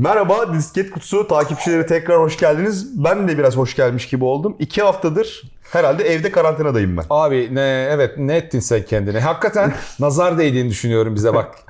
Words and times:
Merhaba 0.00 0.54
Disket 0.54 0.90
Kutusu 0.90 1.28
takipçileri 1.28 1.86
tekrar 1.86 2.20
hoş 2.20 2.36
geldiniz. 2.36 3.04
Ben 3.04 3.28
de 3.28 3.38
biraz 3.38 3.56
hoş 3.56 3.76
gelmiş 3.76 4.08
gibi 4.08 4.24
oldum. 4.24 4.56
İki 4.58 4.82
haftadır 4.82 5.42
herhalde 5.62 6.04
evde 6.04 6.30
karantinadayım 6.32 6.96
ben. 6.96 7.04
Abi 7.10 7.48
ne 7.54 7.88
evet 7.90 8.18
ne 8.18 8.36
ettin 8.36 8.60
sen 8.60 8.82
kendine? 8.84 9.20
Hakikaten 9.20 9.74
nazar 10.00 10.38
değdiğini 10.38 10.70
düşünüyorum 10.70 11.14
bize 11.14 11.34
bak. 11.34 11.54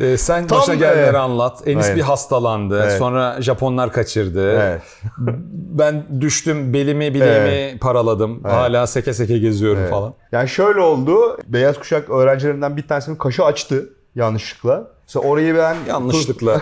Ee, 0.00 0.16
sen 0.16 0.46
Tam, 0.46 0.58
başına 0.58 0.74
gelenleri 0.74 1.04
evet. 1.04 1.14
anlat. 1.14 1.68
Enis 1.68 1.84
Aynen. 1.84 1.96
bir 1.96 2.02
hastalandı. 2.02 2.82
Evet. 2.82 2.98
Sonra 2.98 3.42
Japonlar 3.42 3.92
kaçırdı. 3.92 4.52
Evet. 4.52 4.82
Ben 5.78 6.20
düştüm 6.20 6.72
belimi 6.74 7.14
bileğimi 7.14 7.78
paraladım. 7.78 8.44
Hala 8.44 8.86
seke 8.86 9.14
seke 9.14 9.38
geziyorum 9.38 9.78
Evet. 9.80 9.90
falan. 9.90 10.14
Yani 10.32 10.48
şöyle 10.48 10.80
oldu. 10.80 11.38
Beyaz 11.46 11.78
kuşak 11.78 12.10
öğrencilerinden 12.10 12.76
bir 12.76 12.88
tanesinin 12.88 13.16
kaşı 13.16 13.44
açtı 13.44 13.90
yanlışlıkla. 14.14 14.88
Mesela 15.06 15.28
orayı 15.28 15.56
ben 15.56 15.76
Yanlışlıkla. 15.88 16.60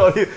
Orayı- 0.00 0.28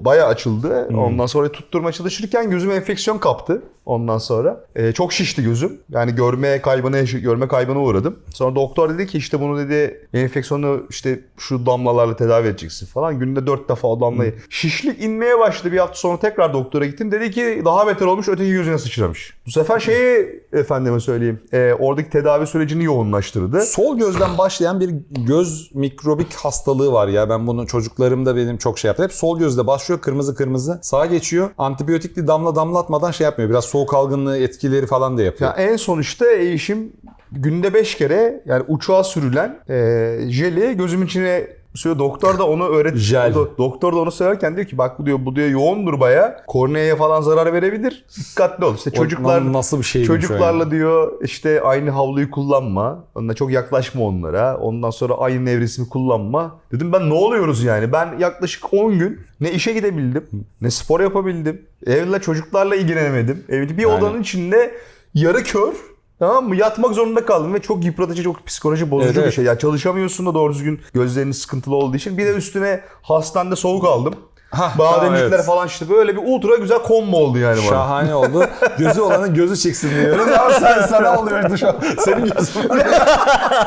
Bayağı 0.00 0.26
açıldı. 0.28 0.88
Ondan 0.96 1.26
sonra 1.26 1.52
tutturmaya 1.52 1.92
çalışırken 1.92 2.50
gözüm 2.50 2.70
enfeksiyon 2.70 3.18
kaptı. 3.18 3.62
Ondan 3.86 4.18
sonra 4.18 4.64
Ee, 4.76 4.92
çok 4.92 5.12
şişti 5.12 5.42
gözüm. 5.42 5.80
Yani 5.90 6.14
görme 6.14 6.62
kaybına 6.62 7.00
görme 7.00 7.48
kaybına 7.48 7.80
uğradım. 7.80 8.18
Sonra 8.34 8.54
doktor 8.54 8.90
dedi 8.94 9.06
ki 9.06 9.18
işte 9.18 9.40
bunu 9.40 9.58
dedi 9.58 10.08
enfeksiyonu 10.14 10.86
işte 10.90 11.20
şu 11.38 11.66
damlalarla 11.66 12.16
tedavi 12.16 12.48
edeceksin 12.48 12.86
falan. 12.86 13.18
Günde 13.18 13.46
dört 13.46 13.68
defa 13.68 13.88
o 13.88 14.00
damlayı. 14.00 14.34
Şişlik 14.50 15.02
inmeye 15.02 15.38
başladı. 15.38 15.72
Bir 15.72 15.78
hafta 15.78 15.94
sonra 15.94 16.18
tekrar 16.18 16.52
doktora 16.52 16.86
gittim. 16.86 17.12
Dedi 17.12 17.30
ki 17.30 17.62
daha 17.64 17.86
beter 17.86 18.06
olmuş 18.06 18.28
öteki 18.28 18.52
gözüne 18.52 18.78
sıçramış. 18.78 19.34
Bu 19.46 19.50
sefer 19.50 19.80
şeyi 19.80 20.42
efendime 20.52 21.00
söyleyeyim. 21.00 21.40
e, 21.52 21.72
oradaki 21.78 22.10
tedavi 22.10 22.46
sürecini 22.46 22.84
yoğunlaştırdı. 22.84 23.60
Sol 23.60 23.98
gözden 23.98 24.38
başlayan 24.38 24.80
bir 24.80 24.90
göz 25.10 25.70
mikrobik 25.74 26.34
hastalığı 26.34 26.92
var 26.92 27.08
ya. 27.08 27.28
Ben 27.28 27.46
bunu 27.46 27.66
çocuklarımda 27.66 28.36
benim 28.36 28.56
çok 28.56 28.78
şey 28.78 28.88
yaptı. 28.88 29.02
Hep 29.02 29.12
sol 29.12 29.38
gözde 29.38 29.66
başlıyor 29.66 30.00
kırmızı 30.00 30.34
kırmızı. 30.34 30.78
Sağa 30.82 31.06
geçiyor. 31.06 31.50
Antibiyotikli 31.58 32.26
damla 32.26 32.56
damlatmadan 32.56 33.10
şey 33.10 33.24
yapmıyor. 33.24 33.50
Biraz 33.50 33.66
soğuk 33.74 33.94
algınlığı 33.94 34.38
etkileri 34.38 34.86
falan 34.86 35.18
da 35.18 35.22
yapıyor. 35.22 35.50
Ya 35.50 35.64
en 35.64 35.76
son 35.76 36.00
işte 36.00 36.42
eşim 36.52 36.92
günde 37.32 37.74
5 37.74 37.94
kere 37.94 38.42
yani 38.46 38.64
uçağa 38.68 39.04
sürülen 39.04 39.58
e, 39.68 40.18
jeli 40.28 40.76
gözümün 40.76 41.06
içine 41.06 41.46
sürüyor. 41.74 41.98
Doktor 41.98 42.38
da 42.38 42.46
onu 42.48 42.68
öğret. 42.68 42.96
Jel. 42.96 43.32
Do- 43.32 43.58
doktor 43.58 43.92
da 43.92 43.96
onu 43.96 44.10
söylerken 44.10 44.56
diyor 44.56 44.66
ki 44.66 44.78
bak 44.78 44.98
bu 44.98 45.06
diyor 45.06 45.18
bu 45.24 45.36
diyor 45.36 45.48
yoğundur 45.48 46.00
baya. 46.00 46.44
Korneaya 46.46 46.96
falan 46.96 47.20
zarar 47.20 47.52
verebilir. 47.52 48.04
Dikkatli 48.18 48.64
ol. 48.64 48.74
İşte 48.74 48.90
çocuklar 48.90 49.52
nasıl 49.52 49.80
bir 49.80 50.02
o 50.02 50.04
çocuklarla 50.04 50.62
yani? 50.62 50.70
diyor 50.70 51.12
işte 51.22 51.60
aynı 51.62 51.90
havluyu 51.90 52.30
kullanma. 52.30 53.04
Onunla 53.14 53.34
çok 53.34 53.50
yaklaşma 53.52 54.04
onlara. 54.04 54.56
Ondan 54.56 54.90
sonra 54.90 55.14
aynı 55.14 55.44
nevresimi 55.44 55.88
kullanma. 55.88 56.60
Dedim 56.72 56.92
ben 56.92 57.10
ne 57.10 57.14
oluyoruz 57.14 57.64
yani? 57.64 57.92
Ben 57.92 58.18
yaklaşık 58.18 58.74
10 58.74 58.98
gün 58.98 59.20
ne 59.40 59.52
işe 59.52 59.72
gidebildim, 59.72 60.26
ne 60.60 60.70
spor 60.70 61.00
yapabildim. 61.00 61.62
Evle 61.86 62.18
çocuklarla 62.20 62.76
ilgilenemedim. 62.76 63.44
Evde 63.48 63.76
bir 63.76 63.82
Yani- 63.82 63.94
odanın 63.94 64.20
içinde 64.22 64.74
yarı 65.14 65.42
kör 65.42 65.72
Tamam 66.18 66.48
mı? 66.48 66.56
Yatmak 66.56 66.94
zorunda 66.94 67.26
kaldım 67.26 67.54
ve 67.54 67.62
çok 67.62 67.84
yıpratıcı, 67.84 68.22
çok 68.22 68.46
psikoloji 68.46 68.90
bozucu 68.90 69.20
Evet, 69.20 69.30
bir 69.30 69.34
şey. 69.34 69.44
Ya 69.44 69.58
çalışamıyorsun 69.58 70.26
da 70.26 70.34
doğru 70.34 70.52
düzgün 70.52 70.80
gözlerinin 70.94 71.32
sıkıntılı 71.32 71.74
olduğu 71.76 71.96
için. 71.96 72.18
Bir 72.18 72.26
de 72.26 72.34
üstüne 72.34 72.80
hastanede 73.02 73.56
soğuk 73.56 73.84
aldım. 73.84 74.14
Hah, 74.54 74.78
Bademcikler 74.78 75.28
evet. 75.36 75.44
falan 75.44 75.66
işte 75.66 75.88
böyle 75.88 76.16
bir 76.16 76.20
ultra 76.24 76.56
güzel 76.56 76.78
combo 76.88 77.16
oldu 77.16 77.38
yani 77.38 77.56
bana. 77.58 77.68
Şahane 77.68 78.14
oldu. 78.14 78.44
Gözü 78.78 79.00
olanın 79.00 79.34
gözü 79.34 79.56
çıksın 79.56 79.90
diyorum. 79.90 80.28
Ya 80.28 80.50
sen 80.60 80.82
sana 80.86 81.20
oluyordu 81.20 81.56
şu 81.58 81.68
an. 81.68 81.76
Senin 82.04 82.24
gözün. 82.24 82.68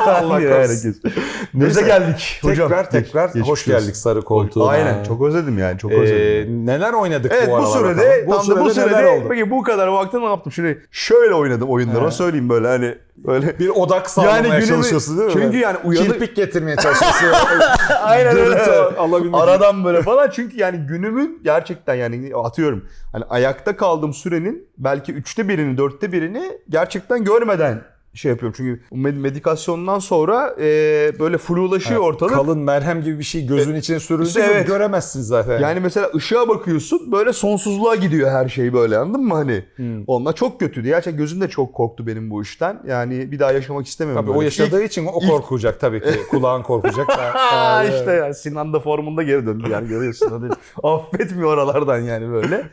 Allah 0.08 0.40
herkes. 0.40 0.86
Göze 1.54 1.82
geldik 1.82 2.40
hocam. 2.44 2.68
Tekrar 2.70 2.90
tekrar 2.92 3.30
Geç- 3.30 3.48
hoş 3.48 3.66
geldik 3.66 3.96
sarı 3.98 4.22
koltuğuna. 4.22 4.70
Aynen 4.70 5.04
çok 5.04 5.22
özledim 5.22 5.58
yani 5.60 5.78
çok 5.80 5.92
Ee, 5.92 5.96
özledim. 5.96 6.66
neler 6.66 6.94
oynadık 6.94 7.32
Evet 7.36 7.48
bu 7.48 7.52
bu, 7.52 7.56
aralar 7.56 7.78
sürede 7.80 8.28
bakalım? 8.28 8.48
tam 8.48 8.58
da 8.58 8.66
bu 8.66 8.70
sürede 8.70 8.88
neler 8.88 8.98
sürede 8.98 9.10
oldu? 9.20 9.26
peki 9.30 9.52
bu 9.52 9.64
kadar 9.64 9.88
vakti 9.88 10.20
ne 10.20 10.26
yaptım? 10.26 10.52
Şimdi 10.52 10.86
şöyle 10.92 11.34
oynadım 11.34 11.70
oyunları 11.70 12.04
onu 12.04 12.12
söyleyeyim 12.12 12.50
böyle 12.50 12.68
hani 12.68 12.96
böyle 13.18 13.60
Bir 13.60 13.70
odak 13.70 14.10
sağlamaya 14.10 14.38
Yani 14.38 14.48
günümü- 14.48 14.68
çalışıyorsun 14.68 15.18
değil 15.18 15.28
mi? 15.28 15.34
çünkü 15.34 15.58
yani 15.58 15.78
uyanık- 15.84 16.12
Kirpik 16.14 16.36
getirmeye 16.36 16.76
çalışıyorsun. 16.78 17.26
Aynen 18.04 18.38
öyle. 18.38 18.62
Aradan 19.34 19.86
böyle 19.86 20.02
falan. 20.02 20.30
Çünkü 20.30 20.58
yani 20.58 20.78
günümün 20.78 21.42
gerçekten 21.44 21.96
yani 21.96 22.32
atıyorum. 22.36 22.86
Hani 23.12 23.24
ayakta 23.30 23.78
kaldığım 23.78 24.14
sürenin 24.14 24.70
belki 24.78 25.14
üçte 25.14 25.48
birini, 25.50 25.78
dörtte 25.78 26.12
birini 26.12 26.52
gerçekten 26.70 27.24
görmeden 27.24 27.82
şey 28.18 28.32
yapıyorum. 28.32 28.54
Çünkü 28.58 28.82
med- 28.92 29.20
medikasyondan 29.20 30.00
sonra 30.00 30.56
e, 30.60 30.64
böyle 31.20 31.38
flulaşıyor 31.38 32.02
ortalık. 32.02 32.34
Kalın 32.34 32.60
merhem 32.60 33.04
gibi 33.04 33.20
bir 33.20 33.24
şey 33.24 33.46
gözün 33.48 33.76
içine 33.76 34.00
sürüldü 34.00 34.28
İşte 34.28 34.42
evet. 34.52 34.68
göremezsin 34.68 35.22
zaten. 35.22 35.60
Yani 35.60 35.80
mesela 35.80 36.10
ışığa 36.16 36.48
bakıyorsun 36.48 37.12
böyle 37.12 37.34
sonsuzluğa 37.34 37.96
gidiyor 37.96 38.30
her 38.32 38.50
şey 38.50 38.74
böyle 38.74 38.98
anladın 38.98 39.24
mı 39.26 39.34
hani? 39.34 39.64
Hmm. 39.76 40.04
Onlar 40.08 40.36
çok 40.36 40.60
kötüydü. 40.60 40.88
Gerçekten 40.88 41.18
gözüm 41.18 41.42
de 41.42 41.48
çok 41.48 41.74
korktu 41.74 42.08
benim 42.08 42.30
bu 42.30 42.42
işten. 42.42 42.82
Yani 42.88 43.32
bir 43.32 43.40
daha 43.40 43.52
yaşamak 43.52 43.88
istemiyorum. 43.88 44.22
Tabii 44.26 44.32
o 44.32 44.36
böyle. 44.36 44.46
yaşadığı 44.46 44.84
için 44.84 45.06
o 45.06 45.20
ilk- 45.22 45.30
korkacak 45.30 45.80
tabii 45.80 46.02
ki. 46.02 46.10
Kulağın 46.30 46.64
korkacak. 46.64 47.10
Aa, 47.36 47.84
işte 47.84 48.12
yani 48.12 48.34
Sinan 48.36 48.74
da 48.74 48.80
formunda 48.80 49.24
geri 49.24 49.46
döndü 49.46 49.70
yani 49.72 49.88
görüyorsun. 49.88 50.50
Affetmiyor 50.84 51.54
oralardan 51.54 52.00
yani 52.00 52.32
böyle. 52.32 52.68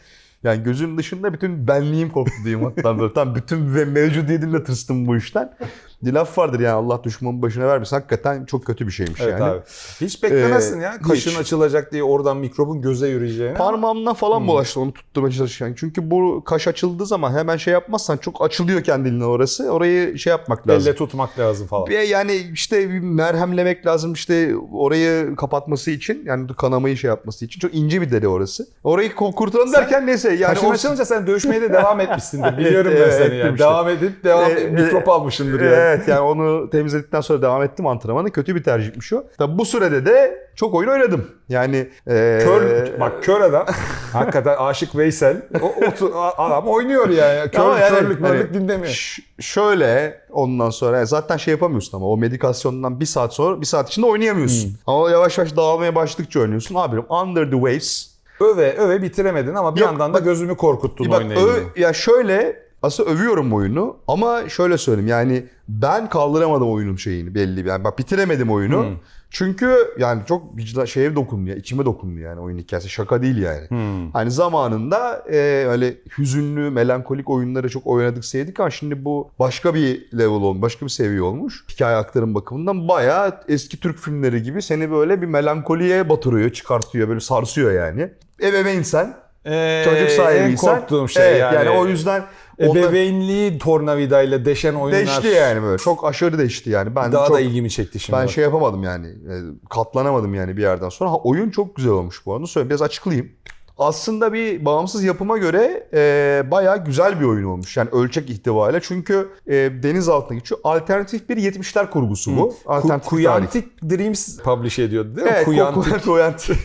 Yani 0.44 0.62
gözüm 0.62 0.98
dışında 0.98 1.32
bütün 1.32 1.68
benliğim 1.68 2.10
korktu 2.10 2.34
diyeyim 2.44 2.64
hatta 2.64 2.98
böyle. 2.98 3.12
Tam 3.12 3.34
bütün 3.34 3.74
ve 3.74 3.84
mevcudiyetimle 3.84 4.64
tırstım 4.64 5.06
bu 5.06 5.16
işten. 5.16 5.56
Bir 6.04 6.12
laf 6.12 6.38
vardır 6.38 6.60
yani 6.60 6.74
Allah 6.74 7.04
düşmanın 7.04 7.42
başına 7.42 7.66
vermesin. 7.68 7.96
Hakikaten 7.96 8.44
çok 8.44 8.64
kötü 8.66 8.86
bir 8.86 8.92
şeymiş 8.92 9.20
Evet 9.20 9.32
yani. 9.40 9.44
abi. 9.44 9.60
Hiç 10.00 10.22
beklemezsin 10.22 10.80
Ee, 10.80 10.82
ya. 10.82 10.98
Kaşın 11.08 11.30
hiç. 11.30 11.38
açılacak 11.38 11.92
diye 11.92 12.02
oradan 12.02 12.36
mikrobun 12.36 12.82
göze 12.82 13.08
yürüyeceğini. 13.08 13.54
Parmağımdan 13.56 14.14
falan 14.14 14.46
bulaştı 14.46 14.80
onu 14.80 14.92
tutturmaya 14.92 15.32
çalışırken. 15.32 15.74
Çünkü 15.78 16.10
bu 16.10 16.42
kaş 16.44 16.68
açıldığı 16.68 17.06
zaman 17.06 17.32
hemen 17.32 17.56
şey 17.56 17.72
yapmazsan 17.72 18.16
çok 18.16 18.44
açılıyor 18.44 18.82
kendiliğinden 18.82 19.24
orası. 19.24 19.70
Orayı 19.70 20.18
şey 20.18 20.30
yapmak 20.30 20.68
lazım. 20.68 20.88
Elle 20.88 20.96
tutmak 20.96 21.38
lazım 21.38 21.66
falan. 21.66 21.88
Ve 21.88 21.94
yani 22.04 22.34
işte 22.52 22.90
bir 22.90 23.00
merhemlemek 23.00 23.86
lazım 23.86 24.12
işte 24.12 24.54
orayı 24.72 25.36
kapatması 25.36 25.90
için 25.90 26.22
yani 26.26 26.46
kanamayı 26.58 26.96
şey 26.96 27.08
yapması 27.08 27.44
için 27.44 27.60
çok 27.60 27.74
ince 27.74 28.00
bir 28.00 28.10
deri 28.10 28.28
orası. 28.28 28.66
Orayı 28.84 29.14
kurtaralım 29.14 29.72
derken 29.72 30.06
neyse 30.06 30.28
yani 30.34 30.54
Kaşın 30.54 30.66
o- 30.66 30.70
açılınca 30.70 31.04
sen 31.04 31.26
dövüşmeye 31.26 31.62
de 31.62 31.72
devam 31.72 32.00
etmişsindir. 32.00 32.58
Biliyorum 32.58 32.92
Evet, 32.96 33.12
ben 33.20 33.24
seni 33.26 33.36
yani. 33.36 33.58
Devam 33.58 33.88
edip 33.88 34.24
devam 34.24 34.50
Ee, 34.50 34.54
mikrop 34.54 35.08
e, 35.08 35.10
almışındır 35.10 35.60
yani. 35.60 35.93
Evet 35.96 36.08
yani 36.08 36.20
onu 36.20 36.70
temizledikten 36.70 37.20
sonra 37.20 37.42
devam 37.42 37.62
ettim 37.62 37.86
antrenmanı. 37.86 38.30
Kötü 38.30 38.54
bir 38.54 38.62
tercihmiş 38.62 39.12
o. 39.12 39.24
Tabi 39.38 39.58
bu 39.58 39.64
sürede 39.64 40.06
de 40.06 40.48
çok 40.56 40.74
oyun 40.74 40.88
oynadım. 40.88 41.26
Yani 41.48 41.76
e, 42.08 42.38
Kör, 42.44 42.86
bak 43.00 43.22
kör 43.22 43.40
adam. 43.40 43.66
hakikaten 44.12 44.56
Aşık 44.58 44.96
Veysel. 44.96 45.42
O, 45.62 45.66
o- 46.06 46.20
adam 46.36 46.64
oynuyor 46.68 47.08
yani. 47.08 47.50
Kör, 47.50 47.60
Ama 47.60 47.78
yani 47.78 47.98
körlük 47.98 48.22
hani 48.22 48.54
dinlemiyor. 48.54 48.92
ş- 48.92 49.22
şöyle 49.40 50.20
ondan 50.30 50.70
sonra 50.70 50.96
yani 50.96 51.06
zaten 51.06 51.36
şey 51.36 51.52
yapamıyorsun 51.52 51.96
ama 51.98 52.06
o 52.06 52.16
medikasyondan 52.16 53.00
bir 53.00 53.06
saat 53.06 53.34
sonra 53.34 53.60
bir 53.60 53.66
saat 53.66 53.88
içinde 53.88 54.06
oynayamıyorsun. 54.06 54.68
Hmm. 54.68 54.76
Ama 54.86 55.10
yavaş 55.10 55.38
yavaş 55.38 55.56
dağılmaya 55.56 55.94
başladıkça 55.94 56.40
oynuyorsun. 56.40 56.74
Abi 56.74 56.96
Under 57.08 57.44
the 57.44 57.56
Waves 57.56 58.14
Öve 58.40 58.72
öve 58.76 59.02
bitiremedin 59.02 59.54
ama 59.54 59.74
bir 59.76 59.80
Yok, 59.80 59.90
yandan 59.90 60.14
da 60.14 60.18
bak- 60.18 60.24
gözümü 60.24 60.56
korkuttun 60.56 61.10
Bak, 61.10 61.18
oynayınca. 61.18 61.52
ya 61.76 61.92
şöyle 61.92 62.63
aslında 62.84 63.10
övüyorum 63.10 63.52
oyunu 63.52 63.96
ama 64.08 64.48
şöyle 64.48 64.78
söyleyeyim 64.78 65.08
yani 65.08 65.44
ben 65.68 66.08
kaldıramadım 66.08 66.70
oyunun 66.70 66.96
şeyini 66.96 67.34
belli 67.34 67.68
yani 67.68 67.84
bak 67.84 67.98
bitiremedim 67.98 68.50
oyunu. 68.50 68.82
Hmm. 68.82 68.96
Çünkü 69.30 69.76
yani 69.98 70.22
çok 70.26 70.56
vicdan 70.56 70.84
şeye 70.84 71.14
dokundu 71.14 71.50
ya 71.50 71.56
içime 71.56 71.84
dokundu 71.84 72.20
yani 72.20 72.40
oyun 72.40 72.58
hikayesi 72.58 72.88
şaka 72.88 73.22
değil 73.22 73.36
yani. 73.36 73.68
Hmm. 73.68 74.10
Hani 74.10 74.30
zamanında 74.30 75.24
e, 75.30 75.36
öyle 75.68 75.94
hüzünlü, 76.18 76.70
melankolik 76.70 77.30
oyunları 77.30 77.68
çok 77.68 77.86
oynadık 77.86 78.24
sevdik 78.24 78.60
ama 78.60 78.70
şimdi 78.70 79.04
bu 79.04 79.30
başka 79.38 79.74
bir 79.74 80.12
level 80.12 80.28
olmuş, 80.28 80.62
başka 80.62 80.86
bir 80.86 80.90
seviye 80.90 81.22
olmuş. 81.22 81.64
Hikaye 81.70 81.96
aktarım 81.96 82.34
bakımından 82.34 82.88
bayağı 82.88 83.40
eski 83.48 83.80
Türk 83.80 83.98
filmleri 83.98 84.42
gibi 84.42 84.62
seni 84.62 84.90
böyle 84.90 85.22
bir 85.22 85.26
melankoliye 85.26 86.08
batırıyor, 86.08 86.50
çıkartıyor, 86.50 87.08
böyle 87.08 87.20
sarsıyor 87.20 87.72
yani. 87.72 88.10
Ebeveynsen, 88.42 89.24
Ee, 89.46 89.82
çocuk 89.84 90.10
sahibiysen. 90.10 90.68
En 90.68 90.76
korktuğum 90.78 91.08
şey 91.08 91.30
evet, 91.30 91.40
yani. 91.40 91.70
o 91.70 91.86
yüzden 91.86 92.22
onlar 92.58 92.80
Ebeveynliği 92.80 93.58
tornavidayla 93.58 94.44
deşen 94.44 94.74
oyunlar 94.74 95.06
deşti 95.06 95.26
yani 95.26 95.62
böyle. 95.62 95.78
Çok 95.78 96.04
aşırı 96.04 96.38
deşti 96.38 96.70
yani. 96.70 96.96
Ben 96.96 97.12
daha 97.12 97.26
çok, 97.26 97.36
da 97.36 97.40
ilgimi 97.40 97.70
çekti 97.70 98.00
şimdi. 98.00 98.16
ben 98.16 98.24
bak. 98.26 98.32
şey 98.32 98.44
yapamadım 98.44 98.82
yani. 98.82 99.06
e, 99.06 99.34
Katlanamadım 99.70 100.34
yani 100.34 100.56
bir 100.56 100.62
yerden 100.62 100.88
sonra. 100.88 101.10
Ha, 101.10 101.16
oyun 101.16 101.50
çok 101.50 101.76
güzel 101.76 101.92
olmuş 101.92 102.26
bu 102.26 102.34
arada. 102.34 102.46
Söyle 102.46 102.68
biraz 102.68 102.82
açıklayayım. 102.82 103.30
Aslında 103.78 104.32
bir 104.32 104.64
bağımsız 104.64 105.04
yapıma 105.04 105.38
göre 105.38 105.88
e, 105.94 106.50
bayağı 106.50 106.84
güzel 106.84 107.20
bir 107.20 107.24
oyun 107.24 107.44
olmuş. 107.44 107.76
Yani 107.76 107.88
ölçek 107.92 108.30
itibariyle. 108.30 108.80
Çünkü 108.82 109.28
e, 109.46 109.54
deniz 109.82 110.08
altına 110.08 110.38
geçiyor. 110.38 110.60
Alternatif 110.64 111.28
bir 111.28 111.36
70'ler 111.36 111.90
kurgusu 111.90 112.36
bu. 112.36 112.40
Ku- 112.40 112.54
Alternatif 112.66 113.10
tarih. 113.10 113.24
Kuyantic 113.24 113.64
Dreams 113.82 114.38
publish 114.38 114.78
ediyordu 114.78 115.16
değil 115.16 115.26
mi? 115.26 115.32
Evet, 115.34 115.44
Kuyantic. 115.44 115.98
Kuyantic. 116.04 116.56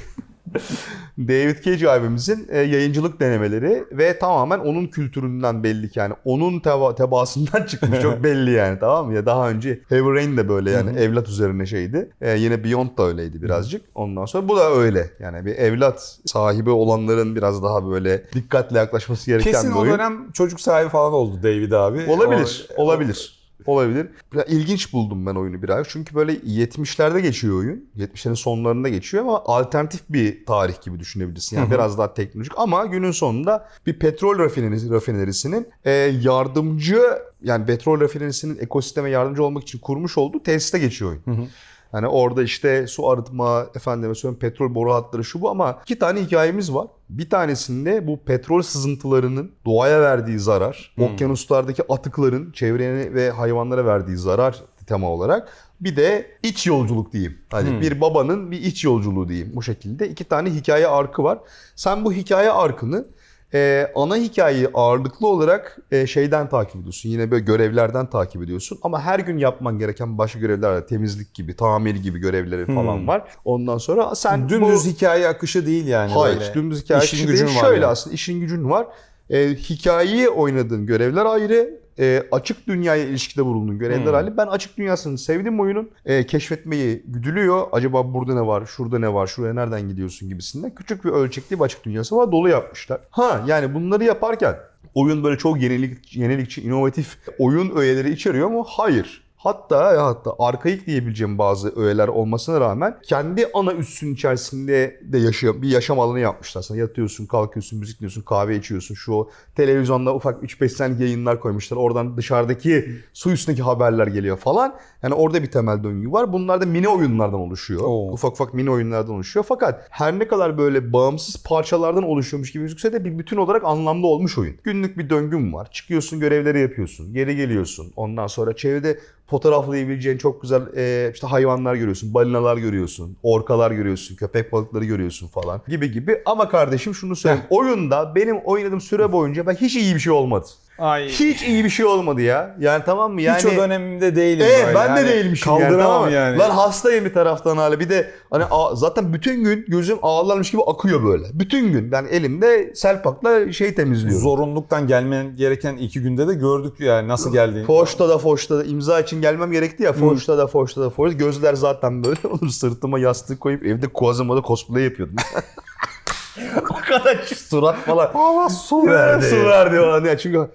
David 1.19 1.63
Cage 1.63 1.89
abimizin 1.89 2.47
e, 2.51 2.59
yayıncılık 2.59 3.19
denemeleri 3.19 3.83
ve 3.91 4.19
tamamen 4.19 4.59
onun 4.59 4.87
kültüründen 4.87 5.63
belli 5.63 5.89
ki 5.89 5.99
yani 5.99 6.13
onun 6.25 6.59
teba- 6.59 6.95
tebaasından 6.95 7.63
çıkmış 7.67 8.01
çok 8.01 8.23
belli 8.23 8.51
yani 8.51 8.79
tamam 8.79 9.07
mı? 9.07 9.13
Ya 9.15 9.25
daha 9.25 9.49
önce 9.49 9.79
Heavy 9.89 10.15
Rain 10.15 10.37
de 10.37 10.49
böyle 10.49 10.71
yani 10.71 10.99
evlat 10.99 11.27
üzerine 11.29 11.65
şeydi. 11.65 12.09
E, 12.21 12.37
yine 12.37 12.63
Beyond 12.63 12.97
da 12.97 13.03
öyleydi 13.03 13.41
birazcık. 13.41 13.81
Ondan 13.95 14.25
sonra 14.25 14.47
bu 14.49 14.57
da 14.57 14.71
öyle. 14.71 15.09
Yani 15.19 15.45
bir 15.45 15.55
evlat 15.55 16.17
sahibi 16.25 16.69
olanların 16.69 17.35
biraz 17.35 17.63
daha 17.63 17.89
böyle 17.89 18.23
dikkatle 18.33 18.77
yaklaşması 18.77 19.25
gereken 19.25 19.51
Kesin 19.51 19.71
bir 19.71 19.75
o 19.75 19.79
oyun. 19.79 19.93
dönem 19.93 20.31
çocuk 20.31 20.61
sahibi 20.61 20.89
falan 20.89 21.13
oldu 21.13 21.43
David 21.43 21.71
abi. 21.71 22.05
Olabilir, 22.09 22.67
O- 22.77 22.83
olabilir. 22.83 23.38
Olabilir. 23.65 24.07
Biraz 24.33 24.45
ilginç 24.49 24.93
buldum 24.93 25.25
ben 25.25 25.35
oyunu 25.35 25.61
biraz. 25.61 25.87
Çünkü 25.89 26.15
böyle 26.15 26.33
70'lerde 26.33 27.19
geçiyor 27.19 27.57
oyun. 27.57 27.89
70'lerin 27.97 28.35
sonlarında 28.35 28.89
geçiyor 28.89 29.23
ama 29.23 29.43
alternatif 29.45 30.01
bir 30.09 30.45
tarih 30.45 30.81
gibi 30.81 30.99
düşünebilirsin. 30.99 31.57
Yani 31.57 31.71
biraz 31.71 31.97
daha 31.97 32.13
teknolojik 32.13 32.53
ama 32.57 32.85
günün 32.85 33.11
sonunda 33.11 33.67
bir 33.85 33.99
petrol 33.99 34.39
rafinerisi, 34.39 34.89
rafinerisinin 34.89 35.67
e, 35.85 35.91
yardımcı 36.21 37.01
yani 37.43 37.65
petrol 37.65 38.01
rafinerisinin 38.01 38.57
ekosisteme 38.57 39.09
yardımcı 39.09 39.43
olmak 39.43 39.63
için 39.63 39.79
kurmuş 39.79 40.17
olduğu 40.17 40.43
tesiste 40.43 40.79
geçiyor 40.79 41.11
oyun. 41.11 41.49
Yani 41.93 42.07
orada 42.07 42.43
işte 42.43 42.87
su 42.87 43.09
arıtma, 43.09 43.67
efendime 43.75 44.15
söyleyeyim 44.15 44.39
petrol 44.39 44.75
boru 44.75 44.93
hatları 44.93 45.23
şu 45.23 45.41
bu 45.41 45.49
ama 45.49 45.79
iki 45.83 45.99
tane 45.99 46.21
hikayemiz 46.21 46.73
var. 46.73 46.87
Bir 47.09 47.29
tanesinde 47.29 48.07
bu 48.07 48.19
petrol 48.23 48.61
sızıntılarının 48.61 49.51
doğaya 49.65 50.01
verdiği 50.01 50.39
zarar, 50.39 50.95
okyanuslardaki 50.99 51.83
atıkların 51.89 52.51
çevreye 52.51 53.13
ve 53.13 53.31
hayvanlara 53.31 53.85
verdiği 53.85 54.17
zarar 54.17 54.63
tema 54.89 55.09
olarak. 55.09 55.53
Bir 55.81 55.95
de 55.95 56.31
iç 56.43 56.67
yolculuk 56.67 57.13
diyeyim. 57.13 57.37
Hani 57.49 57.81
bir 57.81 58.01
babanın 58.01 58.51
bir 58.51 58.61
iç 58.61 58.83
yolculuğu 58.83 59.29
diyeyim. 59.29 59.51
Bu 59.55 59.63
şekilde 59.63 60.09
iki 60.09 60.23
tane 60.23 60.49
hikaye 60.49 60.87
arkı 60.87 61.23
var. 61.23 61.39
Sen 61.75 62.05
bu 62.05 62.13
hikaye 62.13 62.51
arkını 62.51 63.05
e, 63.53 63.91
ana 63.95 64.15
hikayeyi 64.15 64.67
ağırlıklı 64.73 65.27
olarak 65.27 65.77
e, 65.91 66.07
şeyden 66.07 66.49
takip 66.49 66.75
ediyorsun. 66.75 67.09
Yine 67.09 67.31
böyle 67.31 67.45
görevlerden 67.45 68.09
takip 68.09 68.43
ediyorsun. 68.43 68.79
Ama 68.83 69.01
her 69.01 69.19
gün 69.19 69.37
yapman 69.37 69.79
gereken 69.79 70.17
başka 70.17 70.39
görevler 70.39 70.71
var. 70.71 70.87
Temizlik 70.87 71.33
gibi, 71.33 71.55
tamir 71.55 71.95
gibi 71.95 72.19
görevleri 72.19 72.65
falan 72.65 73.07
var. 73.07 73.23
Ondan 73.45 73.77
sonra 73.77 74.15
sen 74.15 74.49
Dümdüz 74.49 74.85
bu... 74.85 74.89
hikaye 74.89 75.27
akışı 75.27 75.65
değil 75.65 75.87
yani. 75.87 76.11
Hayır, 76.11 76.39
böyle. 76.39 76.53
dümdüz 76.53 76.83
hikaye 76.83 77.03
İşin 77.03 77.17
akışı 77.17 77.31
gücün 77.31 77.47
değil. 77.47 77.57
var 77.57 77.61
Şöyle 77.63 77.81
yani. 77.81 77.91
aslında 77.91 78.13
işin 78.13 78.39
gücün 78.39 78.69
var. 78.69 78.87
E, 79.29 79.49
hikayeyi 79.49 80.29
oynadığın 80.29 80.85
görevler 80.85 81.25
ayrı. 81.25 81.78
E, 81.99 82.23
açık 82.31 82.67
dünyaya 82.67 83.03
ilişkide 83.05 83.45
bulunduğun 83.45 83.79
görevler 83.79 84.05
Hmm. 84.05 84.15
ayrı. 84.15 84.37
Ben 84.37 84.47
açık 84.47 84.77
dünyasını 84.77 85.17
sevdim 85.17 85.59
oyunun. 85.59 85.89
E, 86.05 86.25
keşfetmeyi 86.25 87.03
güdülüyor. 87.05 87.67
Acaba 87.71 88.13
burada 88.13 88.33
ne 88.33 88.47
var, 88.47 88.65
şurada 88.65 88.99
ne 88.99 89.13
var, 89.13 89.27
şuraya 89.27 89.53
nereden 89.53 89.87
gidiyorsun 89.89 90.29
gibisinden. 90.29 90.75
Küçük 90.75 91.05
bir 91.05 91.09
ölçekli 91.09 91.59
bir 91.59 91.63
açık 91.63 91.83
dünyası 91.83 92.15
var. 92.15 92.31
Dolu 92.31 92.49
yapmışlar. 92.49 92.99
Ha 93.09 93.43
yani 93.47 93.73
bunları 93.73 94.03
yaparken 94.03 94.55
oyun 94.93 95.23
böyle 95.23 95.37
çok 95.37 95.61
yenilik, 95.61 96.15
yenilikçi, 96.15 96.61
inovatif 96.61 97.17
oyun 97.39 97.75
öğeleri 97.75 98.11
içeriyor 98.11 98.47
mu? 98.47 98.65
Hayır. 98.67 99.28
Hatta 99.39 100.05
hatta 100.05 100.35
arkaik 100.39 100.87
diyebileceğim 100.87 101.37
bazı 101.37 101.75
öğeler 101.75 102.07
olmasına 102.07 102.59
rağmen 102.61 102.97
kendi 103.03 103.47
ana 103.53 103.73
üssün 103.73 104.13
içerisinde 104.13 104.99
de 105.01 105.17
yaşayan 105.17 105.61
bir 105.61 105.69
yaşam 105.69 105.99
alanı 105.99 106.19
yapmışlar. 106.19 106.61
Sen 106.61 106.75
yatıyorsun, 106.75 107.25
kalkıyorsun, 107.25 107.79
müzik 107.79 107.99
dinliyorsun, 107.99 108.21
kahve 108.21 108.57
içiyorsun. 108.57 108.95
Şu 108.95 109.29
televizyonda 109.55 110.15
ufak 110.15 110.43
3-5 110.43 110.69
saniye 110.69 111.07
yayınlar 111.07 111.39
koymuşlar. 111.39 111.77
Oradan 111.77 112.17
dışarıdaki 112.17 112.91
su 113.13 113.31
üstündeki 113.31 113.63
haberler 113.63 114.07
geliyor 114.07 114.37
falan. 114.37 114.75
Yani 115.03 115.13
orada 115.13 115.43
bir 115.43 115.51
temel 115.51 115.83
döngü 115.83 116.11
var. 116.11 116.33
Bunlar 116.33 116.61
da 116.61 116.65
mini 116.65 116.87
oyunlardan 116.87 117.39
oluşuyor. 117.39 117.81
Oo. 117.83 118.11
Ufak 118.11 118.31
ufak 118.31 118.53
mini 118.53 118.71
oyunlardan 118.71 119.15
oluşuyor. 119.15 119.45
Fakat 119.49 119.87
her 119.89 120.19
ne 120.19 120.27
kadar 120.27 120.57
böyle 120.57 120.93
bağımsız 120.93 121.43
parçalardan 121.43 122.03
oluşuyormuş 122.03 122.51
gibi 122.51 122.63
gözükse 122.63 122.93
de 122.93 123.05
bir 123.05 123.19
bütün 123.19 123.37
olarak 123.37 123.63
anlamlı 123.65 124.07
olmuş 124.07 124.37
oyun. 124.37 124.55
Günlük 124.63 124.97
bir 124.97 125.09
döngüm 125.09 125.53
var. 125.53 125.71
Çıkıyorsun 125.71 126.19
görevleri 126.19 126.61
yapıyorsun. 126.61 127.13
Geri 127.13 127.35
geliyorsun. 127.35 127.93
Ondan 127.95 128.27
sonra 128.27 128.55
çevrede 128.55 128.99
fotoğraflayabileceğin 129.29 130.17
çok 130.17 130.41
güzel 130.41 130.61
e, 130.75 131.11
işte 131.13 131.27
hayvanlar 131.27 131.75
görüyorsun. 131.75 132.13
Balinalar 132.13 132.57
görüyorsun. 132.57 133.17
Orkalar 133.23 133.71
görüyorsun. 133.71 134.15
Köpek 134.15 134.51
balıkları 134.51 134.85
görüyorsun 134.85 135.27
falan 135.27 135.61
gibi 135.67 135.91
gibi. 135.91 136.21
Ama 136.25 136.49
kardeşim 136.49 136.95
şunu 136.95 137.15
söyleyeyim. 137.15 137.45
Oyunda 137.49 138.15
benim 138.15 138.37
oynadığım 138.37 138.81
süre 138.81 139.11
boyunca 139.11 139.47
ben 139.47 139.55
hiç 139.55 139.75
iyi 139.75 139.95
bir 139.95 139.99
şey 139.99 140.13
olmadı. 140.13 140.47
Ay. 140.79 141.07
Hiç 141.09 141.41
iyi 141.41 141.63
bir 141.63 141.69
şey 141.69 141.85
olmadı 141.85 142.21
ya. 142.21 142.55
Yani 142.59 142.83
tamam 142.85 143.13
mı? 143.13 143.21
Yani 143.21 143.37
Hiç 143.37 143.45
o 143.45 143.55
dönemimde 143.55 144.15
değilim 144.15 144.45
Evet 144.49 144.65
böyle. 144.65 144.75
ben 144.77 144.95
de 144.95 144.99
Yani 144.99 145.09
değilmişim 145.09 145.51
yani. 145.51 145.61
Kaldıramam 145.61 145.87
tamam 145.87 146.05
mı? 146.07 146.11
yani. 146.11 146.37
Lan 146.37 146.49
hastayım 146.49 147.05
bir 147.05 147.13
taraftan 147.13 147.57
hala. 147.57 147.79
Bir 147.79 147.89
de 147.89 148.11
hani 148.31 148.43
zaten 148.73 149.13
bütün 149.13 149.43
gün 149.43 149.65
gözüm 149.67 149.97
ağlarmış 150.01 150.51
gibi 150.51 150.61
akıyor 150.61 151.03
böyle. 151.03 151.25
Bütün 151.33 151.71
gün. 151.71 151.91
Ben 151.91 152.05
elimde 152.05 152.71
selpakla 152.75 153.51
şey 153.51 153.75
temizliyorum. 153.75 154.21
Zorunluluktan 154.21 154.87
gelmen 154.87 155.35
gereken 155.35 155.77
iki 155.77 156.01
günde 156.01 156.27
de 156.27 156.33
gördük 156.33 156.79
yani 156.79 157.07
nasıl 157.07 157.33
geldiğini. 157.33 157.65
Foşta 157.65 158.09
da 158.09 158.17
foşta 158.17 158.57
da 158.57 158.63
imza 158.63 158.99
için 158.99 159.21
gelmem 159.21 159.51
gerekti 159.51 159.83
ya. 159.83 159.93
Foşta 159.93 160.37
da 160.37 160.47
foşta 160.47 160.81
da 160.81 160.89
foşta. 160.89 161.17
Gözler 161.17 161.53
zaten 161.53 162.03
böyle. 162.03 162.19
Onu 162.41 162.49
sırtıma 162.51 162.99
yastık 162.99 163.39
koyup 163.39 163.65
evde 163.65 163.87
Kuazıma'da 163.87 164.41
cosplay 164.41 164.83
yapıyordum. 164.83 165.15
o 166.69 166.75
kadar 166.87 167.17
surat 167.35 167.77
falan. 167.77 168.11
Allah 168.13 168.49
su 168.49 168.85
verdi. 168.87 169.25
Su 169.29 169.45
verdi 169.45 169.75
falan. 169.77 170.05
Ya 170.05 170.17
çünkü 170.17 170.49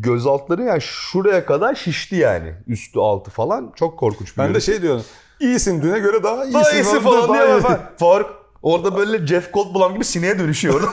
göz 0.00 0.26
altları 0.26 0.62
yani 0.62 0.80
şuraya 0.80 1.46
kadar 1.46 1.74
şişti 1.74 2.16
yani. 2.16 2.54
Üstü 2.66 2.98
altı 2.98 3.30
falan. 3.30 3.72
Çok 3.76 3.98
korkunç 3.98 4.32
bir 4.32 4.38
Ben 4.38 4.44
de 4.44 4.48
görüntü. 4.48 4.64
şey 4.66 4.82
diyorum. 4.82 5.04
İyisin 5.40 5.82
düne 5.82 5.98
göre 5.98 6.22
daha 6.22 6.44
iyisin. 6.44 6.54
Daha 6.60 6.70
iyisi 6.72 7.00
falan 7.00 7.28
daha 7.28 7.34
diye. 7.34 7.78
Fark 7.98 8.26
orada 8.62 8.96
böyle 8.96 9.26
Jeff 9.26 9.52
Goldblum 9.52 9.94
gibi 9.94 10.04
sineğe 10.04 10.38
dönüşüyor. 10.38 10.82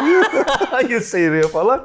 Hayır 0.70 1.00
seyiriyor 1.00 1.48
falan. 1.50 1.82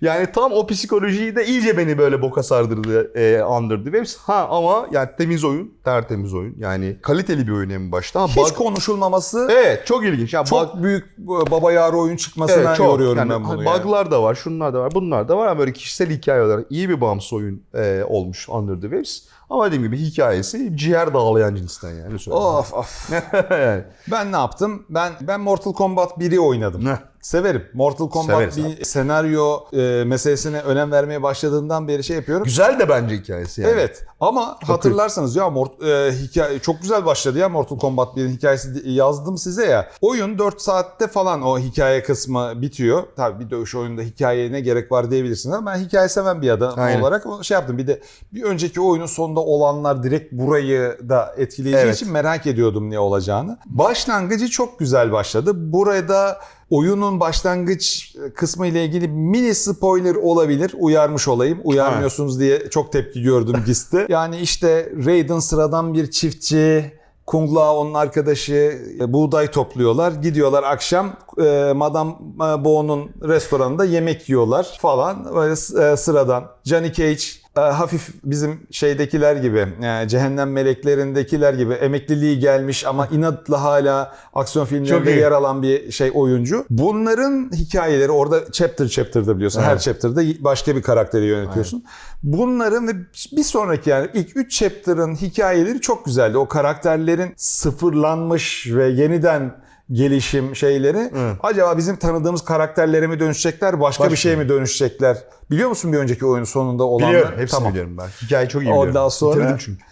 Yani 0.00 0.32
tam 0.32 0.52
o 0.52 0.66
psikolojiyi 0.66 1.36
de 1.36 1.46
iyice 1.46 1.78
beni 1.78 1.98
böyle 1.98 2.22
boka 2.22 2.42
sardırdı 2.42 3.18
e, 3.18 3.38
Waves. 3.84 4.16
Ha 4.16 4.46
ama 4.50 4.86
yani 4.90 5.08
temiz 5.18 5.44
oyun, 5.44 5.74
tertemiz 5.84 6.34
oyun. 6.34 6.54
Yani 6.58 6.96
kaliteli 7.02 7.46
bir 7.46 7.52
oyun 7.52 7.70
en 7.70 7.92
başta. 7.92 8.20
Ama 8.20 8.28
Hiç 8.28 8.36
bug- 8.36 8.54
konuşulmaması 8.54 9.48
Evet 9.52 9.86
çok 9.86 10.04
ilginç. 10.04 10.34
Yani 10.34 10.44
bug- 10.44 10.48
çok 10.48 10.82
büyük 10.82 11.18
baba 11.18 11.72
yarı 11.72 11.96
oyun 11.96 12.16
çıkmasına 12.16 12.62
Evet, 12.62 12.76
çok. 12.76 12.86
yoruyorum 12.86 13.18
Yani 13.18 13.30
ben 13.30 13.40
bunu. 13.44 13.48
hani 13.52 13.64
yani. 13.64 13.84
Bug'lar 13.84 14.10
da 14.10 14.22
var, 14.22 14.34
şunlar 14.34 14.74
da 14.74 14.78
var, 14.80 14.92
bunlar 14.94 15.28
da 15.28 15.36
var 15.36 15.46
ama 15.46 15.58
böyle 15.58 15.72
kişisel 15.72 16.10
hikaye 16.10 16.42
olarak 16.42 16.66
iyi 16.70 16.88
bir 16.88 17.00
bağımsız 17.00 17.32
oyun 17.32 17.62
e, 17.74 18.02
olmuş 18.08 18.48
Under 18.48 18.74
the 18.74 18.80
Waves. 18.80 19.22
Ama 19.50 19.66
dediğim 19.66 19.82
gibi 19.84 19.96
hikayesi 19.96 20.76
ciğer 20.76 21.14
dağlayan 21.14 21.54
cinsten 21.54 21.90
yani. 21.90 22.14
Of 22.30 22.74
of. 22.74 23.12
yani. 23.50 23.82
Ben 24.10 24.32
ne 24.32 24.36
yaptım? 24.36 24.86
Ben 24.90 25.12
ben 25.20 25.40
Mortal 25.40 25.72
Kombat 25.72 26.10
1'i 26.10 26.40
oynadım. 26.40 26.84
Severim. 27.22 27.64
Mortal 27.74 28.08
Kombat 28.10 28.54
Severiz 28.54 28.78
bir 28.78 28.84
senaryo 28.84 29.58
e, 29.72 30.04
meselesine 30.04 30.60
önem 30.60 30.92
vermeye 30.92 31.22
başladığından 31.22 31.88
beri 31.88 32.04
şey 32.04 32.16
yapıyorum. 32.16 32.44
Güzel 32.44 32.78
de 32.78 32.88
bence 32.88 33.16
hikayesi 33.16 33.62
yani. 33.62 33.72
Evet 33.72 34.04
ama 34.20 34.58
hatırlarsanız 34.66 35.36
ya 35.36 35.50
Mort, 35.50 35.82
e, 35.82 36.12
hikaye 36.12 36.58
çok 36.58 36.82
güzel 36.82 37.06
başladı 37.06 37.38
ya 37.38 37.48
Mortal 37.48 37.78
Kombat 37.78 38.16
1'in 38.16 38.30
hikayesi 38.30 38.82
yazdım 38.84 39.38
size 39.38 39.66
ya. 39.66 39.88
Oyun 40.00 40.38
4 40.38 40.60
saatte 40.60 41.06
falan 41.06 41.42
o 41.42 41.58
hikaye 41.58 42.02
kısmı 42.02 42.62
bitiyor. 42.62 43.02
Tabii 43.16 43.44
bir 43.44 43.50
dövüş 43.50 43.74
oyununda 43.74 44.02
hikayeye 44.02 44.52
ne 44.52 44.60
gerek 44.60 44.92
var 44.92 45.10
diyebilirsiniz 45.10 45.54
ama 45.56 45.70
ben 45.70 45.78
hikaye 45.78 46.08
seven 46.08 46.42
bir 46.42 46.50
adam 46.50 46.74
Aynen. 46.76 47.00
olarak 47.00 47.26
şey 47.42 47.54
yaptım. 47.54 47.78
Bir 47.78 47.86
de 47.86 48.00
bir 48.32 48.42
önceki 48.42 48.80
oyunun 48.80 49.06
sonunda 49.06 49.40
olanlar 49.40 50.02
direkt 50.02 50.32
burayı 50.32 50.98
da 51.08 51.34
etkileyeceği 51.36 51.84
Evet. 51.84 51.96
için 51.96 52.12
merak 52.12 52.46
ediyordum 52.46 52.90
ne 52.90 52.98
olacağını. 52.98 53.58
Başlangıcı 53.66 54.48
çok 54.48 54.78
güzel 54.78 55.12
başladı. 55.12 55.72
Burada 55.72 56.38
oyunun 56.72 57.20
başlangıç 57.20 58.14
kısmı 58.34 58.66
ile 58.66 58.84
ilgili 58.84 59.08
mini 59.08 59.54
spoiler 59.54 60.14
olabilir. 60.14 60.74
Uyarmış 60.78 61.28
olayım. 61.28 61.58
Uyarmıyorsunuz 61.64 62.40
diye 62.40 62.70
çok 62.70 62.92
tepki 62.92 63.22
gördüm 63.22 63.56
GIS'te. 63.66 64.06
yani 64.08 64.38
işte 64.38 64.92
Raiden 65.06 65.38
sıradan 65.38 65.94
bir 65.94 66.10
çiftçi. 66.10 66.92
Kung 67.26 67.54
Lao 67.54 67.76
onun 67.76 67.94
arkadaşı 67.94 68.80
e, 69.00 69.12
buğday 69.12 69.50
topluyorlar. 69.50 70.12
Gidiyorlar 70.12 70.62
akşam 70.62 71.16
e, 71.42 71.72
Madame 71.76 72.12
e, 72.36 72.64
Bo'nun 72.64 73.10
restoranında 73.22 73.84
yemek 73.84 74.28
yiyorlar 74.28 74.78
falan. 74.80 75.34
Böyle 75.34 75.52
e, 75.52 75.96
sıradan. 75.96 76.44
Johnny 76.64 76.92
Cage 76.92 77.22
hafif 77.60 78.08
bizim 78.24 78.60
şeydekiler 78.70 79.36
gibi, 79.36 79.66
e, 79.82 80.08
cehennem 80.08 80.52
meleklerindekiler 80.52 81.54
gibi 81.54 81.72
emekliliği 81.72 82.38
gelmiş 82.38 82.86
ama 82.86 83.06
inatla 83.06 83.62
hala 83.62 84.14
aksiyon 84.34 84.64
filmlerinde 84.64 85.10
yer 85.10 85.32
alan 85.32 85.62
bir 85.62 85.92
şey 85.92 86.10
oyuncu. 86.14 86.64
Bunların 86.70 87.50
hikayeleri 87.54 88.10
orada 88.10 88.52
chapter 88.52 88.88
chapter'da 88.88 89.36
biliyorsun. 89.36 89.62
Her 89.62 89.72
Evet. 89.72 89.80
chapter'da 89.82 90.22
başka 90.40 90.76
bir 90.76 90.82
karakteri 90.82 91.24
yönetiyorsun. 91.24 91.84
Bunların 92.22 92.88
ve 92.88 92.92
bir 93.36 93.42
sonraki 93.44 93.90
yani 93.90 94.08
ilk 94.14 94.36
3 94.36 94.58
chapter'ın 94.58 95.14
hikayeleri 95.14 95.80
çok 95.80 96.04
güzeldi. 96.04 96.38
O 96.38 96.48
karakterlerin 96.48 97.34
sıfırlanmış 97.36 98.68
ve 98.74 98.88
yeniden 98.88 99.62
gelişim 99.92 100.56
şeyleri. 100.56 101.10
Evet. 101.16 101.36
Acaba 101.42 101.76
bizim 101.78 101.96
tanıdığımız 101.96 102.44
karakterlere 102.44 103.06
mi 103.06 103.20
dönüşecekler, 103.20 103.80
başka, 103.80 104.04
Başka. 104.04 104.12
bir 104.12 104.18
şeye 104.18 104.36
mi 104.36 104.48
dönüşecekler? 104.48 105.16
Biliyor 105.50 105.68
musun 105.68 105.92
bir 105.92 105.98
önceki 105.98 106.26
oyunun 106.26 106.44
sonunda 106.44 106.84
olanları? 106.84 107.10
Biliyorum. 107.10 107.32
Hepsini 107.36 107.58
Tamam. 107.58 107.72
biliyorum 107.72 107.96
ben. 107.98 108.08
Hikaye 108.26 108.48
çok 108.48 108.62
iyi 108.62 108.72
Ondan 108.72 108.88
biliyorum. 108.88 109.10
sonra- 109.10 109.36
Bitirdim 109.40 109.56
çünkü. 109.58 109.82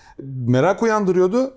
Merak 0.50 0.82
uyandırıyordu. 0.82 1.52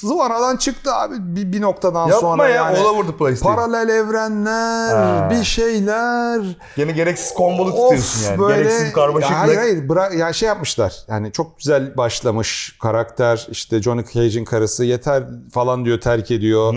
zıvanadan 0.00 0.56
çıktı 0.56 0.94
abi 0.94 1.14
bir, 1.18 1.52
bir 1.52 1.60
noktadan 1.60 2.00
Yapma 2.08 2.20
sonra 2.20 2.48
ya 2.48 2.54
yani. 2.54 2.78
all 2.78 2.84
over 2.84 3.06
the 3.06 3.16
place 3.16 3.30
değil. 3.44 3.54
Paralel 3.56 3.88
evrenler, 3.88 4.94
Ha. 4.96 5.28
bir 5.30 5.44
şeyler. 5.44 6.40
Gene 6.76 6.92
gereksiz 6.92 7.34
kombolu 7.34 7.70
Of, 7.72 7.76
tutuyorsun 7.80 8.24
yani. 8.24 8.54
Gereksiz 8.54 8.92
karmaşıklık. 8.92 9.36
Hayır 9.38 9.56
hayır 9.56 9.88
bırak 9.88 10.14
ya 10.14 10.32
şey 10.32 10.46
yapmışlar. 10.46 10.94
Yani 11.08 11.32
çok 11.32 11.58
güzel 11.58 11.96
başlamış 11.96 12.76
karakter 12.82 13.46
işte 13.50 13.82
Johnny 13.82 14.04
Cage'in 14.12 14.44
karısı 14.44 14.84
yeter 14.84 15.22
falan 15.52 15.84
diyor 15.84 16.00
terk 16.00 16.30
ediyor. 16.30 16.74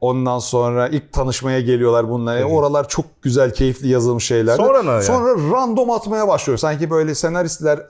Ondan 0.00 0.38
sonra 0.38 0.88
ilk 0.88 1.12
tanışmaya 1.12 1.60
geliyorlar 1.60 2.08
bunlara. 2.10 2.44
Oralar 2.44 2.88
çok 2.88 3.22
güzel, 3.22 3.54
keyifli 3.54 3.88
yazılmış 3.88 4.24
şeyler. 4.24 4.56
Sonra 4.56 4.82
ne 4.82 4.90
ya? 4.90 5.02
Sonra 5.02 5.50
random 5.52 5.90
atmaya 5.90 6.28
başlıyor. 6.28 6.58
Sanki 6.58 6.90
böyle 6.90 7.14
senaristler 7.14 7.80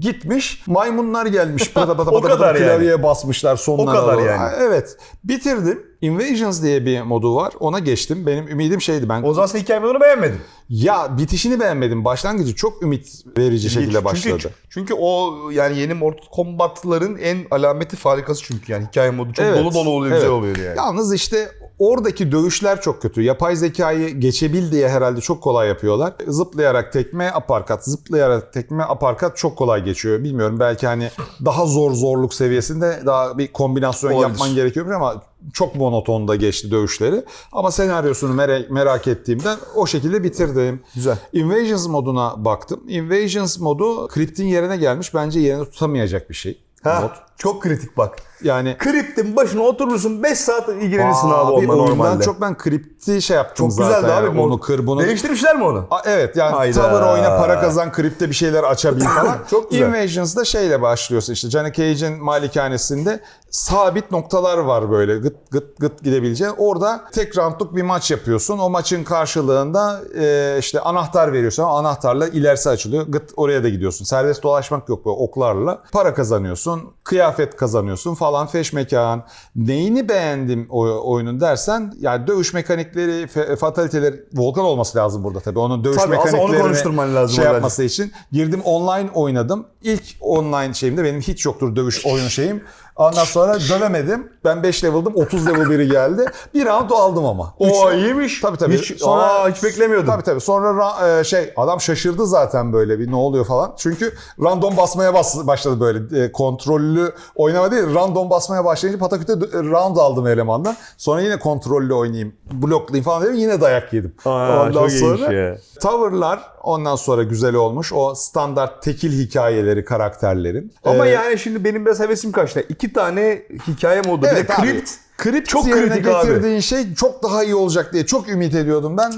gitmiş, 0.00 0.62
maymunlar 0.66 1.26
gelmiş. 1.26 1.72
Pıda 1.74 1.96
kadar 1.96 2.22
pıda 2.22 2.46
yani. 2.46 2.58
klavyeye 2.58 3.02
basmışlar 3.02 3.56
sonuna 3.56 3.90
O 3.90 3.94
kadar 3.94 4.16
doğru. 4.16 4.24
yani. 4.24 4.52
Evet. 4.60 4.96
Bitirdim. 5.24 5.87
Invasions 6.00 6.62
diye 6.62 6.86
bir 6.86 7.02
modu 7.02 7.34
var. 7.36 7.52
Ona 7.60 7.78
geçtim. 7.78 8.26
Benim 8.26 8.48
ümidim 8.48 8.80
şeydi 8.80 9.08
ben. 9.08 9.22
O 9.22 9.34
zaman 9.34 9.46
sen 9.46 9.58
hikaye 9.58 9.80
modunu 9.80 10.00
beğenmedin. 10.00 10.40
Ya 10.68 11.18
bitişini 11.18 11.60
beğenmedim. 11.60 12.04
Başlangıcı 12.04 12.54
çok 12.54 12.82
ümit 12.82 13.24
verici 13.38 13.70
şekilde 13.70 14.04
başladı. 14.04 14.36
Çünkü, 14.38 14.54
çünkü 14.70 14.94
o 14.94 15.34
yani 15.50 15.78
yeni 15.78 15.94
Mortal 15.94 16.26
Kombat'ların 16.30 17.16
en 17.16 17.38
alameti 17.50 17.96
farikası 17.96 18.42
çünkü 18.42 18.72
yani 18.72 18.86
hikaye 18.86 19.10
modu 19.10 19.32
çok 19.32 19.44
Evet, 19.44 19.58
dolu 19.58 19.74
dolu 19.74 19.90
oluyor 19.90 20.12
evet. 20.12 20.22
güzel 20.22 20.36
oluyor 20.36 20.56
yani. 20.56 20.76
Yalnız 20.76 21.14
işte 21.14 21.48
oradaki 21.78 22.32
dövüşler 22.32 22.80
çok 22.80 23.02
kötü. 23.02 23.22
Yapay 23.22 23.56
zekayı 23.56 24.08
geçebil 24.08 24.72
diye 24.72 24.88
herhalde 24.88 25.20
çok 25.20 25.42
kolay 25.42 25.68
yapıyorlar. 25.68 26.12
Zıplayarak 26.26 26.92
tekme, 26.92 27.30
aparkat, 27.30 27.84
zıplayarak 27.84 28.52
tekme, 28.52 28.82
aparkat 28.82 29.36
çok 29.36 29.56
kolay 29.56 29.84
geçiyor. 29.84 30.24
Bilmiyorum 30.24 30.60
belki 30.60 30.86
hani 30.86 31.10
daha 31.44 31.66
zor 31.66 31.92
zorluk 31.92 32.34
seviyesinde 32.34 33.02
daha 33.06 33.38
bir 33.38 33.52
kombinasyon 33.52 34.12
Olabilir. 34.12 34.28
yapman 34.28 34.54
gerekiyor 34.54 34.90
ama 34.90 35.22
çok 35.52 35.74
monotonda 35.74 36.36
geçti 36.36 36.70
dövüşleri. 36.70 37.24
Ama 37.52 37.70
senaryosunu 37.70 38.34
merak, 38.34 38.70
merak 38.70 39.08
ettiğimden 39.08 39.58
o 39.74 39.86
şekilde 39.86 40.24
bitirdim. 40.24 40.80
Güzel. 40.94 41.18
Invasions 41.32 41.88
moduna 41.88 42.44
baktım. 42.44 42.80
Invasions 42.88 43.58
modu 43.58 44.08
Crypt'in 44.14 44.46
yerine 44.46 44.76
gelmiş. 44.76 45.14
Bence 45.14 45.40
yerine 45.40 45.64
tutamayacak 45.64 46.30
bir 46.30 46.34
şey. 46.34 46.60
Ha, 46.82 47.00
Mod. 47.00 47.27
Çok 47.38 47.62
kritik 47.62 47.96
bak. 47.96 48.16
Yani 48.42 48.76
Kriptin 48.78 49.36
başına 49.36 49.62
oturursun 49.62 50.22
5 50.22 50.38
saat 50.38 50.68
ilgilenirsin 50.68 51.28
abi, 51.28 51.34
Abi 51.34 51.52
onunla 51.52 51.76
normalde. 51.76 52.24
çok 52.24 52.40
ben 52.40 52.56
kripti 52.58 53.22
şey 53.22 53.36
yaptım 53.36 53.68
çok 53.68 53.72
zaten. 53.72 54.00
güzeldi 54.00 54.12
abi. 54.12 54.40
Onu 54.40 54.60
kır 54.60 54.86
bunu. 54.86 55.00
Değiştirmişler 55.02 55.56
mi 55.56 55.64
onu? 55.64 55.86
Aa, 55.90 56.00
evet 56.04 56.36
yani 56.36 56.54
Hayda. 56.54 56.82
tavır 56.82 57.02
oyna 57.02 57.36
para 57.38 57.60
kazan 57.60 57.92
kripte 57.92 58.28
bir 58.28 58.34
şeyler 58.34 58.62
açabil 58.64 59.00
falan. 59.00 59.36
Çok 59.50 59.70
güzel. 59.70 59.86
Invasions'da 59.88 60.44
şeyle 60.44 60.82
başlıyorsun 60.82 61.32
işte 61.32 61.50
Johnny 61.50 61.72
Cage'in 61.72 62.24
malikanesinde 62.24 63.20
sabit 63.50 64.10
noktalar 64.10 64.58
var 64.58 64.90
böyle 64.90 65.18
gıt 65.18 65.50
gıt 65.50 65.78
gıt 65.78 66.02
gidebileceğin. 66.04 66.52
Orada 66.58 67.04
tek 67.12 67.38
roundluk 67.38 67.76
bir 67.76 67.82
maç 67.82 68.10
yapıyorsun. 68.10 68.58
O 68.58 68.70
maçın 68.70 69.04
karşılığında 69.04 70.00
e, 70.20 70.56
işte 70.58 70.80
anahtar 70.80 71.32
veriyorsun. 71.32 71.62
O 71.62 71.66
anahtarla 71.66 72.28
ilerisi 72.28 72.70
açılıyor. 72.70 73.06
Gıt 73.08 73.30
oraya 73.36 73.62
da 73.64 73.68
gidiyorsun. 73.68 74.04
Serbest 74.04 74.42
dolaşmak 74.42 74.88
yok 74.88 75.06
böyle 75.06 75.16
oklarla. 75.16 75.82
Para 75.92 76.14
kazanıyorsun. 76.14 76.82
Kıyafet 77.04 77.27
kazanıyorsun 77.56 78.14
falan 78.14 78.46
feş 78.46 78.72
mekan. 78.72 79.24
Neyini 79.56 80.08
beğendim 80.08 80.66
o 80.70 81.12
oyunun 81.12 81.40
dersen 81.40 81.94
yani 82.00 82.26
dövüş 82.26 82.54
mekanikleri, 82.54 83.26
fataliteleri 83.56 84.24
Volkan 84.34 84.64
olması 84.64 84.98
lazım 84.98 85.24
burada 85.24 85.40
tabii. 85.40 85.58
Onun 85.58 85.84
dövüş 85.84 85.96
Tabii, 85.96 86.16
onu 86.16 86.24
mekaniklerini 86.24 86.62
konuşturman 86.62 87.14
lazım 87.14 87.36
şey 87.36 87.44
yapması 87.44 87.84
için. 87.84 88.12
Girdim 88.32 88.60
online 88.64 89.10
oynadım. 89.14 89.66
İlk 89.82 90.04
online 90.20 90.74
şeyimde 90.74 91.04
benim 91.04 91.20
hiç 91.20 91.44
yoktur 91.44 91.76
dövüş 91.76 92.06
oyun 92.06 92.28
şeyim. 92.28 92.64
Ondan 92.98 93.24
sonra 93.24 93.54
dövemedim. 93.60 94.32
Ben 94.44 94.62
5 94.62 94.84
level'dım. 94.84 95.12
30 95.16 95.46
level 95.46 95.70
biri 95.70 95.88
geldi. 95.88 96.24
Bir 96.54 96.66
round 96.66 96.90
aldım 96.90 97.24
ama. 97.26 97.54
O 97.58 97.92
iyiymiş. 97.92 98.40
Tabii 98.40 98.56
tabii. 98.56 98.78
Hiç, 98.78 99.02
aa, 99.06 99.48
hiç 99.48 99.64
beklemiyordum. 99.64 100.06
Tabii 100.06 100.22
tabii. 100.22 100.40
Sonra 100.40 100.68
ra- 100.68 101.20
e, 101.20 101.24
şey 101.24 101.52
adam 101.56 101.80
şaşırdı 101.80 102.26
zaten 102.26 102.72
böyle 102.72 102.98
bir 102.98 103.10
ne 103.10 103.16
oluyor 103.16 103.44
falan. 103.44 103.72
Çünkü 103.78 104.12
random 104.44 104.76
basmaya 104.76 105.14
bas- 105.14 105.46
başladı 105.46 105.80
böyle. 105.80 106.24
E, 106.24 106.32
kontrollü 106.32 107.12
oynama 107.34 107.70
değil 107.70 107.94
random 107.94 108.30
basmaya 108.30 108.64
başlayınca 108.64 108.98
pataküte 109.00 109.32
dö- 109.32 109.70
round 109.70 109.96
aldım 109.96 110.26
elemandan. 110.26 110.76
Sonra 110.96 111.20
yine 111.20 111.38
kontrollü 111.38 111.94
oynayayım, 111.94 112.32
bloklayayım 112.52 113.04
falan 113.04 113.22
dedim. 113.22 113.34
Yine 113.34 113.60
dayak 113.60 113.92
yedim. 113.92 114.14
Aa, 114.24 114.62
Ondan 114.62 114.72
çok 114.72 114.90
sonra 114.90 115.32
ya. 115.32 115.56
Tavırlar 115.80 116.40
ondan 116.62 116.96
sonra 116.96 117.22
güzel 117.22 117.54
olmuş. 117.54 117.92
O 117.92 118.14
standart 118.14 118.82
tekil 118.82 119.12
hikayeleri 119.26 119.84
karakterlerin. 119.84 120.72
Ama 120.84 121.06
Ee, 121.06 121.10
yani 121.10 121.38
şimdi 121.38 121.64
benim 121.64 121.86
biraz 121.86 122.00
hevesim 122.00 122.32
kaçtı. 122.32 122.64
İki 122.68 122.92
tane 122.92 123.42
hikaye 123.68 124.00
modu. 124.02 124.22
bir 124.22 124.28
Evet 124.28 124.48
de 124.48 124.54
abi. 124.54 124.62
kript. 124.62 124.90
Kript 125.18 125.48
Çok 125.48 125.66
yerine 125.66 125.88
kritik 125.88 126.06
abi. 126.06 126.26
getirdiğin 126.28 126.60
şey 126.60 126.94
çok 126.94 127.22
daha 127.22 127.44
iyi 127.44 127.54
olacak 127.54 127.92
diye 127.92 128.06
çok 128.06 128.28
ümit 128.28 128.54
ediyordum. 128.54 128.96
Ben 128.96 129.12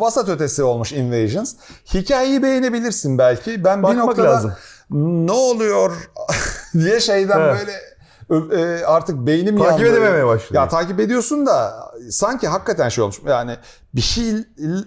vasat 0.00 0.28
ötesi 0.28 0.62
olmuş 0.62 0.92
Invasions. 0.92 1.54
Hikayeyi 1.94 2.42
beğenebilirsin 2.42 3.18
belki. 3.18 3.64
Ben 3.64 3.78
bir 3.78 3.82
Bakmak 3.82 4.04
noktada 4.06 4.28
lazım. 4.30 4.52
ne 5.26 5.32
oluyor 5.32 5.92
diye 6.74 7.00
şeyden 7.00 7.40
He. 7.40 7.56
böyle 7.58 7.72
e, 8.62 8.84
artık 8.84 9.16
beynim 9.16 9.58
Takip 9.58 9.72
yandı. 9.86 9.86
edememeye 9.92 10.26
başladı. 10.26 10.54
Ya 10.58 10.68
takip 10.68 11.00
ediyorsun 11.00 11.46
da 11.46 11.74
sanki 12.10 12.48
hakikaten 12.48 12.88
şey 12.88 13.04
olmuş. 13.04 13.16
Yani 13.26 13.56
bir 13.94 14.00
şey 14.00 14.24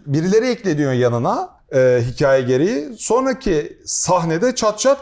birileri 0.06 0.48
ekleniyor 0.48 0.92
yanına 0.92 1.50
e, 1.74 2.04
hikaye 2.08 2.42
gereği. 2.42 2.90
Sonraki 2.98 3.78
sahnede 3.86 4.56
çat 4.56 4.80
çat 4.80 4.98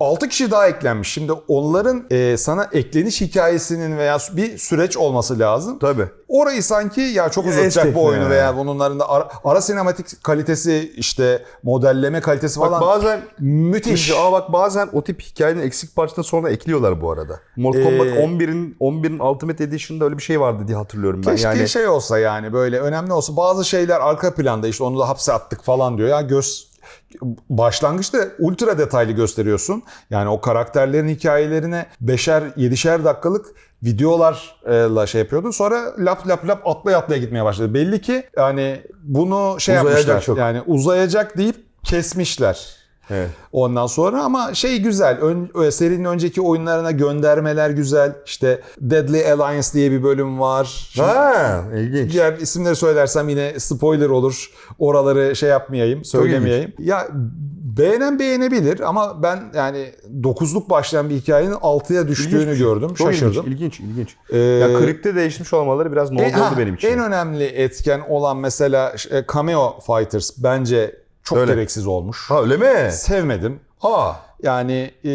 6 0.00 0.28
kişi 0.28 0.50
daha 0.50 0.68
eklenmiş. 0.68 1.12
Şimdi 1.12 1.32
onların 1.32 2.06
e, 2.10 2.36
sana 2.36 2.68
ekleniş 2.72 3.20
hikayesinin 3.20 3.98
veya 3.98 4.18
bir 4.32 4.58
süreç 4.58 4.96
olması 4.96 5.38
lazım. 5.38 5.78
Tabii. 5.78 6.06
Orayı 6.28 6.62
sanki 6.62 7.00
ya 7.00 7.28
çok 7.28 7.46
uzatacak 7.46 7.86
Esnek 7.86 7.94
bu 7.94 8.04
oyunu 8.04 8.22
yani. 8.22 8.30
veya 8.30 8.56
bunların 8.56 9.00
da 9.00 9.08
ara, 9.10 9.28
ara 9.44 9.60
sinematik 9.60 10.24
kalitesi 10.24 10.92
işte 10.96 11.44
modelleme 11.62 12.20
kalitesi 12.20 12.60
Bak 12.60 12.68
falan 12.68 12.80
bazen 12.80 13.20
müthiş. 13.38 14.12
Ama 14.12 14.32
bak 14.32 14.52
bazen 14.52 14.88
o 14.92 15.02
tip 15.04 15.22
hikayenin 15.22 15.60
eksik 15.60 15.96
parçasını 15.96 16.24
sonra 16.24 16.50
ekliyorlar 16.50 17.00
bu 17.00 17.12
arada. 17.12 17.40
Mortal 17.56 17.80
Ee, 17.80 17.84
Kombat 17.84 18.06
11'in 18.06 18.76
11'in 18.80 19.18
Ultimate 19.18 19.64
Edition'da 19.64 20.04
öyle 20.04 20.18
bir 20.18 20.22
şey 20.22 20.40
vardı 20.40 20.62
diye 20.68 20.76
hatırlıyorum 20.76 21.22
ben. 21.26 21.30
Keşke 21.30 21.48
yani 21.48 21.68
şey 21.68 21.88
olsa 21.88 22.18
yani 22.18 22.52
böyle 22.52 22.80
önemli 22.80 23.12
olsa 23.12 23.36
bazı 23.36 23.64
şeyler 23.64 24.00
arka 24.00 24.34
planda 24.34 24.68
işte 24.68 24.84
onu 24.84 24.98
da 24.98 25.08
hapse 25.08 25.32
attık 25.32 25.64
falan 25.64 25.98
diyor. 25.98 26.08
Ya 26.08 26.20
göz 26.20 26.69
başlangıçta 27.50 28.18
ultra 28.38 28.78
detaylı 28.78 29.12
gösteriyorsun. 29.12 29.82
Yani 30.10 30.28
o 30.28 30.40
karakterlerin 30.40 31.08
hikayelerine 31.08 31.86
beşer 32.00 32.42
yedişer 32.56 33.04
dakikalık 33.04 33.46
videolarla 33.82 35.06
şey 35.06 35.20
yapıyordu. 35.20 35.52
Sonra 35.52 35.92
lap 35.98 36.28
lap 36.28 36.48
lap 36.48 36.66
atlaya 36.68 36.98
atlaya 36.98 37.20
gitmeye 37.20 37.44
başladı. 37.44 37.74
Belli 37.74 38.00
ki 38.00 38.24
yani 38.36 38.82
bunu 39.02 39.60
şey 39.60 39.74
Uzayacak 39.76 39.96
yapmışlar. 40.08 40.20
çok. 40.22 40.38
Yani 40.38 40.62
uzayacak 40.66 41.38
deyip 41.38 41.56
kesmişler. 41.84 42.79
Evet. 43.10 43.30
Ondan 43.52 43.86
sonra 43.86 44.22
ama 44.24 44.54
şey 44.54 44.78
güzel. 44.82 45.18
Ön, 45.20 45.50
ö- 45.54 45.70
serinin 45.70 46.04
önceki 46.04 46.40
oyunlarına 46.40 46.90
göndermeler 46.90 47.70
güzel. 47.70 48.12
İşte 48.26 48.60
Deadly 48.80 49.32
Alliance 49.32 49.68
diye 49.72 49.90
bir 49.90 50.02
bölüm 50.02 50.40
var. 50.40 50.88
Şimdi 50.92 51.08
Ha, 51.08 51.64
ilginç. 51.76 52.12
Diğer 52.12 52.38
isimleri 52.38 52.76
söylersem 52.76 53.28
yine 53.28 53.60
spoiler 53.60 54.08
olur. 54.08 54.50
Oraları 54.78 55.36
şey 55.36 55.48
yapmayayım, 55.50 56.04
söylemeyeyim. 56.04 56.72
Ya 56.78 57.08
beğenen 57.78 58.18
beğenebilir 58.18 58.80
ama 58.80 59.22
ben 59.22 59.38
yani 59.54 59.90
9'luk 60.22 60.70
başlayan 60.70 61.10
bir 61.10 61.14
hikayenin 61.14 61.54
6'ya 61.54 62.08
düştüğünü 62.08 62.42
İlginç 62.42 62.58
şey. 62.58 62.66
gördüm. 62.66 62.94
Çok 62.94 63.06
şaşırdım. 63.12 63.46
İlginç, 63.46 63.80
ilginç. 63.80 63.90
ilginç. 63.90 64.16
Ee, 64.30 64.38
ya 64.38 64.78
kripte 64.80 65.14
değişmiş 65.14 65.52
olmaları 65.54 65.92
biraz 65.92 66.10
ne 66.10 66.22
e, 66.22 66.26
oldu 66.28 66.40
ha, 66.40 66.54
benim 66.58 66.74
için. 66.74 66.88
En 66.88 66.98
önemli 66.98 67.44
etken 67.44 68.00
olan 68.08 68.36
mesela 68.36 68.94
e, 69.10 69.24
Cameo 69.34 69.78
Fighters 69.86 70.30
bence 70.38 70.99
çok 71.24 71.38
Öyle. 71.38 71.54
gereksiz 71.54 71.86
olmuş. 71.86 72.30
Ha 72.30 72.40
öyle 72.42 72.56
mi? 72.56 72.92
Sevmedim. 72.92 73.60
Ha. 73.78 74.20
Yani 74.42 74.90
e, 75.04 75.10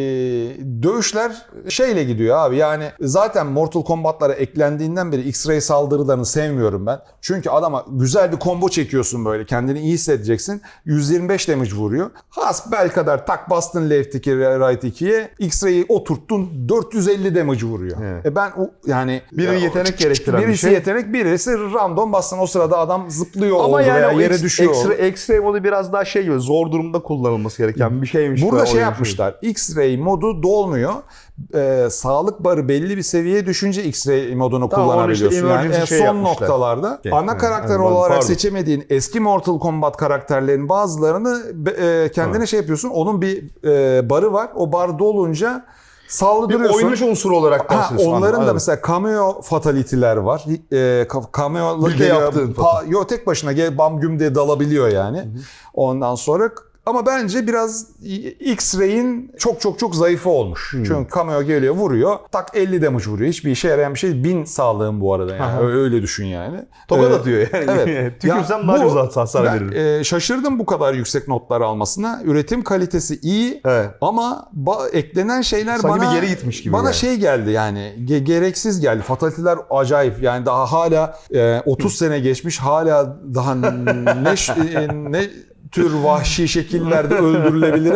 dövüşler 0.83 1.45
şeyle 1.69 2.03
gidiyor 2.03 2.37
abi. 2.37 2.57
Yani 2.57 2.91
zaten 3.01 3.47
Mortal 3.47 3.83
Kombat'lara 3.83 4.33
eklendiğinden 4.33 5.11
beri 5.11 5.21
X-Ray 5.21 5.61
saldırılarını 5.61 6.25
sevmiyorum 6.25 6.85
ben. 6.85 6.99
Çünkü 7.21 7.49
adama 7.49 7.85
güzel 7.91 8.31
bir 8.31 8.39
combo 8.39 8.69
çekiyorsun 8.69 9.25
böyle. 9.25 9.45
Kendini 9.45 9.79
iyi 9.79 9.93
hissedeceksin. 9.93 10.61
125 10.85 11.49
damage 11.49 11.71
vuruyor. 11.71 12.11
Hasbel 12.29 12.89
kadar 12.89 13.25
tak 13.25 13.49
bastın 13.49 13.89
left 13.89 14.15
2 14.15 14.37
right 14.37 14.83
2'ye. 14.83 15.29
X-Ray'i 15.39 15.85
oturttun 15.89 16.69
450 16.69 17.35
damage 17.35 17.63
vuruyor. 17.65 17.97
Evet. 18.03 18.25
E 18.25 18.35
ben 18.35 18.51
o 18.57 18.71
yani 18.85 19.21
Biri 19.31 19.61
yetenek 19.61 19.97
gerektiren 19.97 20.41
bir 20.41 20.47
birisi 20.47 20.61
şey. 20.61 20.73
yetenek, 20.73 21.13
birisi 21.13 21.51
random 21.73 22.13
bastın 22.13 22.39
o 22.39 22.47
sırada 22.47 22.77
adam 22.77 23.05
zıplıyor 23.09 23.63
Ama 23.63 23.81
yani 23.81 23.97
veya 23.97 24.11
yere 24.11 24.33
X- 24.33 24.43
düşüyor. 24.43 24.71
Ekstra, 24.71 24.93
ekstra 24.93 25.41
modu 25.41 25.63
biraz 25.63 25.93
daha 25.93 26.05
şey 26.05 26.23
gibi 26.23 26.39
zor 26.39 26.71
durumda 26.71 26.99
kullanılması 26.99 27.57
gereken 27.57 28.01
bir 28.01 28.07
şeymiş. 28.07 28.41
Burada 28.41 28.61
bu 28.61 28.65
şey 28.67 28.75
oyun 28.83 28.85
yapmışlar. 29.23 29.49
X-ray 29.51 29.97
modu 29.97 30.43
dolmuyor. 30.43 30.93
Ee, 31.55 31.87
sağlık 31.91 32.43
barı 32.43 32.67
belli 32.67 32.97
bir 32.97 33.01
seviyeye 33.01 33.45
düşünce 33.45 33.83
X-ray 33.83 34.35
modunu 34.35 34.69
Tamam, 34.69 34.87
onu 34.87 35.11
işte 35.11 35.27
kullanabiliyorsun. 35.27 35.47
yani 35.69 35.81
en 35.81 35.85
şey 35.85 35.97
son 35.97 36.05
yapmışlar. 36.05 36.31
noktalarda 36.31 36.95
Okey. 36.99 37.11
ana 37.11 37.31
Evet, 37.31 37.41
karakter 37.41 37.75
evet, 37.75 37.85
olarak 37.91 38.09
pardon. 38.09 38.25
seçemediğin 38.27 38.85
eski 38.89 39.19
Mortal 39.19 39.59
Kombat 39.59 39.97
karakterlerin 39.97 40.69
bazılarını 40.69 41.43
e, 42.05 42.11
kendine 42.11 42.47
şey 42.47 42.59
yapıyorsun. 42.59 42.89
Onun 42.89 43.21
bir 43.21 43.43
e, 43.67 44.09
barı 44.09 44.33
var. 44.33 44.49
O 44.55 44.71
bar 44.71 44.99
dolunca 44.99 45.65
Sağlı 46.07 46.49
Bir 46.49 46.55
oynuş 46.69 47.01
unsuru 47.01 47.37
olarak 47.37 47.71
Ha, 47.71 47.77
bahsediyorsun. 47.77 48.11
onların 48.13 48.47
da 48.47 48.53
mesela 48.53 48.79
cameo 48.87 49.41
fatality'ler 49.41 50.17
var. 50.17 50.43
E, 50.71 50.75
ka- 51.03 51.37
cameo 51.37 51.87
Bir 51.87 51.99
de 51.99 52.05
yaptığın 52.05 52.53
pa, 52.53 52.83
yo 52.87 53.07
tek 53.07 53.27
başına 53.27 53.51
gel 53.51 53.77
bam 53.77 53.99
güm 53.99 54.19
diye 54.19 54.35
dalabiliyor 54.35 54.87
yani. 54.87 55.27
Ondan 55.73 56.15
sonra 56.15 56.49
ama 56.85 57.05
bence 57.05 57.47
biraz 57.47 57.87
X-Ray'in 58.39 59.31
çok 59.37 59.61
çok 59.61 59.79
çok 59.79 59.95
zayıfı 59.95 60.29
olmuş. 60.29 60.67
Çünkü 60.71 61.07
cameo 61.15 61.43
geliyor 61.43 61.75
vuruyor. 61.75 62.15
Tak 62.31 62.49
50 62.53 62.81
damage 62.81 63.05
vuruyor. 63.05 63.29
Hiçbir 63.29 63.51
işe 63.51 63.67
yarayan 63.67 63.93
bir 63.93 63.99
şey. 63.99 64.23
1000 64.23 64.43
sağlığın 64.45 65.01
bu 65.01 65.13
arada 65.13 65.31
yani. 65.35 65.43
Aha. 65.43 65.61
Öyle, 65.61 66.01
düşün 66.01 66.25
yani. 66.25 66.65
Tokat 66.87 67.11
Ee, 67.11 67.15
atıyor 67.15 67.47
yani. 67.53 67.65
Evet. 67.81 68.23
Daha 68.27 68.83
bu- 68.85 68.89
çok 68.89 69.17
hasar 69.17 69.45
ben, 69.45 69.77
e, 69.99 70.03
şaşırdım 70.03 70.59
bu 70.59 70.65
kadar 70.65 70.93
yüksek 70.93 71.27
notlar 71.27 71.61
almasına. 71.61 72.21
Üretim 72.25 72.63
kalitesi 72.63 73.19
iyi 73.21 73.61
Evet. 73.65 73.89
ama 74.01 74.47
eklenen 74.93 75.41
şeyler 75.41 75.77
Sanki 75.77 76.01
bana 76.01 76.13
geri 76.13 76.27
gitmiş 76.27 76.63
gibi 76.63 76.73
Bana 76.73 76.83
yani. 76.83 76.95
şey 76.95 77.15
geldi 77.15 77.51
yani 77.51 77.93
ge- 78.05 78.17
gereksiz 78.23 78.79
geldi. 78.79 79.01
Fatality'ler 79.01 79.57
acayip. 79.69 80.23
Yani 80.23 80.45
daha 80.45 80.71
hala 80.71 81.19
e, 81.35 81.61
30 81.65 81.95
sene 81.97 82.19
geçmiş 82.19 82.59
hala 82.59 83.17
daha 83.35 83.55
ne 83.55 83.69
e, 84.73 84.87
ne 85.11 85.29
tür 85.71 85.93
vahşi 85.93 86.47
şekillerde 86.47 87.15
öldürülebilir. 87.19 87.95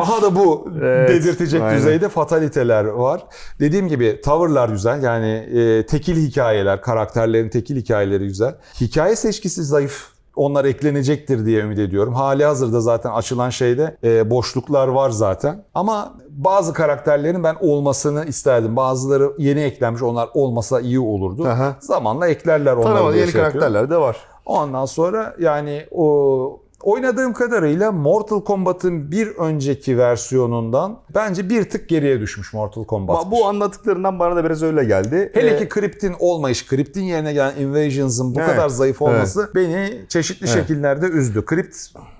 Aha 0.00 0.22
da 0.22 0.36
bu 0.36 0.68
Evet, 0.82 1.08
dedirtecek 1.10 1.62
aynen. 1.62 1.78
düzeyde 1.78 2.08
fataliteler 2.08 2.84
var. 2.84 3.20
Dediğim 3.60 3.88
gibi 3.88 4.20
tavırlar 4.24 4.68
güzel. 4.68 5.02
Yani 5.02 5.30
e, 5.30 5.86
tekil 5.86 6.16
hikayeler, 6.28 6.82
karakterlerin 6.82 7.48
tekil 7.48 7.76
hikayeleri 7.76 8.26
güzel. 8.26 8.54
Hikaye 8.80 9.16
seçkisi 9.16 9.64
zayıf. 9.64 10.14
Onlar 10.36 10.64
eklenecektir 10.64 11.46
diye 11.46 11.60
ümit 11.60 11.78
ediyorum. 11.78 12.14
Hali 12.14 12.44
hazırda 12.44 12.80
zaten 12.80 13.10
açılan 13.10 13.50
şeyde 13.50 13.96
e, 14.04 14.30
boşluklar 14.30 14.88
var 14.88 15.10
zaten. 15.10 15.64
Ama 15.74 16.14
bazı 16.30 16.72
karakterlerin 16.72 17.44
ben 17.44 17.56
olmasını 17.60 18.24
isterdim. 18.24 18.76
Bazıları 18.76 19.32
yeni 19.38 19.60
eklenmiş. 19.60 20.02
Onlar 20.02 20.28
olmasa 20.34 20.80
iyi 20.80 21.00
olurdu. 21.00 21.44
Aha. 21.48 21.76
Zamanla 21.80 22.28
eklerler 22.28 22.72
onları 22.72 23.12
diye 23.12 23.22
yeni 23.22 23.32
şey 23.32 23.40
karakterler 23.40 23.90
de 23.90 23.96
var. 23.96 24.16
Ondan 24.46 24.84
sonra 24.86 25.34
yani 25.40 25.86
o 25.90 26.60
oynadığım 26.84 27.32
kadarıyla 27.32 27.92
Mortal 27.92 28.40
Kombat'ın 28.44 29.10
bir 29.10 29.26
önceki 29.28 29.98
versiyonundan 29.98 30.98
bence 31.14 31.48
bir 31.48 31.70
tık 31.70 31.88
geriye 31.88 32.20
düşmüş 32.20 32.52
Mortal 32.52 32.84
Kombat. 32.84 33.30
Bu 33.30 33.46
anlattıklarından 33.46 34.18
bana 34.18 34.36
da 34.36 34.44
biraz 34.44 34.62
öyle 34.62 34.84
geldi. 34.84 35.30
Hele 35.34 35.50
Ee, 35.50 35.58
ki 35.58 35.68
Crypt'in 35.74 36.14
olmayış, 36.18 36.68
Crypt'in 36.68 37.02
yerine 37.02 37.32
gelen 37.32 37.56
Invasions'ın 37.56 38.34
bu 38.34 38.40
Evet, 38.40 38.50
kadar 38.50 38.68
zayıf 38.68 39.02
olması 39.02 39.50
beni 39.54 40.00
çeşitli 40.08 40.46
Evet. 40.46 40.54
şekillerde 40.58 41.06
üzdü. 41.06 41.44
Crypt 41.50 41.76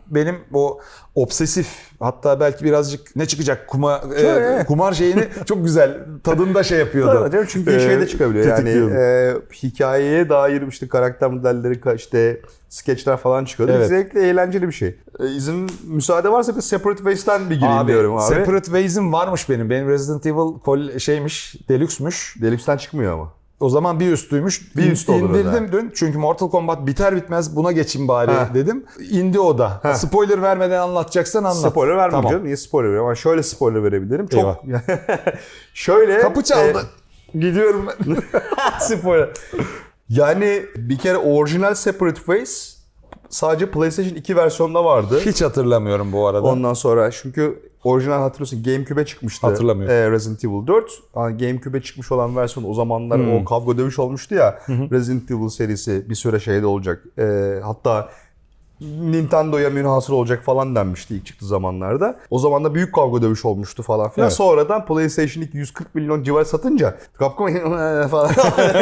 benim 0.06 0.36
o 0.52 0.80
obsesif 1.14 1.68
hatta 2.00 2.40
belki 2.40 2.64
birazcık 2.64 3.16
ne 3.16 3.26
çıkacak 3.26 3.68
kuma, 3.68 4.02
e, 4.16 4.64
kumar 4.68 4.92
şeyini 4.92 5.28
çok 5.46 5.64
güzel 5.64 5.98
tadında 6.24 6.62
şey 6.62 6.78
yapıyordu. 6.78 7.18
Tabii 7.20 7.32
canım 7.32 7.46
çünkü 7.48 7.70
Ee, 7.70 7.80
şey 7.80 8.00
de 8.00 8.08
çıkabiliyor 8.08 8.46
yani 8.46 8.70
e, 8.70 9.34
hikayeye 9.62 10.28
dair 10.28 10.68
işte 10.68 10.88
karakter 10.88 11.30
modelleri 11.30 11.96
işte 11.96 12.40
skeçler 12.68 13.16
falan 13.16 13.44
çıkıyordu. 13.44 13.72
Evet. 13.76 13.88
Zevkli 13.88 14.20
eğlenceli 14.20 14.68
bir 14.68 14.72
şey. 14.72 14.98
E, 15.20 15.26
izin 15.26 15.70
müsaade 15.84 16.32
varsa 16.32 16.56
bir 16.56 16.60
Separate 16.60 16.98
Ways'ten 16.98 17.50
bir 17.50 17.54
gireyim 17.54 17.78
Abi, 17.78 17.92
diyorum 17.92 18.16
abi. 18.16 18.34
Separate 18.34 18.64
Ways'im 18.64 19.12
varmış 19.12 19.50
benim. 19.50 19.70
Benim 19.70 19.88
Resident 19.88 20.26
Evil 20.26 20.98
şeymiş, 20.98 21.56
Deluxe'muş. 21.68 22.36
Deluxe'den 22.40 22.76
çıkmıyor 22.76 23.12
ama. 23.12 23.32
O 23.60 23.68
zaman 23.68 24.00
bir 24.00 24.12
üstüymüş. 24.12 24.76
Bir 24.76 24.92
üstü 24.92 25.12
olur 25.12 25.30
İndirdim 25.30 25.72
dün. 25.72 25.92
Çünkü 25.94 26.18
Mortal 26.18 26.50
Kombat 26.50 26.86
biter 26.86 27.16
bitmez 27.16 27.56
buna 27.56 27.72
geçeyim 27.72 28.08
bari 28.08 28.30
Ha. 28.30 28.48
dedim. 28.54 28.84
İndi 29.10 29.40
o 29.40 29.58
da. 29.58 29.80
Spoiler 29.94 30.42
vermeden 30.42 30.80
anlatacaksan 30.80 31.44
anlat. 31.44 31.70
Spoiler 31.70 31.96
vermeyeceğim. 31.96 32.28
Tamam. 32.32 32.44
Niye 32.44 32.56
spoiler 32.56 32.88
veriyorum? 32.88 33.06
Ama 33.06 33.14
şöyle 33.14 33.42
spoiler 33.42 33.84
verebilirim. 33.84 34.26
Çok 34.26 34.62
şöyle 35.74 36.18
Kapı 36.18 36.42
çaldı. 36.44 36.82
gidiyorum 37.34 37.86
ben. 38.06 38.16
spoiler. 38.80 39.28
Yani 40.08 40.62
bir 40.76 40.98
kere 40.98 41.16
orijinal 41.16 41.74
Separate 41.74 42.16
Ways 42.16 42.76
sadece 43.28 43.70
PlayStation 43.70 44.14
2 44.14 44.36
versiyonda 44.36 44.84
vardı. 44.84 45.20
Hiç 45.26 45.42
hatırlamıyorum 45.42 46.12
bu 46.12 46.26
arada. 46.26 46.42
Ondan 46.46 46.74
sonra 46.74 47.10
çünkü 47.10 47.62
orijinal 47.84 48.18
hatırlıyorsun 48.20 48.62
GameCube'e 48.62 49.06
çıkmıştı. 49.06 49.46
Hatırlamıyorum. 49.46 49.96
e, 49.96 50.10
Resident 50.10 50.44
Evil 50.44 50.66
4. 50.66 50.90
Yani 51.16 51.36
GameCube'e 51.38 51.82
çıkmış 51.82 52.12
olan 52.12 52.36
versiyon 52.36 52.70
o 52.70 52.74
zamanlar 52.74 53.18
Hmm. 53.18 53.36
o 53.36 53.44
kavga 53.44 53.78
dövüş 53.78 53.98
olmuştu 53.98 54.34
ya. 54.34 54.58
Resident 54.68 55.30
Evil 55.30 55.48
serisi 55.48 56.10
bir 56.10 56.14
süre 56.14 56.40
şeyde 56.40 56.66
olacak. 56.66 57.02
E, 57.18 57.54
hatta 57.64 58.08
Nintendo'ya 58.80 59.70
münhasır 59.70 60.12
olacak 60.12 60.42
falan 60.44 60.74
denmişti 60.74 61.14
ilk 61.16 61.26
çıktığı 61.26 61.46
zamanlarda. 61.46 62.16
O 62.30 62.38
zaman 62.38 62.64
da 62.64 62.74
büyük 62.74 62.94
kavga 62.94 63.22
dövüş 63.22 63.44
olmuştu 63.44 63.82
falan 63.82 64.10
filan. 64.10 64.26
Evet. 64.26 64.36
Sonradan 64.36 64.86
PlayStation 64.86 65.42
2 65.42 65.56
140 65.56 65.94
milyon 65.94 66.22
civarı 66.22 66.44
satınca 66.44 66.98
Capcom 67.20 67.48
falan 68.08 68.30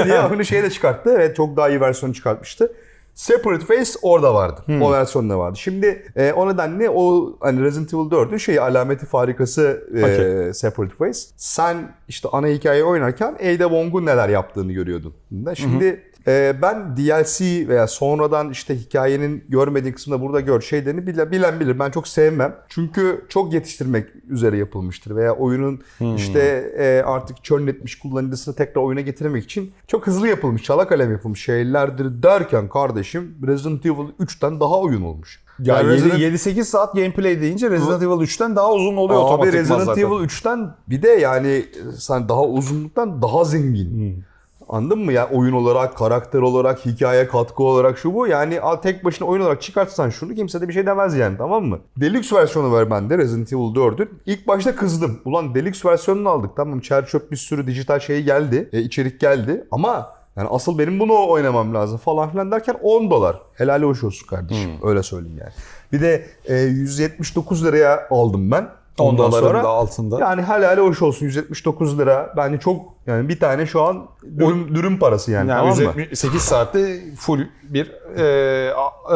diye 0.05 0.21
onu 0.35 0.45
şeyde 0.45 0.71
çıkarttı 0.71 1.19
ve 1.19 1.35
çok 1.35 1.57
daha 1.57 1.69
iyi 1.69 1.81
versiyon 1.81 2.13
çıkartmıştı. 2.13 2.73
Separate 3.15 3.67
Face 3.67 3.91
orada 4.03 4.35
vardı. 4.35 4.61
Hmm. 4.67 4.83
O 4.83 4.93
versiyonda 4.93 5.39
vardı. 5.39 5.59
Şimdi 5.59 6.13
e, 6.17 6.33
o 6.33 6.49
nedenle 6.49 6.91
o 6.91 7.37
hani 7.41 7.63
Resident 7.63 7.95
Evil 7.95 8.03
4'ün 8.03 8.37
şey 8.37 8.59
alameti 8.59 9.07
farikası 9.07 9.89
e, 9.95 10.05
Okey. 10.05 10.55
Separate 10.55 10.95
Face. 10.95 11.19
Sen 11.37 11.95
işte 12.09 12.29
ana 12.33 12.47
hikayeyi 12.47 12.85
oynarken 12.85 13.35
Ada 13.35 13.65
Wong'un 13.65 14.07
neler 14.07 14.29
yaptığını 14.29 14.73
görüyordun. 14.73 15.15
Şimdi 15.55 16.12
e, 16.27 16.55
ben 16.63 16.97
DLC 16.97 17.69
veya 17.69 17.87
sonradan 17.87 18.51
işte 18.51 18.77
hikayenin 18.77 19.45
görmediği 19.49 19.93
kısmında 19.95 20.21
burada 20.23 20.41
gör 20.41 20.61
şeylerini 20.61 21.07
bilen, 21.07 21.31
bilen 21.31 21.61
bilir. 21.61 21.79
Ben 21.79 21.91
çok 21.91 22.09
sevmem. 22.09 22.57
Çünkü 22.69 23.25
çok 23.29 23.53
yetiştirmek 23.53 24.07
üzere 24.29 24.57
yapılmıştır. 24.59 25.17
Veya 25.17 25.33
oyunun 25.37 25.81
işte 26.17 26.73
e, 26.79 27.03
artık 27.07 27.45
churn 27.45 27.67
etmiş 27.67 27.99
kullanıcısını 27.99 28.55
tekrar 28.55 28.83
oyuna 28.83 29.01
getirmek 29.01 29.45
için 29.45 29.73
çok 29.87 30.07
hızlı 30.07 30.29
yapılmış, 30.29 30.63
çala 30.63 30.89
kalem 30.89 31.13
yapılmış 31.13 31.45
şeylerdir 31.45 32.23
derken 32.23 32.69
kardeşim 32.69 33.37
Resident 33.47 33.87
Evil 33.87 34.09
3'ten 34.21 34.61
daha 34.61 34.81
oyun 34.81 35.03
olmuş. 35.03 35.43
Ya 35.59 35.77
Yani 35.77 35.89
Resident- 35.89 36.19
7-8 36.19 36.65
saat 36.65 36.95
gameplay 36.95 37.41
deyince 37.41 37.71
Resident 37.71 38.03
Evil 38.03 38.27
3'ten 38.27 38.57
daha 38.57 38.73
uzun 38.73 38.97
oluyor 38.97 39.21
Abi 39.21 39.25
otomatikman 39.27 39.61
Resident 39.61 39.85
zaten. 39.85 40.03
Evil 40.03 40.25
3'ten 40.29 40.75
bir 40.89 41.03
de 41.03 41.09
yani 41.09 41.67
sen 41.99 42.29
daha 42.29 42.45
uzunluktan 42.45 43.23
daha 43.23 43.45
zengin. 43.45 44.25
Anladın 44.73 44.99
mı 44.99 45.13
ya 45.13 45.29
oyun 45.33 45.53
olarak, 45.53 45.97
karakter 45.97 46.39
olarak, 46.39 46.87
hikaye 46.87 47.29
katkı 47.29 47.63
olarak 47.63 47.99
şu 47.99 48.15
bu. 48.15 48.27
Yani 48.27 48.61
tek 48.83 49.05
başına 49.05 49.29
oyun 49.29 49.43
olarak 49.43 49.63
çıkartsan 49.63 50.11
şunu 50.11 50.35
kimse 50.35 50.61
de 50.61 50.69
bir 50.69 50.73
şey 50.73 50.87
demez 50.87 51.17
yani 51.17 51.39
tamam 51.39 51.65
mı? 51.65 51.79
Deluxe 51.97 52.37
versiyonu 52.37 52.73
var 52.73 52.91
bende 52.91 53.19
Resident 53.19 53.53
Evil 53.53 53.61
4'ün. 53.61 54.09
İlk 54.27 54.49
başta 54.49 54.77
kızdım. 54.77 55.21
Ulan 55.25 55.55
Deluxe 55.55 55.89
versiyonunu 55.89 56.29
aldık 56.29 56.51
tamam 56.57 56.81
çer 56.81 57.07
çöp 57.07 57.31
bir 57.31 57.37
sürü 57.37 57.67
dijital 57.67 58.01
şey 58.01 58.23
geldi. 58.23 58.69
E, 58.73 58.81
içerik 58.81 59.21
geldi 59.21 59.65
ama 59.71 60.13
yani 60.37 60.49
asıl 60.49 60.79
benim 60.79 61.01
bunu 61.01 61.29
oynamam 61.29 61.75
lazım 61.75 61.99
falan 61.99 62.31
filan 62.31 62.51
derken 62.51 62.77
10 62.83 63.11
dolar. 63.11 63.41
Helal 63.55 63.83
hoş 63.83 64.05
olsun 64.05 64.27
kardeşim. 64.27 64.71
Öyle 64.83 65.03
söyleyeyim 65.03 65.39
yani. 65.41 65.53
Bir 65.93 66.01
de 66.01 66.27
e, 66.47 66.55
179 66.57 67.65
liraya 67.65 68.09
aldım 68.11 68.51
ben. 68.51 68.69
10 68.99 69.09
Ondan 69.09 69.33
doların 69.33 69.47
sonra 69.47 69.65
da 69.65 69.69
altında. 69.69 70.21
yani 70.21 70.43
helali 70.43 70.81
hoş 70.81 71.03
olsun 71.03 71.27
179 71.27 71.99
lira. 71.99 72.35
Bence 72.37 72.61
çok 72.61 72.81
yani 73.07 73.29
bir 73.29 73.41
tane 73.41 73.67
şu 73.67 73.83
an 73.83 74.07
dürüm, 74.39 74.75
dürüm 74.75 74.99
parası 74.99 75.31
yani, 75.31 75.51
Yani 75.51 75.75
tamam 75.75 75.97
mı? 75.97 76.17
8 76.17 76.43
saatte 76.43 77.01
full 77.19 77.41
bir 77.63 77.93
e, 78.17 78.25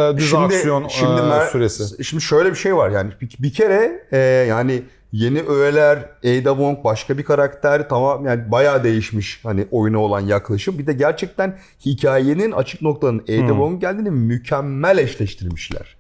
e, 0.00 0.16
düz 0.16 0.34
aksiyon 0.34 0.88
şimdi 0.88 1.20
e, 1.20 1.50
süresi. 1.50 2.04
Şimdi 2.04 2.22
şöyle 2.22 2.50
bir 2.50 2.56
şey 2.56 2.76
var 2.76 2.90
yani 2.90 3.10
bir, 3.20 3.36
bir 3.38 3.52
kere 3.52 4.06
e, 4.12 4.18
yani 4.48 4.82
yeni 5.12 5.42
öğeler, 5.42 5.98
Ada 6.24 6.50
Wong 6.50 6.84
başka 6.84 7.18
bir 7.18 7.24
karakter 7.24 7.88
tamam 7.88 8.26
yani 8.26 8.50
bayağı 8.50 8.84
değişmiş 8.84 9.40
hani 9.42 9.66
oyuna 9.70 9.98
olan 9.98 10.20
yaklaşım. 10.20 10.78
Bir 10.78 10.86
de 10.86 10.92
gerçekten 10.92 11.58
hikayenin 11.86 12.52
açık 12.52 12.82
noktalarının 12.82 13.22
Ada 13.22 13.36
Hmm. 13.36 13.48
Wong 13.48 13.80
geldiğini 13.80 14.10
mükemmel 14.10 14.98
eşleştirmişler. 14.98 15.96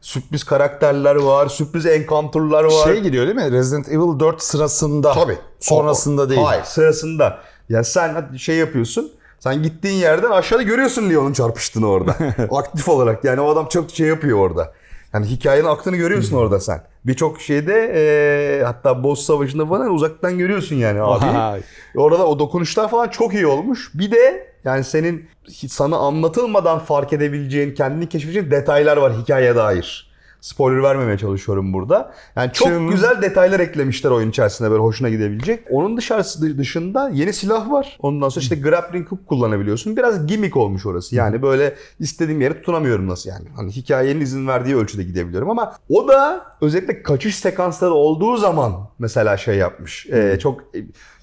Sürpriz 0.00 0.44
karakterler 0.44 1.14
var, 1.16 1.46
sürpriz 1.48 1.86
encounter'lar 1.86 2.64
var. 2.64 2.84
Şey 2.84 3.00
gidiyor 3.00 3.26
değil 3.26 3.36
mi? 3.36 3.52
Resident 3.52 3.88
Evil 3.88 4.20
4 4.20 4.42
sırasında. 4.42 5.12
Tabii. 5.12 5.38
Sonrasında 5.60 6.22
O- 6.22 6.28
değil. 6.28 6.40
Hayır 6.44 6.64
sırasında. 6.64 7.38
Ya 7.68 7.84
sen 7.84 8.14
hadi 8.14 8.38
şey 8.38 8.56
yapıyorsun. 8.56 9.12
Sen 9.40 9.62
gittiğin 9.62 9.94
yerden 9.94 10.30
aşağıda 10.30 10.62
görüyorsun 10.62 11.10
Leon'un 11.10 11.32
çarpıştığını 11.32 11.88
orada. 11.88 12.16
Aktif 12.50 12.88
olarak. 12.88 13.24
Yani 13.24 13.40
o 13.40 13.50
adam 13.50 13.66
çok 13.68 13.90
şey 13.90 14.06
yapıyor 14.06 14.38
orada. 14.38 14.72
Yani 15.14 15.26
hikayenin 15.26 15.68
aktığını 15.68 15.96
görüyorsun 15.96 16.36
orada 16.36 16.60
sen. 16.60 16.82
Birçok 17.04 17.40
şeyde 17.40 17.92
e, 17.94 18.62
hatta 18.64 19.04
boss 19.04 19.26
savaşında 19.26 19.66
falan 19.66 19.90
uzaktan 19.94 20.38
görüyorsun 20.38 20.76
yani 20.76 21.02
abi. 21.02 21.62
Orada 21.96 22.26
o 22.26 22.38
dokunuşlar 22.38 22.90
falan 22.90 23.08
çok 23.08 23.34
iyi 23.34 23.46
olmuş. 23.46 23.90
Bir 23.94 24.10
de 24.10 24.47
yani 24.64 24.84
senin 24.84 25.28
sana 25.68 25.96
anlatılmadan 25.96 26.78
fark 26.78 27.12
edebileceğin, 27.12 27.74
kendini 27.74 28.08
keşfedeceğin 28.08 28.50
detaylar 28.50 28.96
var 28.96 29.12
hikayeye 29.12 29.56
dair. 29.56 30.08
spoiler 30.40 30.82
vermemeye 30.82 31.18
çalışıyorum 31.18 31.72
burada. 31.72 32.14
Yani 32.36 32.52
çok 32.52 32.68
Çın. 32.68 32.88
güzel 32.90 33.22
detaylar 33.22 33.60
eklemişler 33.60 34.10
oyun 34.10 34.30
içerisinde 34.30 34.70
böyle 34.70 34.82
hoşuna 34.82 35.08
gidebilecek. 35.08 35.64
Onun 35.70 35.96
dışarısı 35.96 36.58
dışında 36.58 37.10
yeni 37.14 37.32
silah 37.32 37.70
var. 37.70 37.96
Ondan 38.00 38.28
sonra 38.28 38.42
işte 38.42 38.56
grappling 38.56 39.08
hook 39.08 39.26
kullanabiliyorsun. 39.26 39.96
Biraz 39.96 40.26
gimmick 40.26 40.56
olmuş 40.56 40.86
orası. 40.86 41.16
Yani 41.16 41.42
böyle 41.42 41.74
istediğim 42.00 42.40
yere 42.40 42.54
tutunamıyorum 42.54 43.08
nasıl 43.08 43.30
yani. 43.30 43.48
Hani 43.56 43.70
hikayenin 43.72 44.20
izin 44.20 44.46
verdiği 44.46 44.76
ölçüde 44.76 45.02
gidebiliyorum 45.02 45.50
ama 45.50 45.74
o 45.88 46.08
da 46.08 46.46
özellikle 46.60 47.02
kaçış 47.02 47.36
sekansları 47.36 47.92
olduğu 47.92 48.36
zaman 48.36 48.72
mesela 48.98 49.36
şey 49.36 49.56
yapmış. 49.56 50.06
Ee, 50.06 50.38
çok 50.40 50.60
e, 50.60 50.78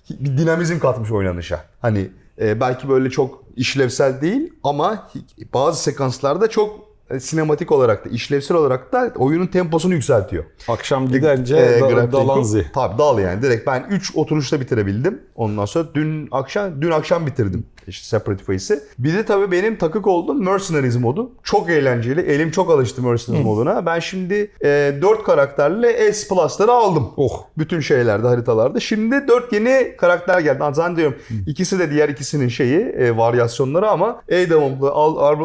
bir 0.10 0.38
dinamizm 0.38 0.80
katmış 0.80 1.12
oynanışa. 1.12 1.65
Hani 1.82 2.08
e, 2.41 2.60
belki 2.60 2.89
böyle 2.89 3.10
çok 3.10 3.43
işlevsel 3.56 4.21
değil 4.21 4.54
ama 4.63 5.10
bazı 5.54 5.84
sekanslarda 5.84 6.50
çok 6.50 6.85
sinematik 7.20 7.72
olarak 7.72 8.06
da 8.06 8.10
işlevsel 8.10 8.58
olarak 8.58 8.94
da 8.94 9.12
oyunun 9.18 9.48
temposunu 9.48 9.94
yükseltiyor. 9.94 10.44
Akşam 10.68 11.08
gidince 11.08 11.58
Ee, 11.58 11.82
da, 11.82 12.12
dalanzi. 12.12 12.65
Tabii 12.74 12.98
dal 12.98 13.20
yani. 13.20 13.41
Direkt 13.41 13.68
ben 13.68 13.86
3 13.89 14.15
oturuşta 14.15 14.62
bitirebildim. 14.62 15.22
Ondan 15.36 15.65
sonra 15.65 15.86
dün 15.94 16.28
akşam 16.32 16.82
dün 16.82 16.91
akşam 16.91 17.26
bitirdim. 17.26 17.65
İşte 17.88 18.08
Separate 18.08 18.44
Face'i. 18.44 18.80
Bir 19.00 19.13
de 19.13 19.26
tabii 19.26 19.52
benim 19.52 19.78
takık 19.78 20.08
olduğum 20.08 20.34
Mercenaries 20.34 20.96
modu. 20.96 21.32
Çok 21.44 21.70
eğlenceli. 21.70 22.22
Elim 22.22 22.52
çok 22.52 22.70
alıştı 22.70 23.02
Mercenaries 23.02 23.46
moduna. 23.46 23.86
Ben 23.86 24.00
şimdi 24.00 24.52
e, 24.63 24.94
4 25.02 25.24
karakterle 25.24 26.13
S 26.13 26.28
Plus'ları 26.28 26.72
aldım. 26.72 27.08
Oh. 27.18 27.44
Bütün 27.58 27.80
şeylerde, 27.80 28.28
haritalarda. 28.28 28.80
Şimdi 28.80 29.28
4 29.28 29.54
yeni 29.54 29.96
karakter 29.98 30.39
geldi. 30.39 30.63
Zannediyorum 30.74 31.15
ikisi 31.48 31.80
de 31.80 31.91
diğer 31.91 32.10
ikisinin 32.10 32.48
şeyi, 32.48 32.80
e, 32.80 33.18
varyasyonları 33.18 33.89
ama 33.89 34.22
Adam'la 34.32 34.91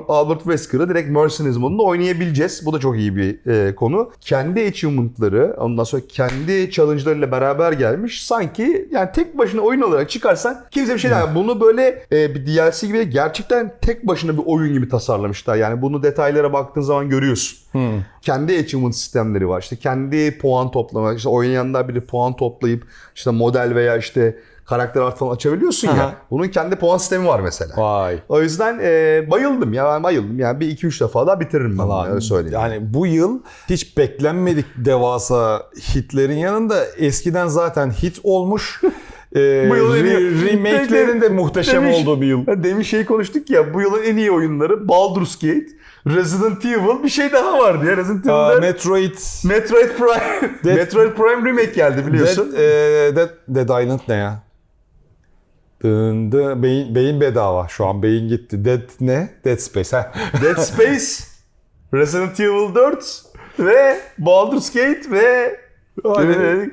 Albert 0.08 0.38
Wesker'ı 0.42 0.88
direkt 0.88 1.10
Mercenaries 1.10 1.49
modunda 1.56 1.82
oynayabileceğiz. 1.82 2.66
Bu 2.66 2.72
da 2.72 2.78
çok 2.80 2.96
iyi 2.96 3.16
bir 3.16 3.46
e, 3.46 3.74
konu. 3.74 4.10
Kendi 4.20 4.60
achievement'ları, 4.60 5.56
ondan 5.58 5.84
sonra 5.84 6.02
kendi 6.08 6.70
challenge'larıyla 6.70 7.32
beraber 7.32 7.72
gelmiş. 7.72 8.26
Sanki 8.26 8.88
yani 8.90 9.08
tek 9.14 9.38
başına 9.38 9.60
oyun 9.60 9.80
olarak 9.80 10.10
çıkarsan 10.10 10.64
kimse 10.70 10.94
bir 10.94 10.98
şey 10.98 11.10
demez. 11.10 11.34
Bunu 11.34 11.60
böyle 11.60 12.04
e, 12.12 12.34
bir 12.34 12.46
DLC 12.46 12.86
gibi 12.86 13.10
gerçekten 13.10 13.72
tek 13.80 14.06
başına 14.06 14.32
bir 14.38 14.42
oyun 14.46 14.72
gibi 14.72 14.88
tasarlamışlar. 14.88 15.56
Yani 15.56 15.82
bunu 15.82 16.02
detaylara 16.02 16.52
baktığın 16.52 16.80
zaman 16.80 17.08
görüyorsun. 17.08 17.58
Kendi 18.22 18.58
achievement 18.58 18.96
sistemleri 18.96 19.48
var. 19.48 19.60
İşte 19.60 19.76
kendi 19.76 20.38
puan 20.38 20.70
toplama. 20.70 21.14
İşte 21.14 21.28
oynayanlar 21.28 21.88
biri 21.88 22.00
puan 22.00 22.36
toplayıp 22.36 22.86
işte 23.14 23.30
model 23.30 23.74
veya 23.74 23.96
işte 23.96 24.36
karakter 24.70 25.00
art 25.00 25.18
falan 25.18 25.34
açabiliyorsun 25.34 25.88
Aha. 25.88 25.96
ya. 25.96 26.14
Bunun 26.30 26.48
kendi 26.48 26.76
puan 26.76 26.98
sistemi 26.98 27.26
var 27.26 27.40
mesela. 27.40 27.74
Vay. 27.76 28.18
O 28.28 28.40
yüzden 28.42 28.78
e, 28.82 29.24
bayıldım 29.30 29.72
ya 29.72 29.84
ben 29.94 30.02
bayıldım. 30.02 30.38
Yani 30.38 30.60
bir 30.60 30.68
iki 30.68 30.86
üç 30.86 31.00
defa 31.00 31.26
daha 31.26 31.40
bitiririm 31.40 31.78
ben 31.78 31.88
bunu, 31.88 32.06
öyle 32.08 32.20
söyleyeyim. 32.20 32.58
Yani 32.60 32.94
bu 32.94 33.06
yıl 33.06 33.40
hiç 33.70 33.96
beklenmedik 33.96 34.66
devasa 34.76 35.62
hitlerin 35.94 36.36
yanında 36.38 36.84
eskiden 36.98 37.46
zaten 37.46 37.90
hit 37.90 38.18
olmuş. 38.22 38.80
e, 39.34 39.38
re- 39.38 40.46
remake'lerin 40.52 41.20
de 41.20 41.28
muhteşem 41.28 41.82
Demiş- 41.84 41.96
olduğu 42.02 42.20
bir 42.20 42.26
yıl. 42.26 42.46
Ha, 42.46 42.62
Demin 42.64 42.82
şey 42.82 43.04
konuştuk 43.04 43.50
ya 43.50 43.74
bu 43.74 43.80
yılın 43.80 44.02
en 44.02 44.16
iyi 44.16 44.30
oyunları 44.30 44.88
Baldur's 44.88 45.38
Gate, 45.38 45.66
Resident 46.06 46.64
Evil 46.64 47.02
bir 47.04 47.08
şey 47.08 47.32
daha 47.32 47.58
vardı 47.58 47.86
ya 47.86 47.96
Resident 47.96 48.26
Aa, 48.28 48.52
Evil'da 48.52 48.60
Metroid, 48.66 49.14
Metroid 49.44 49.88
Prime 49.88 50.50
Dead- 50.64 50.74
Metroid 50.74 51.12
Prime 51.12 51.50
remake 51.50 51.72
geldi 51.72 52.06
biliyorsun. 52.06 52.52
Dead, 52.52 53.12
e, 53.12 53.16
Dead, 53.16 53.30
Dead 53.48 53.82
Island 53.84 54.00
ne 54.08 54.14
ya? 54.14 54.42
Dın 55.84 56.32
dın, 56.32 56.62
beyin, 56.62 56.94
beyin 56.94 57.20
bedava 57.20 57.68
şu 57.68 57.86
an 57.86 58.02
beyin 58.02 58.28
gitti. 58.28 58.64
Dead 58.64 58.80
ne? 59.00 59.30
Dead 59.44 59.58
Space. 59.58 59.96
ha. 59.96 60.12
Dead 60.42 60.56
Space, 60.58 61.04
Resident 61.94 62.40
Evil 62.40 62.74
4 62.74 63.22
ve 63.58 64.00
Baldur's 64.18 64.72
Gate 64.72 65.10
ve 65.10 65.60
Aynen. 66.04 66.72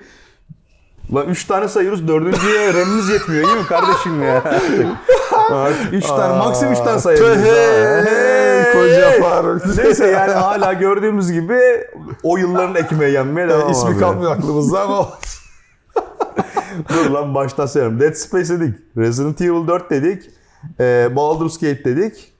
Lan 1.13 1.27
3 1.27 1.43
tane 1.45 1.67
sayıyoruz. 1.67 2.07
Dördüncüye 2.07 2.73
RAM'imiz 2.73 3.09
yetmiyor 3.09 3.47
değil 3.47 3.57
mi 3.57 3.65
kardeşim 3.67 4.23
ya? 4.23 4.43
3 5.91 6.05
tane 6.05 6.37
maksimum 6.37 6.73
3 6.73 6.79
tane 6.79 6.99
sayabiliriz. 6.99 7.43
Koca 8.73 9.21
Faruk. 9.21 9.77
Neyse 9.77 10.07
yani 10.07 10.31
hala 10.31 10.73
gördüğümüz 10.73 11.31
gibi 11.31 11.59
o 12.23 12.37
yılların 12.37 12.75
ekmeği 12.75 13.13
yenmeye 13.13 13.49
devam 13.49 13.71
İsmi 13.71 13.99
kalmıyor 13.99 14.31
aklımızda 14.31 14.81
ama 14.81 15.09
Dur 16.89 17.09
lan 17.09 17.35
baştan 17.35 17.65
sayalım. 17.65 17.99
Dead 17.99 18.13
Space 18.13 18.49
dedik. 18.49 18.75
Resident 18.97 19.41
Evil 19.41 19.67
4 19.67 19.89
dedik. 19.89 20.29
E, 20.79 21.15
Baldur's 21.15 21.59
Gate 21.59 21.85
dedik. 21.85 22.33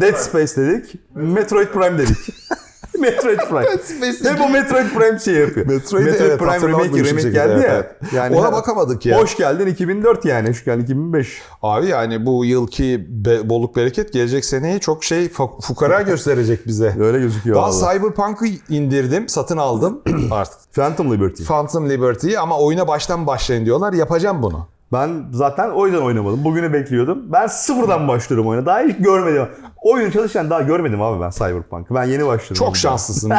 Dead 0.00 0.14
Space 0.16 0.56
dedik. 0.56 0.94
Metroid 1.14 1.66
Prime 1.68 1.98
dedik. 1.98 2.16
Metroid 3.00 3.38
Prime. 3.38 4.30
Hep 4.32 4.40
o 4.40 4.48
Metroid 4.48 4.86
Prime 4.88 5.18
şey 5.18 5.34
yapıyor. 5.34 5.66
Metroid'i 5.66 6.04
Metroid 6.04 6.30
evet, 6.30 6.38
Prime 6.38 6.68
remake, 6.68 7.04
remake 7.04 7.30
geldi 7.30 7.62
ya. 7.62 7.74
evet, 7.74 7.90
Yani 8.14 8.36
Ona 8.36 8.52
bakamadık 8.52 9.06
ya. 9.06 9.20
Hoş 9.20 9.36
geldin 9.36 9.66
2004 9.66 10.24
yani. 10.24 10.48
Hoş 10.48 10.64
geldin 10.64 10.82
2005. 10.84 11.42
Abi 11.62 11.86
yani 11.86 12.26
bu 12.26 12.44
yılki 12.44 13.06
be- 13.08 13.48
bolluk 13.48 13.76
bereket 13.76 14.12
gelecek 14.12 14.44
seneyi 14.44 14.80
çok 14.80 15.04
şey 15.04 15.28
fukara 15.62 16.02
gösterecek 16.02 16.66
bize. 16.66 16.96
Öyle 17.00 17.18
gözüküyor 17.18 17.56
Daha. 17.56 17.72
Cyberpunk'ı 17.92 18.46
indirdim, 18.68 19.28
satın 19.28 19.56
aldım 19.56 20.02
artık. 20.30 20.58
Phantom 20.74 21.12
Liberty. 21.12 21.44
Phantom 21.44 21.90
Liberty'yi 21.90 22.38
ama 22.38 22.58
oyuna 22.58 22.88
baştan 22.88 23.26
başlayın 23.26 23.64
diyorlar. 23.66 23.92
Yapacağım 23.92 24.42
bunu. 24.42 24.66
Ben 24.92 25.24
zaten 25.32 25.70
o 25.70 25.86
yüzden 25.86 26.00
oynamadım. 26.02 26.44
Bugünü 26.44 26.72
bekliyordum. 26.72 27.32
Ben 27.32 27.46
sıfırdan 27.46 28.08
başlıyorum 28.08 28.48
oyuna. 28.48 28.66
Daha 28.66 28.80
hiç 28.80 28.96
görmedim. 28.96 29.48
Oyun 29.82 30.10
çalışırken 30.10 30.50
daha 30.50 30.62
görmedim 30.62 31.02
abi 31.02 31.20
ben 31.20 31.30
Cyberpunk'ı. 31.30 31.94
Ben 31.94 32.04
yeni 32.04 32.26
başladım. 32.26 32.54
Çok 32.54 32.76
şanslısın. 32.76 33.32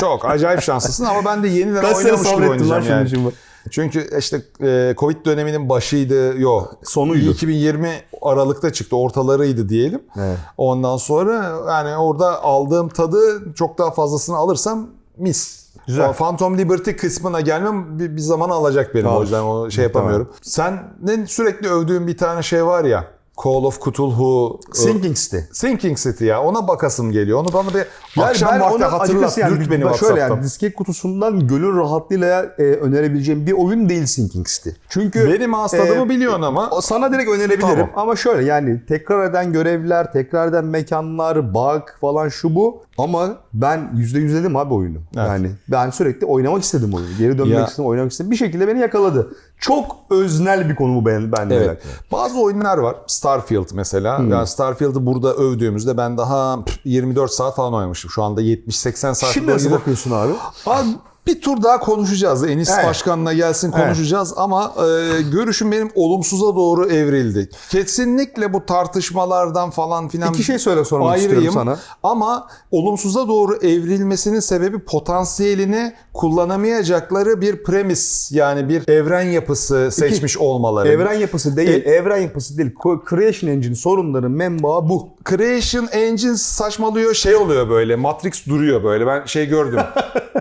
çok 0.00 0.24
acayip 0.24 0.62
şanslısın 0.62 1.04
ama 1.04 1.24
ben 1.24 1.42
de 1.42 1.48
yeniden 1.48 1.80
Kaç 1.80 1.96
oynamış 1.96 2.30
gibi 2.34 2.48
oynayacağım 2.48 2.84
yani. 2.88 3.08
şimdi 3.08 3.10
şimdi? 3.10 3.34
Çünkü 3.70 4.18
işte 4.18 4.42
e, 4.62 4.94
Covid 4.98 5.24
döneminin 5.26 5.68
başıydı. 5.68 6.40
Yok. 6.40 6.74
Sonuydu. 6.84 7.30
2020 7.30 7.90
Aralık'ta 8.22 8.72
çıktı. 8.72 8.96
Ortalarıydı 8.96 9.68
diyelim. 9.68 10.02
Evet. 10.16 10.38
Ondan 10.56 10.96
sonra 10.96 11.52
yani 11.68 11.96
orada 11.96 12.42
aldığım 12.42 12.88
tadı 12.88 13.54
çok 13.54 13.78
daha 13.78 13.90
fazlasını 13.90 14.36
alırsam 14.36 14.86
mis. 15.20 15.60
Güzel. 15.86 16.08
O 16.08 16.12
Phantom 16.12 16.58
Liberty 16.58 16.90
kısmına 16.90 17.40
gelmem 17.40 17.98
bir, 17.98 18.16
bir 18.16 18.20
zaman 18.20 18.50
alacak 18.50 18.94
benim. 18.94 19.06
O 19.06 19.10
Alır. 19.10 19.22
yüzden 19.22 19.42
o 19.42 19.70
şey 19.70 19.84
yapamıyorum. 19.84 20.32
Senin 20.42 21.24
sürekli 21.24 21.68
övdüğün 21.68 22.06
bir 22.06 22.16
tane 22.16 22.42
şey 22.42 22.66
var 22.66 22.84
ya. 22.84 23.04
Call 23.44 23.64
of 23.64 23.80
Cthulhu. 23.80 24.60
Sinking 24.72 25.16
City. 25.16 25.36
Sinking 25.52 25.98
City 25.98 26.24
ya. 26.24 26.42
Ona 26.42 26.68
bakasım 26.68 27.12
geliyor. 27.12 27.38
Onu 27.38 27.52
bana 27.52 27.68
bir 27.68 27.86
Yani 28.16 28.28
akşam 28.28 28.50
ben 28.52 28.60
vakti 28.60 28.84
hatırlat. 28.84 29.38
yani 29.38 29.50
Dürt 29.60 29.70
beni 29.70 29.78
şöyle 29.80 29.82
WhatsApp'tan. 29.92 30.28
yani 30.28 30.42
disket 30.42 30.74
kutusundan 30.74 31.46
gönül 31.46 31.76
rahatlığıyla 31.76 32.42
e, 32.58 32.62
önerebileceğim 32.62 33.46
bir 33.46 33.52
oyun 33.52 33.88
değil 33.88 34.06
Sinking 34.06 34.46
City. 34.46 34.68
Çünkü 34.88 35.30
Benim 35.32 35.52
hastadığımı 35.54 36.06
e, 36.06 36.08
biliyorsun 36.08 36.42
ama. 36.42 36.70
sana 36.82 37.12
direkt 37.12 37.30
önerebilirim 37.30 37.60
Tamam. 37.60 37.90
ama 37.96 38.16
şöyle 38.16 38.44
yani 38.44 38.80
tekrar 38.88 39.30
eden 39.30 39.52
görevler, 39.52 40.12
tekrar 40.12 40.48
eden 40.48 40.64
mekanlar, 40.64 41.54
bug 41.54 41.82
falan 42.00 42.28
şu 42.28 42.54
bu 42.54 42.82
ama 42.98 43.28
ben 43.52 43.78
%100 43.96 44.34
dedim 44.40 44.56
abi 44.56 44.74
oyunu. 44.74 44.96
Evet. 45.16 45.28
Yani 45.28 45.50
ben 45.68 45.90
sürekli 45.90 46.26
oynamak 46.26 46.62
istedim 46.62 46.94
oyunu. 46.94 47.08
Geri 47.18 47.38
dönmek 47.38 47.54
Ya. 47.58 47.64
istedim, 47.66 47.84
oynamak 47.86 48.12
istedim. 48.12 48.30
Bir 48.30 48.36
şekilde 48.36 48.68
beni 48.68 48.78
yakaladı. 48.80 49.32
Çok 49.60 49.96
öznel 50.10 50.68
bir 50.68 50.74
konu 50.74 50.94
bu 50.94 51.06
ben, 51.06 51.32
benimle 51.32 51.54
Evet. 51.54 51.82
Bazı 52.12 52.40
oyunlar 52.40 52.78
var. 52.78 52.96
Starfield 53.06 53.68
mesela. 53.74 54.18
Hmm. 54.18 54.30
Yani 54.30 54.46
Starfield'ı 54.46 55.06
burada 55.06 55.34
övdüğümüzde 55.34 55.96
ben 55.96 56.18
daha 56.18 56.64
pf, 56.64 56.78
24 56.84 57.30
saat 57.30 57.56
falan 57.56 57.74
oynamıştım. 57.74 58.10
Şu 58.10 58.22
anda 58.22 58.42
70-80 58.42 58.96
saat 58.96 59.16
Şimdi 59.16 59.50
nasıl 59.50 59.70
bakıyorsun 59.70 60.10
abi? 60.10 60.32
Abi 60.66 60.88
bir 61.26 61.40
tur 61.40 61.62
daha 61.62 61.80
konuşacağız. 61.80 62.44
Enis 62.44 62.70
Evet. 62.74 62.84
Başkan'la 62.86 63.32
gelsin 63.32 63.70
konuşacağız 63.70 64.34
ama 64.36 64.74
e, 64.78 65.22
görüşüm 65.22 65.72
benim 65.72 65.90
olumsuza 65.94 66.56
doğru 66.56 66.86
evrildi. 66.86 67.48
Kesinlikle 67.70 68.52
bu 68.52 68.66
tartışmalardan 68.66 69.70
falan 69.70 70.08
filan 70.08 70.34
İki 70.34 70.44
şey 70.44 70.58
söyle 70.58 70.84
sormak 70.84 71.16
istiyorum 71.16 71.38
ayrıyım. 71.38 71.54
sana. 71.54 71.78
Ama 72.02 72.48
olumsuza 72.70 73.28
doğru 73.28 73.56
evrilmesinin 73.56 74.40
sebebi 74.40 74.78
potansiyelini 74.78 75.92
kullanamayacakları 76.14 77.40
bir 77.40 77.62
premis 77.64 78.32
yani 78.32 78.68
bir 78.68 78.88
evren 78.88 79.22
yapısı 79.22 79.88
seçmiş 79.92 80.38
olmaları. 80.38 80.88
Evren 80.88 81.14
yapısı 81.14 81.56
değil, 81.56 81.68
E- 81.86 81.90
evren 81.90 82.18
yapısı 82.22 82.58
değil. 82.58 82.70
Creation 83.10 83.50
Engine 83.50 83.74
sorunların 83.74 84.30
menbaı 84.30 84.88
bu. 84.88 85.08
Creation 85.30 85.86
Engine 85.92 86.36
saçmalıyor 86.36 87.14
şey 87.14 87.36
oluyor 87.36 87.68
böyle 87.70 87.96
Matrix 87.96 88.46
duruyor 88.46 88.84
böyle 88.84 89.06
ben 89.06 89.24
şey 89.26 89.46
gördüm. 89.46 89.80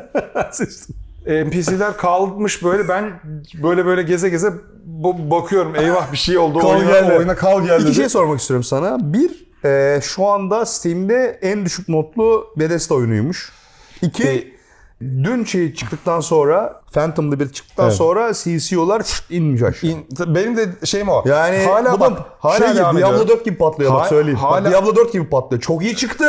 NPC'ler 1.27 1.97
kalmış 1.97 2.63
böyle 2.63 2.87
ben 2.87 3.19
böyle 3.63 3.85
böyle 3.85 4.03
geze 4.03 4.29
geze 4.29 4.53
bakıyorum 5.31 5.75
eyvah 5.75 6.11
bir 6.11 6.17
şey 6.17 6.37
oldu 6.37 6.59
Kal 6.59 6.69
oyuna, 6.69 6.91
geldi. 6.91 7.13
oyuna 7.13 7.35
kal 7.35 7.65
geldi. 7.65 7.83
İki 7.83 7.95
şey 7.95 8.09
sormak 8.09 8.39
istiyorum 8.39 8.63
sana. 8.63 8.97
Bir, 9.13 9.45
e, 9.65 10.01
şu 10.01 10.25
anda 10.25 10.65
Steam'de 10.65 11.39
en 11.41 11.65
düşük 11.65 11.89
notlu 11.89 12.47
Bethesda 12.57 12.93
oyunuymuş. 12.95 13.51
İki, 14.01 14.27
E- 14.27 14.47
dün 15.01 15.43
şey 15.43 15.73
çıktıktan 15.73 16.19
sonra, 16.19 16.81
Phantom 16.93 17.31
Liberty 17.31 17.53
çıktıktan 17.53 17.85
Evet. 17.87 17.95
sonra 17.97 18.33
CCO'lar 18.33 19.21
inmiş 19.29 19.61
aşağı. 19.63 19.89
İn- 19.91 20.05
benim 20.35 20.57
de 20.57 20.65
şeyim 20.85 21.09
o. 21.09 21.23
Yani 21.27 21.57
hala 21.65 21.99
bak 21.99 22.19
hala 22.39 22.57
şey 22.57 22.67
gibi, 22.67 22.77
Diablo 22.77 22.97
ediyorum. 22.99 23.27
4 23.27 23.45
gibi 23.45 23.57
patlıyor 23.57 23.93
bak 23.93 24.01
Ha- 24.01 24.09
söyleyeyim. 24.09 24.39
Bak, 24.43 24.51
hala- 24.51 24.71
Diablo 24.71 24.95
4 24.95 25.13
gibi 25.13 25.29
patlıyor. 25.29 25.61
Çok 25.61 25.83
iyi 25.83 25.95
çıktı 25.95 26.25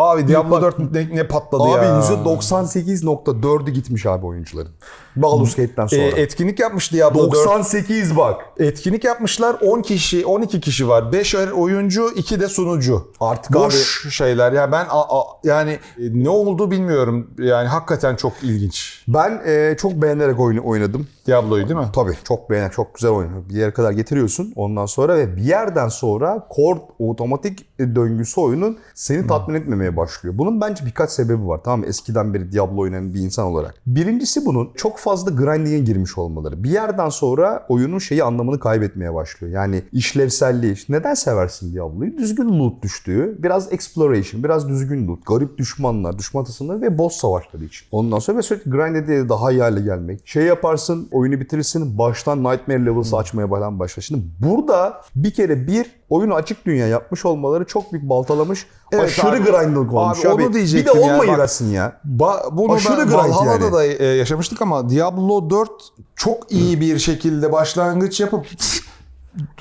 Abi 0.00 0.28
Diablo 0.28 0.50
Bak- 0.50 0.62
4 0.62 0.78
ne, 0.92 1.08
ne 1.12 1.26
patladı 1.28 1.62
Abi 1.62 1.84
ya. 1.84 2.00
%98.4'ü 2.00 3.70
gitmiş 3.70 4.06
abi 4.06 4.26
oyuncuların. 4.26 4.72
Baldur's 5.16 5.56
Gate'den 5.56 5.86
sonra. 5.86 6.02
E, 6.02 6.06
etkinlik 6.22 6.58
yapmış 6.60 6.92
Diablo 6.92 7.22
4. 7.22 7.34
98 7.34 8.16
bak. 8.16 8.40
Etkinlik 8.58 9.04
yapmışlar 9.04 9.56
10 9.62 9.82
kişi 9.82 10.26
12 10.26 10.60
kişi 10.60 10.88
var. 10.88 11.12
5 11.12 11.34
oyuncu 11.34 12.10
2 12.16 12.40
de 12.40 12.48
sunucu. 12.48 13.12
Artık 13.20 13.52
Boş 13.54 14.08
şeyler 14.14 14.52
ya 14.52 14.72
ben 14.72 14.86
a- 14.90 15.20
a- 15.20 15.24
yani 15.44 15.70
e, 15.72 15.78
ne 15.98 16.28
oldu 16.28 16.70
bilmiyorum. 16.70 17.30
Yani 17.38 17.68
hakikaten 17.68 18.16
çok 18.16 18.32
ilginç. 18.42 19.04
Ben 19.08 19.42
e, 19.46 19.76
çok 19.78 19.92
beğenerek 19.92 20.40
oynadım. 20.64 21.06
Diablo'yu 21.30 21.68
değil 21.68 21.80
mi? 21.80 21.86
Tabii 21.94 22.12
çok 22.24 22.50
beğenerek, 22.50 22.72
çok 22.72 22.94
güzel 22.94 23.10
oyun. 23.10 23.48
Bir 23.48 23.54
yere 23.54 23.72
kadar 23.72 23.92
getiriyorsun 23.92 24.52
ondan 24.56 24.86
sonra 24.86 25.16
ve 25.16 25.36
bir 25.36 25.42
yerden 25.42 25.88
sonra 25.88 26.46
core 26.56 26.80
otomatik 26.98 27.78
döngüsü 27.78 28.40
oyunun 28.40 28.78
seni 28.94 29.26
tatmin 29.26 29.54
etmemeye 29.54 29.96
başlıyor. 29.96 30.38
Bunun 30.38 30.60
bence 30.60 30.86
birkaç 30.86 31.10
sebebi 31.10 31.46
var 31.48 31.60
tamam 31.64 31.80
mı? 31.80 31.86
Eskiden 31.86 32.34
beri 32.34 32.52
Diablo 32.52 32.80
oynayan 32.80 33.14
bir 33.14 33.20
insan 33.20 33.46
olarak. 33.46 33.74
Birincisi 33.86 34.46
bunun 34.46 34.70
çok 34.76 34.98
fazla 34.98 35.30
grinding'e 35.30 35.78
girmiş 35.78 36.18
olmaları. 36.18 36.64
Bir 36.64 36.70
yerden 36.70 37.08
sonra 37.08 37.66
oyunun 37.68 37.98
şeyi 37.98 38.24
anlamını 38.24 38.60
kaybetmeye 38.60 39.14
başlıyor. 39.14 39.52
Yani 39.54 39.82
işlevselliği. 39.92 40.74
Neden 40.88 41.14
seversin 41.14 41.74
Diablo'yu? 41.74 42.18
Düzgün 42.18 42.58
loot 42.58 42.82
düştüğü, 42.82 43.42
biraz 43.42 43.72
exploration, 43.72 44.44
biraz 44.44 44.68
düzgün 44.68 45.08
loot, 45.08 45.26
garip 45.26 45.58
düşmanlar, 45.58 46.18
düşman 46.18 46.44
tasımları 46.44 46.82
ve 46.82 46.98
boss 46.98 47.16
savaşları 47.16 47.64
için. 47.64 47.86
Ondan 47.90 48.18
sonra 48.18 48.38
ve 48.38 48.42
sürekli 48.42 48.70
grind 48.70 48.96
ede 48.96 49.28
daha 49.28 49.50
iyi 49.50 49.60
hale 49.60 49.80
gelmek. 49.80 50.28
Şey 50.28 50.44
yaparsın, 50.44 51.08
oyunu 51.20 51.40
bitirirsin, 51.40 51.98
baştan 51.98 52.44
Nightmare 52.44 52.86
levels 52.86 53.14
açmaya 53.14 53.48
falan 53.48 53.78
başlar. 53.78 54.02
Şimdi 54.02 54.22
burada 54.40 55.02
bir 55.14 55.30
kere 55.34 55.66
bir 55.66 55.86
oyunu 56.10 56.34
açık 56.34 56.66
dünya 56.66 56.86
yapmış 56.86 57.24
olmaları 57.24 57.64
çok 57.64 57.92
büyük 57.92 58.08
baltalamış. 58.08 58.66
Evet 58.92 59.04
aşırı 59.04 59.28
abi. 59.28 59.44
grinding 59.44 59.94
olmuş. 59.94 60.24
Abi 60.24 60.32
onu 60.32 60.54
Bir 60.54 60.86
de 60.86 60.90
olmayı 60.90 61.38
versin 61.38 61.70
ya. 61.72 62.00
Ba- 62.18 62.56
bunu 62.56 62.72
Aşırı 62.72 62.98
ben 62.98 63.12
Valhalla'da 63.12 63.64
yani. 63.64 63.72
da 63.72 63.84
e, 63.84 64.04
yaşamıştık 64.04 64.62
ama 64.62 64.90
Diablo 64.90 65.50
4 65.50 65.70
çok 66.16 66.52
iyi 66.52 66.80
bir 66.80 66.98
şekilde 66.98 67.52
başlangıç 67.52 68.20
yapıp 68.20 68.46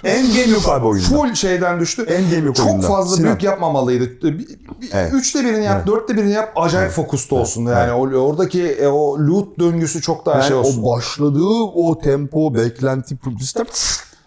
Endgame 0.04 0.48
yok 0.54 0.70
abi 0.70 0.86
oyunda. 0.86 1.08
full 1.08 1.34
şeyden 1.34 1.80
düştü. 1.80 2.02
Endgame 2.04 2.46
yok 2.46 2.56
Çok 2.56 2.68
oyunda. 2.68 2.88
fazla 2.88 3.16
Sinan. 3.16 3.26
büyük 3.28 3.44
yapmamalıydı. 3.44 4.22
Bir- 4.22 4.40
bir- 4.40 4.90
Evet. 4.94 5.14
Üçte 5.14 5.46
birini 5.46 5.64
yap, 5.66 5.76
Evet. 5.78 5.88
dörtte 5.88 6.18
birini 6.18 6.32
yap. 6.32 6.52
Acayip 6.56 6.92
fokusta 6.92 7.36
olsun. 7.36 7.66
Yani 7.66 7.92
o- 7.94 8.22
oradaki 8.28 8.64
e, 8.68 8.88
o 8.88 9.20
loot 9.20 9.60
döngüsü 9.60 10.02
çok 10.02 10.26
daha 10.26 10.36
Yani 10.36 10.48
şey 10.48 10.58
olsun. 10.58 10.84
o 10.84 10.96
başladığı 10.96 11.64
o 11.76 12.00
tempo, 12.00 12.54
beklenti, 12.56 13.18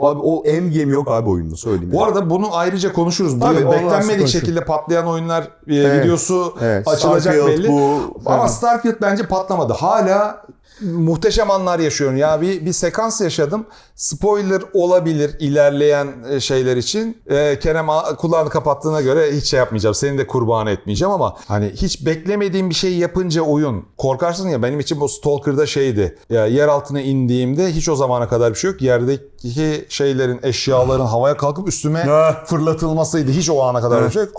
abi 0.00 0.20
o 0.22 0.44
endgame 0.44 0.92
yok 0.92 1.10
abi 1.10 1.30
oyunda 1.30 1.56
söyleyeyim. 1.56 1.92
Bu 1.92 1.96
ya. 1.96 2.02
arada 2.06 2.30
bunu 2.30 2.56
ayrıca 2.56 2.92
konuşuruz. 2.92 3.40
Tabii, 3.40 3.54
Böyle 3.56 3.70
beklenmedik 3.70 4.28
şekilde 4.28 4.64
patlayan 4.64 5.06
oyunlar 5.06 5.42
e, 5.68 5.74
Evet. 5.76 6.04
videosu 6.04 6.54
Evet, 6.62 6.88
açılacak 6.88 7.34
Starfield 7.34 7.58
belli. 7.58 7.68
bu 7.68 8.00
Ama 8.26 8.36
falan. 8.36 8.46
Starfield 8.46 8.94
bence 9.02 9.26
patlamadı. 9.26 9.72
Hala 9.72 10.42
muhteşem 10.82 11.50
anlar 11.50 11.78
yaşıyorum. 11.78 12.16
Ya 12.16 12.40
bir 12.40 12.66
bir 12.66 12.72
sekans 12.72 13.20
yaşadım. 13.20 13.66
Spoiler 13.94 14.62
olabilir 14.74 15.36
ilerleyen 15.40 16.08
e, 16.30 16.40
şeyler 16.40 16.76
için. 16.76 17.22
Ee, 17.30 17.58
Kerem 17.58 17.86
kulağını 18.18 18.50
kapattığına 18.50 19.00
göre 19.00 19.36
hiç 19.36 19.44
şey 19.44 19.58
yapmayacağım. 19.58 19.94
Seni 19.94 20.18
de 20.18 20.26
kurban 20.26 20.66
etmeyeceğim 20.66 21.12
ama 21.12 21.36
hani 21.48 21.70
hiç 21.70 22.06
beklemediğim 22.06 22.70
bir 22.70 22.74
şey 22.74 22.96
yapınca 22.96 23.42
oyun 23.42 23.84
korkarsın 23.98 24.48
ya 24.48 24.62
benim 24.62 24.80
için 24.80 25.00
bu 25.00 25.08
Stalker'da 25.08 25.66
şeydi. 25.66 26.18
Ya 26.30 26.46
yer 26.46 26.68
altına 26.68 27.00
indiğimde 27.00 27.72
hiç 27.72 27.88
o 27.88 27.96
zamana 27.96 28.28
kadar 28.28 28.50
bir 28.50 28.58
şey 28.58 28.70
yok. 28.70 28.82
Yerdeki 28.82 29.86
şeylerin, 29.88 30.40
eşyaların 30.42 31.06
havaya 31.06 31.36
kalkıp 31.36 31.68
üstüme 31.68 32.04
fırlatılmasıydı. 32.46 33.30
Hiç 33.30 33.50
o 33.50 33.62
ana 33.62 33.80
kadar 33.80 34.06
bir 34.06 34.10
şey 34.10 34.22
yok. 34.22 34.32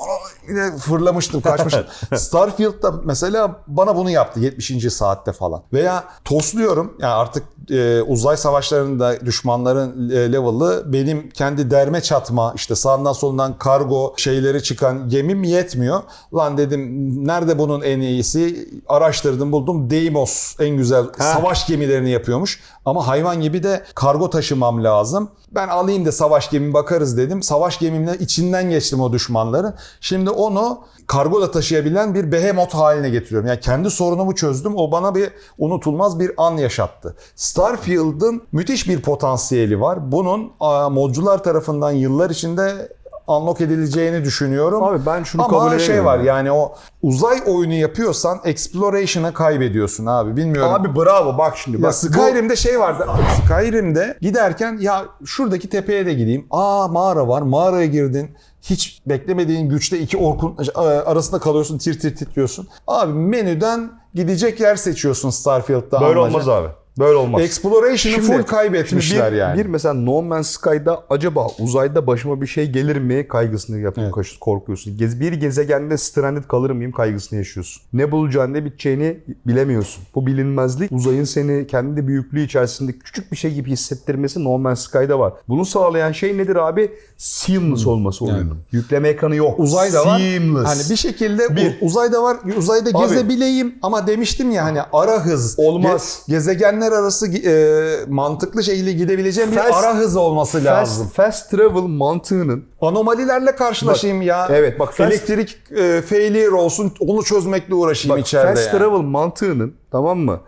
Yine 0.49 0.77
fırlamıştım, 0.77 1.41
kaçmıştım. 1.41 1.85
Starfield'da 2.15 2.91
mesela 3.03 3.63
bana 3.67 3.95
bunu 3.95 4.09
yaptı 4.09 4.39
70. 4.39 4.93
saatte 4.93 5.31
falan. 5.31 5.63
Veya 5.73 6.03
tosluyorum. 6.33 6.93
Yani 6.99 7.13
artık 7.13 7.43
e, 7.69 8.01
uzay 8.01 8.37
savaşlarında 8.37 9.25
düşmanların 9.25 10.09
e, 10.09 10.31
level'ı 10.31 10.93
benim 10.93 11.29
kendi 11.29 11.71
derme 11.71 12.01
çatma 12.01 12.53
işte 12.55 12.75
sağından 12.75 13.13
solundan 13.13 13.57
kargo 13.57 14.13
şeyleri 14.17 14.63
çıkan 14.63 15.09
gemim 15.09 15.43
yetmiyor. 15.43 16.01
Lan 16.33 16.57
dedim 16.57 17.09
nerede 17.27 17.59
bunun 17.59 17.81
en 17.81 17.99
iyisi? 17.99 18.69
Araştırdım 18.87 19.51
buldum. 19.51 19.89
Deimos 19.89 20.55
en 20.59 20.77
güzel 20.77 21.05
savaş 21.19 21.67
gemilerini 21.67 22.09
yapıyormuş. 22.09 22.59
Ama 22.85 23.07
hayvan 23.07 23.41
gibi 23.41 23.63
de 23.63 23.83
kargo 23.95 24.29
taşımam 24.29 24.83
lazım. 24.83 25.29
Ben 25.51 25.67
alayım 25.67 26.05
da 26.05 26.11
savaş 26.11 26.49
gemimi 26.49 26.73
bakarız 26.73 27.17
dedim. 27.17 27.43
Savaş 27.43 27.79
gemimle 27.79 28.17
içinden 28.19 28.69
geçtim 28.69 29.01
o 29.01 29.13
düşmanların. 29.13 29.73
Şimdi 30.01 30.29
onu 30.29 30.79
kargo 31.07 31.41
da 31.41 31.51
taşıyabilen 31.51 32.15
bir 32.15 32.31
behemoth 32.31 32.75
haline 32.75 33.09
getiriyorum. 33.09 33.47
Yani 33.47 33.59
kendi 33.59 33.89
sorunumu 33.89 34.35
çözdüm. 34.35 34.75
O 34.75 34.91
bana 34.91 35.15
bir 35.15 35.29
unutulmaz 35.57 36.19
bir 36.19 36.22
an 36.37 36.57
yaşattı. 36.57 37.15
Starfield'ın 37.35 38.43
müthiş 38.51 38.87
bir 38.89 39.01
potansiyeli 39.01 39.81
var. 39.81 40.11
Bunun 40.11 40.51
modcular 40.91 41.43
tarafından 41.43 41.91
yıllar 41.91 42.29
içinde 42.29 42.91
unlock 43.27 43.61
edileceğini 43.61 44.23
düşünüyorum. 44.23 44.83
Abi 44.83 45.05
ben 45.05 45.23
şunu 45.23 45.43
Ama 45.45 45.59
kabul 45.59 45.69
şey 45.69 45.75
edemiyorum 45.85 46.05
var 46.05 46.19
ya. 46.19 46.25
yani 46.37 46.51
o 46.51 46.75
uzay 47.01 47.37
oyunu 47.47 47.73
yapıyorsan 47.73 48.39
exploration'ı 48.45 49.33
kaybediyorsun 49.33 50.05
abi. 50.05 50.37
Bilmiyorum. 50.37 50.73
Abi 50.73 50.95
bravo 50.95 51.37
bak 51.37 51.57
şimdi 51.57 51.77
Ya 51.77 51.83
bak. 51.83 51.95
Skyrim'de 51.95 52.55
şey 52.55 52.79
vardı. 52.79 53.07
Skyrim'de 53.45 54.17
giderken 54.21 54.77
ya 54.81 55.05
şuradaki 55.25 55.69
tepeye 55.69 56.05
de 56.05 56.13
gideyim. 56.13 56.47
Aa 56.51 56.87
mağara 56.87 57.27
var. 57.27 57.41
Mağaraya 57.41 57.85
girdin. 57.85 58.37
Hiç 58.63 59.01
beklemediğin 59.05 59.69
güçte 59.69 59.99
iki 59.99 60.17
orkun 60.17 60.57
e, 60.75 60.79
arasında 60.81 61.39
kalıyorsun. 61.39 61.77
Tir 61.77 61.99
tir 61.99 62.15
titriyorsun. 62.15 62.67
Abi 62.87 63.13
menüden 63.13 63.91
gidecek 64.13 64.59
yer 64.59 64.75
seçiyorsun 64.75 65.29
Starfield'da. 65.29 66.01
Böyle 66.01 66.19
amacı. 66.19 66.35
olmaz 66.37 66.49
abi. 66.49 66.67
Böyle 66.99 67.15
olmaz. 67.15 67.41
Exploration'ı 67.41 68.21
full 68.21 68.43
kaybetmişler 68.43 69.31
bir, 69.31 69.37
yani. 69.37 69.59
Bir 69.59 69.65
mesela 69.65 69.93
No 69.93 70.21
Man's 70.21 70.47
Sky'da 70.47 71.03
acaba 71.09 71.47
uzayda 71.59 72.07
başıma 72.07 72.41
bir 72.41 72.47
şey 72.47 72.71
gelir 72.71 72.95
mi 72.97 73.27
kaygısını 73.27 73.79
yapıp 73.79 74.03
Evet. 74.17 74.39
korkuyorsun. 74.39 74.97
Gez, 74.97 75.19
bir 75.19 75.33
gezegende 75.33 75.97
stranded 75.97 76.43
kalır 76.43 76.69
mıyım 76.69 76.91
kaygısını 76.91 77.39
yaşıyorsun. 77.39 77.83
Ne 77.93 78.11
bulacağını 78.11 78.53
ne 78.53 78.65
biteceğini 78.65 79.17
bilemiyorsun. 79.47 80.03
Bu 80.15 80.27
bilinmezlik 80.27 80.91
uzayın 80.91 81.23
seni 81.23 81.67
kendi 81.67 82.07
büyüklüğü 82.07 82.41
içerisinde 82.41 82.91
küçük 82.91 83.31
bir 83.31 83.37
şey 83.37 83.53
gibi 83.53 83.71
hissettirmesi 83.71 84.43
No 84.43 84.57
Man's 84.57 84.79
Sky'da 84.79 85.19
var. 85.19 85.33
Bunu 85.49 85.65
sağlayan 85.65 86.11
şey 86.11 86.37
nedir 86.37 86.55
abi? 86.55 86.91
Seamless 87.17 87.87
olması 87.87 88.25
oyunun. 88.25 88.57
Yükleme 88.71 89.09
ekranı 89.09 89.35
yok. 89.35 89.59
Uzay 89.59 89.93
da 89.93 90.05
var. 90.05 90.19
Seamless. 90.19 90.65
Hani 90.67 90.89
bir 90.89 90.95
şekilde 90.95 91.55
Bir. 91.55 91.77
uzayda 91.81 92.23
var. 92.23 92.37
Uzayda 92.57 92.89
Abi. 92.93 93.07
gezebileyim 93.07 93.75
ama 93.81 94.07
demiştim 94.07 94.51
ya 94.51 94.63
hani 94.65 94.79
ara 94.93 95.25
hız. 95.25 95.55
Olmaz. 95.57 96.21
Ge- 96.27 96.33
gezegenler 96.83 96.91
arası 96.91 97.27
e, 97.37 98.05
mantıklı 98.07 98.63
şekilde 98.63 98.91
gidebileceğim 98.91 99.51
bir 99.51 99.55
Fast- 99.57 99.73
ara 99.85 99.95
hız 99.97 100.15
olması 100.15 100.63
lazım. 100.63 101.03
Fast, 101.07 101.15
fast 101.15 101.51
travel 101.51 101.81
mantığının 101.81 102.65
Anomalilerle 102.81 103.55
karşılaşayım 103.55 104.21
ya. 104.21 104.47
evet, 104.51 104.79
bak 104.79 104.93
fast- 104.93 105.07
Elektrik 105.07 105.57
e, 105.71 106.01
failure 106.01 106.55
olsun 106.55 106.91
onu 106.99 107.23
çözmekle 107.23 107.73
uğraşayım 107.75 108.17
Bak 108.17 108.27
içeride 108.27 108.55
fast 108.55 108.67
yani. 108.67 108.77
travel 108.77 108.99
mantığının 109.01 109.73
tamam 109.91 110.19
mı? 110.19 110.39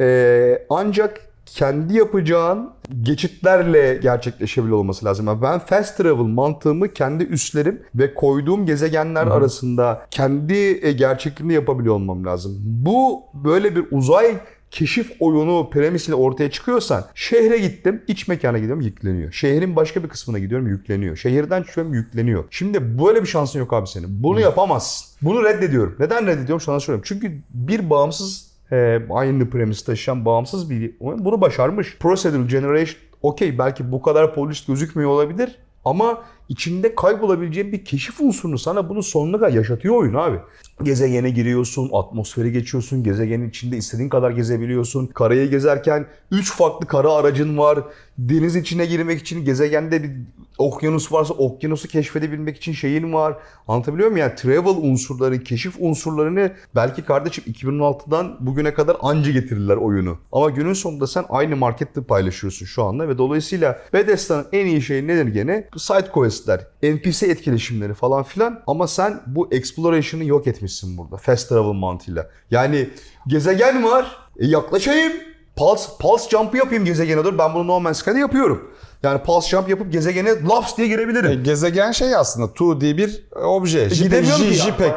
Ee, 0.00 0.66
ancak 0.70 1.20
kendi 1.46 1.96
yapacağın 1.96 2.70
geçitlerle 3.02 3.94
gerçekleşebilir 3.94 4.72
olması 4.72 5.04
lazım. 5.04 5.26
Yani 5.26 5.42
ben 5.42 5.58
fast 5.58 5.96
travel 5.96 6.24
mantığımı 6.24 6.88
kendi 6.92 7.24
üslerim 7.24 7.82
ve 7.94 8.14
koyduğum 8.14 8.66
gezegenler 8.66 9.26
arasında 9.26 10.02
kendi 10.10 10.86
e, 10.86 10.92
gerçekliğini 10.92 11.52
yapabiliyor 11.54 11.94
olmam 11.94 12.26
lazım. 12.26 12.58
Bu 12.64 13.22
böyle 13.34 13.76
bir 13.76 13.84
uzay 13.90 14.36
keşif 14.70 15.12
oyunu 15.20 15.70
premisiyle 15.70 16.14
ortaya 16.14 16.50
çıkıyorsan 16.50 17.04
şehre 17.14 17.58
gittim 17.58 18.02
iç 18.08 18.28
mekana 18.28 18.58
gidiyorum 18.58 18.82
yükleniyor. 18.82 19.32
Şehrin 19.32 19.76
başka 19.76 20.02
bir 20.02 20.08
kısmına 20.08 20.38
gidiyorum 20.38 20.66
yükleniyor. 20.68 21.16
Şehirden 21.16 21.62
çıkıyorum 21.62 21.94
yükleniyor. 21.94 22.44
Şimdi 22.50 22.98
böyle 22.98 23.22
bir 23.22 23.28
şansın 23.28 23.58
yok 23.58 23.72
abi 23.72 23.86
senin. 23.86 24.22
Bunu 24.22 24.40
yapamazsın. 24.40 25.16
Bunu 25.22 25.44
reddediyorum. 25.44 25.96
Neden 25.98 26.26
reddediyorum 26.26 26.60
sana 26.60 26.80
söyleyeyim. 26.80 27.04
Çünkü 27.06 27.32
bir 27.54 27.90
bağımsız 27.90 28.50
e, 28.72 29.02
aynı 29.10 29.50
premis 29.50 29.84
taşıyan 29.84 30.24
bağımsız 30.24 30.70
bir 30.70 30.94
oyun 31.00 31.24
bunu 31.24 31.40
başarmış. 31.40 31.96
Procedural 31.98 32.48
Generation 32.48 32.96
okey 33.22 33.58
belki 33.58 33.92
bu 33.92 34.02
kadar 34.02 34.34
polished 34.34 34.66
gözükmüyor 34.66 35.10
olabilir 35.10 35.56
ama 35.84 36.22
içinde 36.50 36.94
kaybolabileceğin 36.94 37.72
bir 37.72 37.84
keşif 37.84 38.20
unsurunu 38.20 38.58
sana 38.58 38.88
bunu 38.88 39.02
sonuna 39.02 39.38
kadar 39.38 39.52
yaşatıyor 39.52 39.94
oyun 39.94 40.14
abi. 40.14 40.38
Gezegene 40.82 41.30
giriyorsun, 41.30 41.90
atmosferi 41.92 42.52
geçiyorsun, 42.52 43.04
gezegenin 43.04 43.48
içinde 43.48 43.76
istediğin 43.76 44.08
kadar 44.08 44.30
gezebiliyorsun. 44.30 45.06
Karayı 45.06 45.50
gezerken 45.50 46.06
3 46.30 46.52
farklı 46.52 46.86
kara 46.86 47.12
aracın 47.12 47.58
var. 47.58 47.78
Deniz 48.28 48.56
içine 48.56 48.86
girmek 48.86 49.20
için 49.20 49.44
gezegende 49.44 50.02
bir 50.02 50.10
okyanus 50.58 51.12
varsa 51.12 51.34
okyanusu 51.34 51.88
keşfedebilmek 51.88 52.56
için 52.56 52.72
şeyin 52.72 53.12
var. 53.12 53.36
Anlatabiliyor 53.68 54.10
muyum? 54.10 54.26
Yani 54.26 54.34
travel 54.34 54.90
unsurları, 54.90 55.42
keşif 55.42 55.74
unsurlarını 55.78 56.52
belki 56.74 57.02
kardeşim 57.04 57.44
2016'dan 57.52 58.36
bugüne 58.40 58.74
kadar 58.74 58.96
anca 59.00 59.32
getirirler 59.32 59.76
oyunu. 59.76 60.18
Ama 60.32 60.50
günün 60.50 60.72
sonunda 60.72 61.06
sen 61.06 61.24
aynı 61.28 61.56
markette 61.56 62.02
paylaşıyorsun 62.02 62.66
şu 62.66 62.84
anda 62.84 63.08
ve 63.08 63.18
dolayısıyla 63.18 63.78
Bethesda'nın 63.92 64.46
en 64.52 64.66
iyi 64.66 64.82
şeyi 64.82 65.06
nedir 65.06 65.26
gene? 65.26 65.68
Side 65.76 66.08
quest'ler, 66.12 66.66
NPC 66.82 67.26
etkileşimleri 67.26 67.94
falan 67.94 68.22
filan 68.22 68.62
ama 68.66 68.86
sen 68.86 69.20
bu 69.26 69.48
exploration'ı 69.52 70.24
yok 70.24 70.46
etmişsin 70.46 70.98
burada. 70.98 71.16
Fast 71.16 71.48
travel 71.48 71.72
mantığıyla. 71.72 72.30
Yani 72.50 72.88
gezegen 73.26 73.84
var, 73.84 74.16
e 74.38 74.46
yaklaşayım. 74.46 75.29
Pulse, 75.60 75.88
pulse 76.00 76.28
jump'ı 76.30 76.56
yapayım 76.56 76.84
gezegene 76.84 77.24
doğru. 77.24 77.38
Ben 77.38 77.54
bunu 77.54 77.66
No 77.66 77.80
Man's 77.80 77.98
Sky'da 77.98 78.18
yapıyorum. 78.18 78.70
Yani 79.02 79.22
pulse 79.22 79.48
jump 79.48 79.68
yapıp 79.68 79.92
gezegene 79.92 80.30
laps 80.48 80.76
diye 80.76 80.86
E, 80.86 80.90
girebilirim. 80.90 81.44
gezegen 81.44 81.92
şey 81.92 82.16
aslında 82.16 82.46
2D 82.52 82.96
bir 82.96 83.24
obje. 83.44 83.86
gidemiyorum 83.86 84.44
ki. 84.48 84.54
JPEG. 84.54 84.92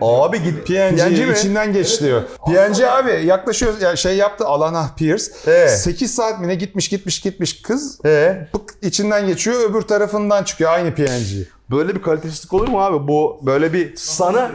Abi 0.00 0.42
git 0.42 0.66
PNG, 0.66 1.28
mi? 1.28 1.34
içinden 1.38 1.72
geç 1.72 2.00
diyor. 2.00 2.22
PNG 2.46 2.80
abi 2.82 3.26
yaklaşıyor 3.26 3.80
ya 3.80 3.96
şey 3.96 4.16
yaptı 4.16 4.44
Alana 4.46 4.90
Pierce. 4.96 5.24
Evet. 5.46 5.70
8 5.78 6.14
saat 6.14 6.40
mi 6.40 6.48
ne 6.48 6.54
gitmiş 6.54 6.88
gitmiş 6.88 7.20
gitmiş 7.20 7.62
kız. 7.62 7.98
Ee, 8.04 8.48
Pık 8.52 8.74
içinden 8.82 9.26
geçiyor 9.26 9.70
öbür 9.70 9.82
tarafından 9.82 10.44
çıkıyor 10.44 10.70
aynı 10.70 10.94
PNG. 10.94 11.46
Böyle 11.70 11.94
bir 11.94 12.02
kalitesizlik 12.02 12.52
olur 12.52 12.68
mu 12.68 12.80
abi? 12.82 13.08
Bu 13.08 13.40
böyle 13.46 13.72
bir 13.72 13.96
sana 13.96 14.50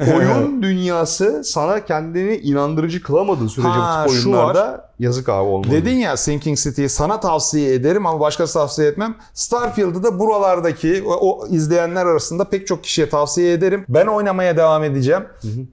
oyun 0.16 0.62
dünyası 0.62 1.44
sana 1.44 1.84
kendini 1.84 2.36
inandırıcı 2.36 3.02
kılamadığı 3.02 3.48
sürece 3.48 3.68
Ha, 3.68 4.04
bu 4.08 4.10
tip 4.10 4.20
şu 4.20 4.28
oyunlarda 4.28 4.90
yazık 4.98 5.28
abi 5.28 5.48
olmalı. 5.48 5.72
Dedin 5.72 5.94
ya 5.94 6.16
Sinking 6.16 6.58
City'yi 6.58 6.88
sana 6.88 7.20
tavsiye 7.20 7.74
ederim 7.74 8.06
ama 8.06 8.20
başkası 8.20 8.54
tavsiye 8.54 8.88
etmem. 8.88 9.14
Starfield'ı 9.34 10.02
da 10.02 10.18
buralardaki 10.18 11.02
o, 11.06 11.12
o 11.12 11.46
izleyenler 11.46 12.06
arasında 12.06 12.44
pek 12.44 12.66
çok 12.66 12.84
kişiye 12.84 13.08
tavsiye 13.08 13.52
ederim. 13.52 13.84
Ben 13.88 14.06
oynamaya 14.06 14.56
devam 14.56 14.84
edeceğim. 14.84 15.22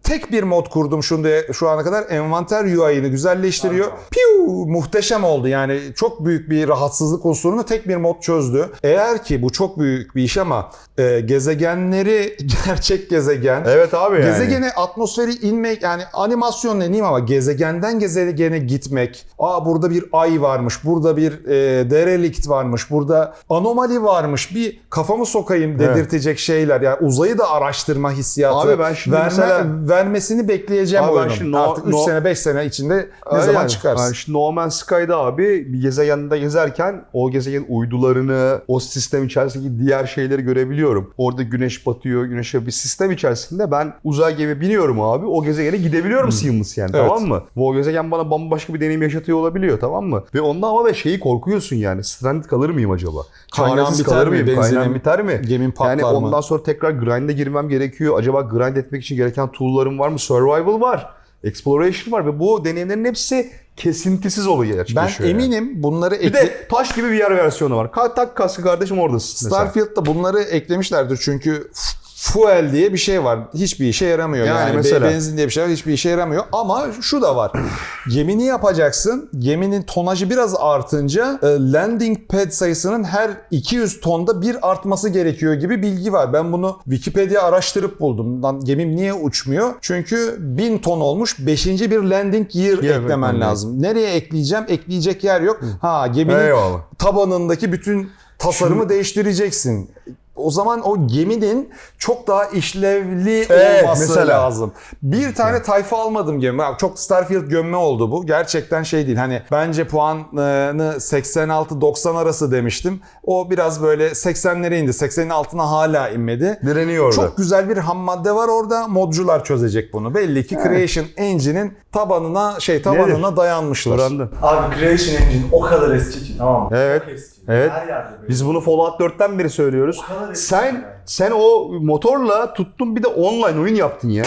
Tek 0.03 0.31
bir 0.31 0.43
mod 0.43 0.69
kurdum 0.69 1.03
şu, 1.03 1.23
şu 1.53 1.69
ana 1.69 1.83
kadar. 1.83 2.05
Envanter 2.09 2.65
UI'ını 2.65 3.07
güzelleştiriyor. 3.07 3.87
Piu 4.11 4.47
muhteşem 4.65 5.23
oldu. 5.23 5.47
Yani 5.47 5.79
çok 5.95 6.25
büyük 6.25 6.49
bir 6.49 6.67
rahatsızlık 6.67 7.25
unsurunu 7.25 7.65
tek 7.65 7.87
bir 7.87 7.95
mod 7.95 8.21
çözdü. 8.21 8.69
Eğer 8.83 9.23
ki 9.23 9.41
bu 9.41 9.49
çok 9.49 9.79
büyük 9.79 10.15
bir 10.15 10.23
iş 10.23 10.37
ama 10.37 10.56
e, 10.97 11.19
gezegenleri 11.19 12.37
gerçek 12.65 13.09
gezegen 13.09 13.63
Evet 13.67 13.93
abi 13.93 14.15
yani. 14.15 14.25
Gezegene 14.25 14.71
atmosferi 14.71 15.33
inmek 15.33 15.81
yani 15.83 16.03
animasyon 16.13 16.79
ne 16.79 16.83
diyeyim 16.85 17.05
ama 17.05 17.19
gezegenden 17.19 17.99
gezegene 17.99 18.59
gitmek. 18.59 19.25
Aa 19.39 19.65
burada 19.65 19.89
bir 19.89 20.05
ay 20.13 20.41
varmış, 20.41 20.85
burada 20.85 21.17
bir 21.17 21.45
e, 21.45 21.89
derelikt 21.89 22.49
varmış, 22.49 22.91
burada 22.91 23.33
anomali 23.49 24.03
varmış. 24.03 24.55
Bir 24.55 24.79
kafamı 24.89 25.25
sokayım 25.25 25.79
dedirtecek 25.79 26.39
şeyler. 26.39 26.81
Yani 26.81 26.97
uzayı 27.01 27.37
da 27.37 27.49
araştırma 27.51 28.11
hissiyatı. 28.11 28.57
Abi 28.57 28.79
ben 28.79 28.93
şimdi 28.93 29.17
mesela- 29.23 29.65
vermesini 29.89 30.47
bekleyeceğim 30.47 31.05
Abi 31.05 31.11
ben 31.15 31.17
oyunun. 31.19 31.33
şimdi 31.33 31.51
no- 31.51 31.71
Artık 31.71 31.87
3 31.87 31.93
no- 31.93 32.03
sene 32.05 32.25
5 32.25 32.39
sene 32.39 32.65
içinde 32.65 32.95
ne 32.97 33.05
Aynen. 33.25 33.45
zaman 33.45 33.67
çıkarsın? 33.67 34.03
Yani 34.03 34.15
şimdi 34.15 34.37
No 34.37 34.51
Man's 34.51 34.75
Sky'da 34.75 35.17
abi 35.17 35.73
bir 35.73 35.81
gezegende 35.81 36.39
gezerken 36.39 37.05
o 37.13 37.31
gezegenin 37.31 37.65
uydularını, 37.69 38.61
o 38.67 38.79
sistem 38.79 39.25
içerisindeki 39.25 39.79
diğer 39.79 40.05
şeyleri 40.05 40.41
görebiliyorum. 40.47 41.13
Orada 41.17 41.43
güneş 41.43 41.85
batıyor, 41.87 42.25
güneşe 42.25 42.65
bir 42.65 42.71
sistem 42.71 43.11
içerisinde 43.11 43.71
ben 43.71 43.93
uzay 44.03 44.35
gemi 44.37 44.61
biniyorum 44.61 45.01
abi. 45.01 45.25
O 45.25 45.43
gezegene 45.43 45.77
gidebiliyorum 45.77 46.31
seamless 46.31 46.77
yani 46.77 46.91
Evet. 46.93 47.07
tamam 47.07 47.23
mı? 47.27 47.43
Bu 47.55 47.67
o 47.67 47.73
gezegen 47.75 48.11
bana 48.11 48.31
bambaşka 48.31 48.73
bir 48.73 48.81
deneyim 48.81 49.01
yaşatıyor 49.01 49.37
olabiliyor 49.37 49.79
tamam 49.79 50.05
mı? 50.05 50.23
Ve 50.35 50.41
ondan 50.41 50.69
ama 50.69 50.85
ve 50.85 50.93
şeyi 50.93 51.19
korkuyorsun 51.19 51.75
yani. 51.75 52.03
Stranded 52.03 52.43
kalır 52.45 52.69
mıyım 52.69 52.91
acaba? 52.91 53.19
Kaynağım 53.55 54.03
kalır 54.03 54.27
mi? 54.27 54.29
mıyım? 54.29 54.47
Benzinim- 54.47 54.61
Kaynağım 54.61 54.95
biter 54.95 55.23
mi? 55.23 55.41
gemin 55.47 55.71
patlar 55.71 55.89
yani 55.89 56.01
mı? 56.01 56.07
ondan 56.27 56.41
sonra 56.41 56.63
tekrar 56.63 56.91
grind'e 56.91 57.33
girmem 57.33 57.69
gerekiyor. 57.69 58.19
Acaba 58.19 58.41
grind 58.41 58.75
etmek 58.75 59.03
için 59.03 59.15
gereken 59.15 59.51
tool'larım 59.51 59.99
var 59.99 60.09
mı? 60.09 60.19
Survival 60.19 60.81
var. 60.81 61.09
Exploration 61.43 62.11
var 62.11 62.25
ve 62.25 62.39
bu 62.39 62.65
deneyimlerin 62.65 63.05
hepsi 63.05 63.49
kesintisiz 63.77 64.47
oluyor 64.47 64.71
Ben 64.71 64.77
gerçekleşiyor. 64.77 65.29
yani. 65.29 65.43
eminim 65.43 65.83
bunları 65.83 66.15
Bir 66.15 66.19
ekle- 66.19 66.33
de 66.33 66.67
taş 66.71 66.95
gibi 66.95 67.09
bir 67.09 67.17
yer 67.17 67.37
versiyonu 67.37 67.77
var. 67.77 67.91
Tak 68.15 68.35
kaskı 68.35 68.61
kardeşim 68.63 68.99
oradasın. 68.99 69.47
Starfield'da 69.47 70.05
bunları 70.05 70.41
eklemişlerdir 70.41 71.19
çünkü 71.21 71.71
fuel 72.19 72.71
diye 72.71 72.93
bir 72.93 72.97
şey 72.97 73.23
var. 73.23 73.39
Hiçbir 73.53 73.85
işe 73.87 74.05
yaramıyor. 74.05 74.45
Yani 74.45 74.59
Yani, 74.59 74.75
mesela. 74.75 75.09
benzin 75.09 75.37
diye 75.37 75.47
bir 75.47 75.51
şey 75.51 75.63
var. 75.63 75.69
Hiçbir 75.69 75.93
işe 75.93 76.09
yaramıyor. 76.09 76.43
Ama 76.51 76.87
şu 77.01 77.21
da 77.21 77.35
var. 77.35 77.51
Gemini 78.13 78.45
yapacaksın. 78.45 79.29
Geminin 79.39 79.81
tonajı 79.83 80.29
biraz 80.29 80.55
artınca 80.59 81.39
e, 81.43 81.47
landing 81.47 82.17
pad 82.29 82.49
sayısının 82.49 83.03
her 83.03 83.31
200 83.51 83.99
tonda 84.01 84.41
bir 84.41 84.69
artması 84.71 85.09
gerekiyor 85.09 85.53
gibi 85.53 85.81
bilgi 85.81 86.13
var. 86.13 86.33
Ben 86.33 86.51
bunu 86.53 86.79
Wikipedia 86.83 87.43
araştırıp 87.43 87.99
buldum. 87.99 88.43
Lan 88.43 88.65
gemim 88.65 88.95
niye 88.95 89.13
uçmuyor? 89.13 89.73
Çünkü 89.81 90.35
1000 90.39 90.77
ton 90.77 90.99
olmuş. 91.01 91.35
5. 91.39 91.65
bir 91.67 92.01
landing 92.03 92.49
gear 92.51 92.65
Gear 92.65 92.77
eklemen 92.83 93.03
eklemen 93.03 93.41
lazım. 93.41 93.81
Nereye 93.81 94.13
ekleyeceğim? 94.13 94.65
Ekleyecek 94.67 95.23
yer 95.23 95.41
yok. 95.41 95.61
Ha 95.81 96.07
geminin 96.07 96.39
Eyvallah. 96.39 96.79
tabanındaki 96.97 97.71
bütün 97.71 98.09
tasarımı 98.39 98.89
değiştireceksin. 98.89 99.89
O 100.37 100.51
zaman 100.51 100.87
o 100.87 101.07
geminin 101.07 101.69
çok 101.97 102.27
daha 102.27 102.45
işlevli 102.45 103.45
Evet, 103.49 103.83
olması 103.83 104.01
mesela. 104.01 104.43
lazım. 104.43 104.71
Bir 105.03 105.35
tane 105.35 105.61
tayfa 105.63 105.97
almadım 105.97 106.39
gemi. 106.39 106.63
Çok 106.79 106.99
Starfield 106.99 107.49
gömme 107.49 107.77
oldu 107.77 108.11
bu. 108.11 108.25
Gerçekten 108.25 108.83
şey 108.83 109.07
değil. 109.07 109.17
Hani 109.17 109.41
bence 109.51 109.87
puanını 109.87 110.95
86-90 110.99 112.17
arası 112.17 112.51
demiştim. 112.51 113.01
O 113.23 113.49
biraz 113.49 113.83
böyle 113.83 114.07
80'lere 114.07 114.75
indi. 114.79 114.91
80'in 114.91 115.29
altına 115.29 115.71
hala 115.71 116.09
inmedi. 116.09 116.59
Direniyor 116.65 117.05
orada. 117.05 117.15
Çok 117.15 117.37
güzel 117.37 117.69
bir 117.69 117.77
ham 117.77 117.97
madde 117.97 118.35
var 118.35 118.47
orada. 118.47 118.87
Modcular 118.87 119.43
çözecek 119.43 119.93
bunu. 119.93 120.15
Belli 120.15 120.47
ki 120.47 120.55
Creation 120.63 121.05
Engine'in 121.17 121.77
tabanına 121.91 122.59
şey 122.59 122.81
tabanına 122.81 123.37
dayanmışlar. 123.37 123.99
Öğrendim. 123.99 124.29
Abi 124.41 124.75
Creation 124.75 125.15
Engine 125.15 125.45
o 125.51 125.61
kadar 125.61 125.95
eski 125.95 126.23
ki 126.23 126.37
tamam 126.37 126.63
mı? 126.63 126.69
Evet. 126.73 127.01
Çok 127.05 127.13
eski. 127.13 127.36
Evet. 127.47 127.71
Her 127.71 127.87
yerde 127.87 128.11
böyle. 128.17 128.29
Biz 128.29 128.45
bunu 128.47 128.61
Fallout 128.61 128.99
4'ten 128.99 129.39
beri 129.39 129.49
söylüyoruz. 129.49 130.01
Sen 130.33 130.65
yani. 130.65 130.83
sen 131.05 131.31
o 131.31 131.69
motorla 131.81 132.53
tuttun 132.53 132.95
bir 132.95 133.03
de 133.03 133.07
online 133.07 133.59
oyun 133.59 133.75
yaptın 133.75 134.09
ya. 134.09 134.23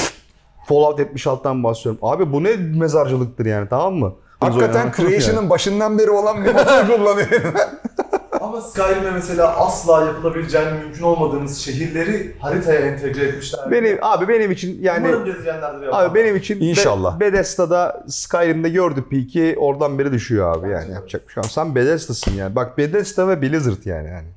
Fallout 0.68 0.98
76'tan 1.00 1.62
bahsediyorum. 1.64 1.98
Abi 2.02 2.33
bu 2.33 2.44
ne 2.44 2.56
mezarcılıktır 2.56 3.46
yani 3.46 3.68
tamam 3.68 3.94
mı? 3.94 4.14
Hakikaten 4.40 4.80
Yani. 4.80 4.92
Creation'ın 4.96 5.50
başından 5.50 5.98
beri 5.98 6.11
olan 6.11 6.44
bir 6.44 6.54
motor 6.54 6.87
kullanıyor. 6.96 7.28
Ama 8.50 8.60
Skyrim'e 8.60 9.10
mesela 9.10 9.56
asla 9.56 10.04
yapılabileceğini 10.04 10.72
mümkün 10.72 11.02
olmadığımız 11.02 11.58
şehirleri 11.58 12.36
haritaya 12.38 12.80
entegre 12.80 13.24
etmişler. 13.24 13.70
Benim 13.70 13.98
abi 14.02 14.28
benim 14.28 14.50
için 14.50 14.82
yani 14.82 15.08
Umarım. 15.08 15.94
Abi 15.94 16.14
benim 16.14 16.36
için 16.36 16.60
Be- 16.60 16.64
İnşallah. 16.64 17.20
Bethesda'da 17.20 18.04
Skyrim'de 18.08 18.68
gördü 18.68 19.04
peak'i 19.10 19.56
oradan 19.58 19.98
beri 19.98 20.12
düşüyor 20.12 20.56
abi 20.56 20.70
yani 20.70 20.92
yapacak 20.92 21.28
bir 21.28 21.32
şey 21.32 21.40
yok. 21.42 21.52
Sen 21.52 21.74
Bethesda'sın 21.74 22.32
yani. 22.34 22.54
Bak 22.56 22.78
Bethesda 22.78 23.28
ve 23.28 23.42
Blizzard 23.42 23.84
yani. 23.84 24.08
yani. 24.08 24.28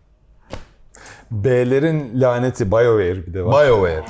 B'lerin 1.32 2.22
laneti 2.22 2.72
BioWare 2.72 3.28
bir 3.28 3.34
de 3.34 3.46
var. 3.46 3.68
BioWare. 3.68 4.06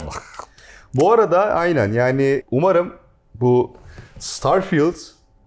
Bu 0.93 1.11
arada 1.11 1.41
aynen 1.41 1.91
yani 1.91 2.43
umarım 2.51 2.93
bu 3.35 3.73
Starfield 4.19 4.95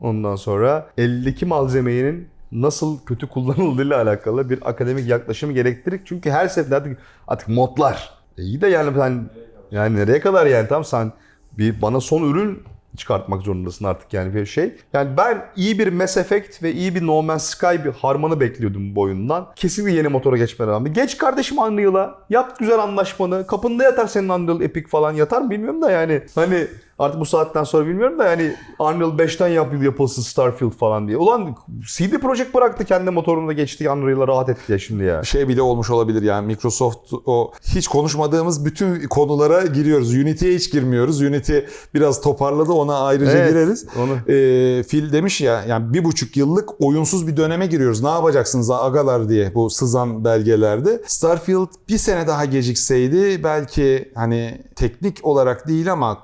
ondan 0.01 0.37
sonra 0.37 0.87
eldeki 0.99 1.47
malzemenin 1.47 2.36
nasıl 2.53 2.99
kötü 3.05 3.27
kullanıldığıyla 3.27 4.03
alakalı 4.03 4.51
bir 4.51 4.69
akademik 4.69 5.09
yaklaşım 5.09 5.55
gerektirir. 5.55 6.01
Çünkü 6.05 6.31
her 6.31 6.49
seferinde 6.49 6.77
artık, 6.77 6.99
artık 7.29 7.49
modlar. 7.49 8.11
E 8.39 8.43
iyi 8.43 8.61
de 8.61 8.67
yani 8.67 8.97
sen 8.97 9.31
yani 9.71 9.97
nereye 9.97 10.21
kadar 10.21 10.47
yani 10.47 10.69
tam 10.69 10.85
sen 10.85 11.13
bir 11.59 11.83
bana 11.83 12.01
son 12.01 12.23
ürün 12.31 12.63
çıkartmak 12.97 13.43
zorundasın 13.43 13.85
artık 13.85 14.13
yani 14.13 14.35
bir 14.35 14.47
şey. 14.47 14.75
Yani 14.93 15.17
ben 15.17 15.45
iyi 15.57 15.79
bir 15.79 15.93
Mass 15.93 16.17
Effect 16.17 16.63
ve 16.63 16.73
iyi 16.73 16.95
bir 16.95 17.07
No 17.07 17.23
Man's 17.23 17.45
Sky 17.45 17.85
bir 17.85 17.93
harmanı 17.93 18.41
bekliyordum 18.41 18.97
bu 18.97 19.01
oyundan. 19.01 19.47
Kesinlikle 19.57 19.97
yeni 19.97 20.09
motora 20.09 20.37
geçmene 20.37 20.71
rağmen. 20.71 20.93
Geç 20.93 21.19
kardeşim 21.19 21.59
Unreal'a. 21.59 22.19
Yap 22.31 22.59
güzel 22.59 22.79
anlaşmanı. 22.79 23.47
Kapında 23.47 23.85
yatar 23.85 24.07
senin 24.07 24.29
Unreal 24.29 24.61
Epic 24.61 24.89
falan 24.89 25.13
yatar 25.13 25.41
mı 25.43 25.51
bilmiyorum 25.51 25.83
da 25.83 25.91
yani. 25.91 26.23
Hani 26.35 26.67
artık 26.99 27.21
bu 27.21 27.27
saatten 27.27 27.65
sonra 27.65 27.87
bilmiyorum 27.87 28.19
da 28.19 28.25
yani 28.25 28.55
Unreal 28.79 29.19
5'ten 29.19 29.49
yap, 29.49 29.83
yapılsın 29.83 30.23
Starfield 30.23 30.71
falan 30.73 31.09
diye. 31.09 31.17
Ulan 31.19 31.57
CD 31.97 32.19
Projekt 32.21 32.55
bıraktı 32.55 32.85
kendi 32.85 33.11
motorunu 33.11 33.49
da 33.49 33.53
geçti 33.53 33.91
Unreal'a 33.91 34.29
rahat 34.29 34.49
etti 34.49 34.73
ya 34.73 34.79
şimdi 34.79 35.05
ya. 35.05 35.23
Şey 35.23 35.49
bile 35.49 35.63
olmuş 35.63 35.91
olabilir 35.91 36.23
yani 36.23 36.47
Microsoft 36.47 37.13
o 37.27 37.53
hiç 37.75 37.89
konuşmadığımız 37.89 38.65
bütün 38.65 39.09
konulara 39.09 39.67
giriyoruz. 39.67 40.15
Unity'ye 40.15 40.55
hiç 40.55 40.73
girmiyoruz. 40.73 41.21
Unity 41.21 41.59
biraz 41.95 42.21
toparladı 42.21 42.73
ona 42.73 42.99
ayrıca 42.99 43.31
Evet, 43.39 43.51
gireriz. 43.51 43.87
onu. 44.03 44.13
Ee, 44.33 44.83
Phil 44.83 45.13
demiş 45.13 45.41
ya 45.41 45.65
yani 45.69 45.93
bir 45.93 46.05
buçuk 46.05 46.37
yıllık 46.37 46.69
oyunsuz 46.81 47.27
bir 47.27 47.37
döneme 47.37 47.67
giriyoruz. 47.67 48.03
Ne 48.03 48.09
yapacaksınız 48.09 48.71
agalar 48.71 49.29
diye 49.29 49.55
bu 49.55 49.71
sızan 49.71 50.25
belgelerde. 50.25 51.03
Starfield 51.07 51.69
bir 51.89 51.99
sene 51.99 52.27
daha 52.27 52.45
gecikseydi 52.45 53.45
belki 53.45 54.13
hani 54.15 54.65
teknik 54.77 55.25
olarak 55.27 55.69
değil 55.69 55.93
ama 55.93 56.19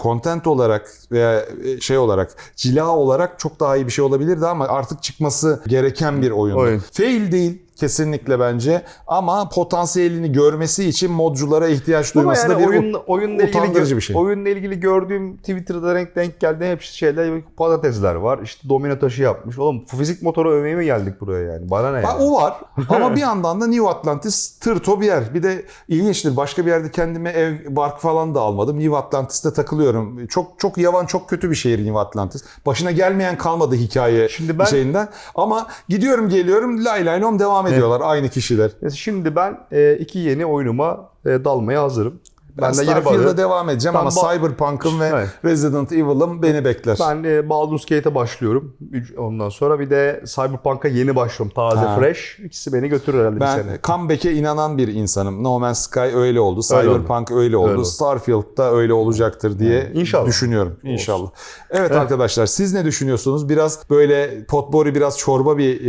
content 0.00 0.46
olarak 0.46 0.92
veya 1.12 1.46
e, 1.64 1.80
şey 1.80 1.98
olarak 1.98 2.36
cila 2.56 2.96
olarak 2.96 3.38
çok 3.38 3.60
daha 3.60 3.76
iyi 3.76 3.86
bir 3.86 3.92
şey 3.92 4.04
olabilirdi 4.04 4.46
ama 4.46 4.68
artık 4.68 5.02
çıkması 5.02 5.62
gereken 5.66 6.22
bir 6.22 6.30
oyundu. 6.30 6.60
Oyun. 6.60 6.78
Fail 6.78 7.32
değil 7.32 7.62
kesinlikle 7.76 8.40
bence 8.40 8.82
ama 9.06 9.48
potansiyelini 9.48 10.32
görmesi 10.32 10.88
için 10.88 11.12
modculara 11.12 11.68
ihtiyaç 11.68 12.14
duyması 12.14 12.46
Ama 12.46 12.54
da 12.54 12.60
yani 12.60 12.72
bir 12.72 12.78
oyun, 12.78 12.94
oyunla 13.06 13.42
ilgili 13.42 13.58
utandırıcı 13.58 13.96
bir 13.96 14.00
şey. 14.00 14.16
Oyunla 14.16 14.48
ilgili 14.48 14.80
gördüğüm 14.80 15.36
Twitter'da 15.36 15.94
denk, 15.94 16.16
denk 16.16 16.40
geldi 16.40 16.66
hep 16.66 16.82
şeyler 16.82 17.42
patatesler 17.56 18.14
var. 18.14 18.38
İşte 18.42 18.68
domino 18.68 18.98
taşı 18.98 19.22
yapmış. 19.22 19.58
Oğlum 19.58 19.84
fizik 19.84 20.22
motoru 20.22 20.50
övmeye 20.50 20.74
mi 20.74 20.84
geldik 20.84 21.20
buraya 21.20 21.52
yani? 21.52 21.70
Bana 21.70 21.90
ne 21.92 22.00
yani? 22.00 22.22
o 22.22 22.42
var 22.42 22.56
ama 22.88 23.16
bir 23.16 23.20
yandan 23.20 23.60
da 23.60 23.66
New 23.66 23.88
Atlantis 23.88 24.58
tırto 24.58 25.00
bir 25.00 25.06
yer. 25.06 25.34
Bir 25.34 25.42
de 25.42 25.64
ilginçtir 25.88 26.36
başka 26.36 26.66
bir 26.66 26.70
yerde 26.70 26.90
kendime 26.90 27.30
ev 27.30 27.76
bark 27.76 28.00
falan 28.00 28.34
da 28.34 28.40
almadım. 28.40 28.78
New 28.78 28.96
Atlantis'te 28.96 29.52
takılıyorum. 29.52 30.26
Çok 30.26 30.58
çok 30.58 30.78
yavan 30.78 31.06
çok 31.06 31.28
kötü 31.28 31.50
bir 31.50 31.54
şehir 31.54 31.84
New 31.84 31.98
Atlantis. 31.98 32.44
Başına 32.66 32.90
gelmeyen 32.90 33.38
kalmadı 33.38 33.74
hikaye 33.74 34.28
Şimdi 34.28 34.58
ben- 34.58 34.64
şeyinden. 34.64 35.08
Ama 35.34 35.66
gidiyorum 35.88 36.28
geliyorum 36.28 36.84
lay 36.84 37.06
lay 37.06 37.20
lom 37.20 37.38
devam 37.38 37.66
ediyorlar 37.74 38.00
aynı 38.04 38.28
kişiler. 38.28 38.70
Şimdi 38.94 39.36
ben 39.36 39.58
e, 39.72 39.96
iki 40.00 40.18
yeni 40.18 40.46
oyunuma 40.46 41.10
e, 41.26 41.44
dalmaya 41.44 41.82
hazırım. 41.82 42.20
Ben, 42.58 42.62
Ben, 42.62 42.78
de 42.78 42.84
Starfield'a 42.84 43.36
devam 43.36 43.68
edeceğim 43.70 43.94
Ben 43.94 44.00
ama 44.00 44.10
Cyberpunk'ım 44.10 45.00
ve 45.00 45.06
Evet. 45.14 45.28
Resident 45.44 45.92
Evil'ım 45.92 46.42
beni 46.42 46.64
bekler. 46.64 46.98
Ben 47.00 47.24
e, 47.24 47.48
Baldur's 47.48 47.86
Gate'e 47.86 48.14
başlıyorum. 48.14 48.76
Ondan 49.18 49.48
sonra 49.48 49.80
bir 49.80 49.90
de 49.90 50.22
Cyberpunk'a 50.26 50.88
yeni 50.88 51.16
başlıyorum. 51.16 51.54
Taze, 51.54 51.86
Ha. 51.86 51.96
fresh. 51.98 52.38
İkisi 52.44 52.72
beni 52.72 52.88
götürür 52.88 53.18
herhalde 53.20 53.40
bir 53.40 53.46
sene. 53.46 53.70
Ben 53.72 53.78
comeback'e 53.84 54.32
inanan 54.32 54.78
bir 54.78 54.88
insanım. 54.88 55.42
No 55.44 55.58
Man's 55.58 55.78
Sky 55.78 56.00
öyle 56.00 56.40
oldu. 56.40 56.60
Cyberpunk 56.62 57.30
öyle 57.30 57.56
oldu. 57.56 57.68
Öyle 57.68 57.78
oldu. 57.78 57.84
Starfield 57.84 58.56
da 58.56 58.72
öyle 58.72 58.92
olacaktır 58.92 59.58
diye 59.58 59.90
İnşallah. 59.94 60.26
düşünüyorum. 60.26 60.76
İnşallah. 60.82 61.30
Evet, 61.70 61.92
arkadaşlar 61.92 62.46
siz 62.46 62.74
ne 62.74 62.84
düşünüyorsunuz? 62.84 63.48
Biraz 63.48 63.90
böyle 63.90 64.44
potpourri 64.44 64.94
biraz 64.94 65.18
çorba 65.18 65.58
bir 65.58 65.80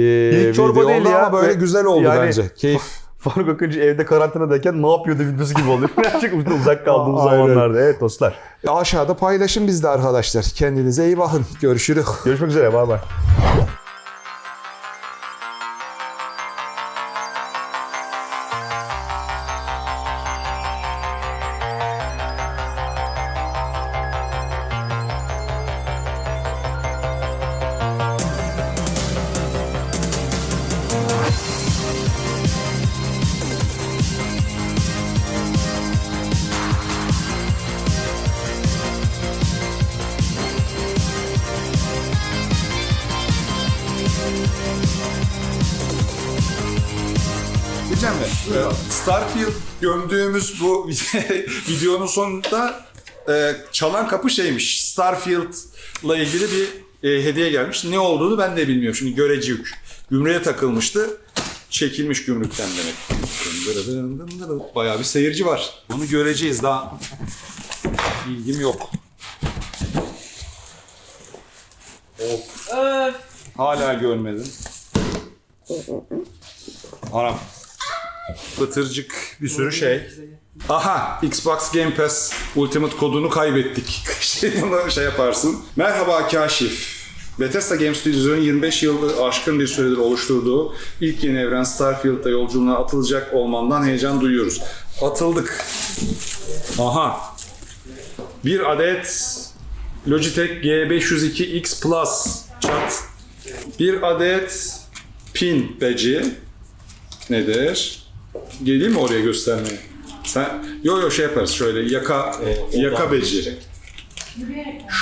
e, 0.50 0.54
çorba 0.54 0.80
video 0.80 0.88
değil 0.90 1.02
oldu 1.02 1.10
ya. 1.10 1.26
ama 1.28 1.34
böyle 1.38 1.48
Ve- 1.48 1.54
güzel 1.54 1.86
oldu 1.86 2.04
yani- 2.04 2.22
bence. 2.22 2.50
Keyif. 2.56 3.05
Faruk 3.30 3.50
Akıncı 3.50 3.80
evde 3.80 4.06
karantinadayken 4.06 4.82
ne 4.82 4.92
yapıyordu 4.92 5.24
videosu 5.24 5.54
gibi 5.54 5.70
oluyor. 5.70 5.90
Birazcık 5.98 6.34
uzak 6.62 6.86
kaldığımız 6.86 7.24
zamanlarda. 7.24 7.80
Evet 7.82 8.02
dostlar. 8.02 8.36
Aşağıda 8.68 9.14
paylaşın 9.14 9.68
bizde 9.68 9.90
arkadaşlar. 9.90 10.44
Kendinize 10.44 11.06
iyi 11.06 11.18
bakın. 11.18 11.46
Görüşürüz. 11.62 12.06
Görüşmek 12.26 12.50
üzere. 12.50 12.74
Bay 12.74 12.88
bay. 12.88 13.00
Starfield 48.90 49.54
gömdüğümüz 49.82 50.62
bu 50.62 50.90
videonun 51.70 52.06
sonunda 52.06 52.86
e, 53.30 53.56
çalan 53.72 54.08
kapı 54.08 54.30
şeymiş. 54.30 54.86
Starfield'la 54.86 56.18
ilgili 56.18 56.46
bir 56.52 56.68
e, 57.10 57.24
hediye 57.24 57.50
gelmiş. 57.50 57.84
Ne 57.84 58.00
olduğunu 58.00 58.38
ben 58.38 58.58
de 58.58 58.68
bilmiyorum. 58.68 58.96
Şimdi 58.96 59.16
göreci 59.16 59.52
yük. 59.52 59.74
Gümrüğe 60.10 60.42
takılmıştı. 60.44 61.18
Çekilmiş 61.70 62.26
gümrükten 62.26 62.70
demek. 62.78 62.96
Bayağı 64.76 65.00
bir 65.00 65.04
seyirci 65.04 65.46
var. 65.46 65.84
Bunu 65.90 66.08
göreceğiz. 66.08 66.64
Daha 66.64 67.00
bilgim 68.28 68.62
yok. 68.62 68.92
Hala 73.58 73.94
görmedim. 73.94 74.48
Anam. 77.14 77.40
Pıtırcık 78.58 79.38
bir 79.42 79.50
sürü 79.50 79.72
şey. 79.72 80.02
Aha 80.70 81.20
Xbox 81.24 81.72
Game 81.72 81.94
Pass 81.96 82.34
Ultimate 82.56 82.98
kodunu 82.98 83.30
kaybettik. 83.30 84.06
şey, 84.20 84.62
bunu 84.62 84.92
şey 84.92 85.04
yaparsın. 85.04 85.58
Merhaba 85.76 86.28
Kaşif. 86.28 87.06
Bethesda 87.40 87.76
Game 87.76 87.96
Studios'un 87.96 88.38
25 88.38 88.84
yılı 88.84 89.26
aşkın 89.28 89.60
bir 89.60 89.68
süredir 89.68 89.98
oluşturduğu 89.98 90.76
ilk 91.02 91.24
yeni 91.24 91.40
evren 91.40 91.64
Starfield'da 91.64 92.30
yolculuğuna 92.30 92.78
atılacak 92.78 93.34
olmandan 93.34 93.86
heyecan 93.86 94.22
duyuyoruz. 94.22 94.62
Atıldık. 95.02 95.66
Aha. 96.80 97.36
Bir 98.46 98.72
adet 98.72 99.36
Logitech 100.08 100.52
G502X 100.52 101.84
Plus 101.84 102.42
çat. 102.60 103.04
Bir 103.80 104.12
adet 104.12 104.80
pin 105.34 105.82
badge'i 105.82 106.26
nedir? 107.30 108.05
Geleyim 108.64 108.92
mi 108.92 109.00
oraya 109.00 109.20
göstermeye? 109.20 109.80
Sen 110.24 110.66
yo 110.84 111.00
yo 111.00 111.12
şey 111.12 111.26
yaparız 111.26 111.52
şöyle 111.52 111.94
yaka 111.94 112.36
yaka 112.72 113.12
beci. 113.12 113.58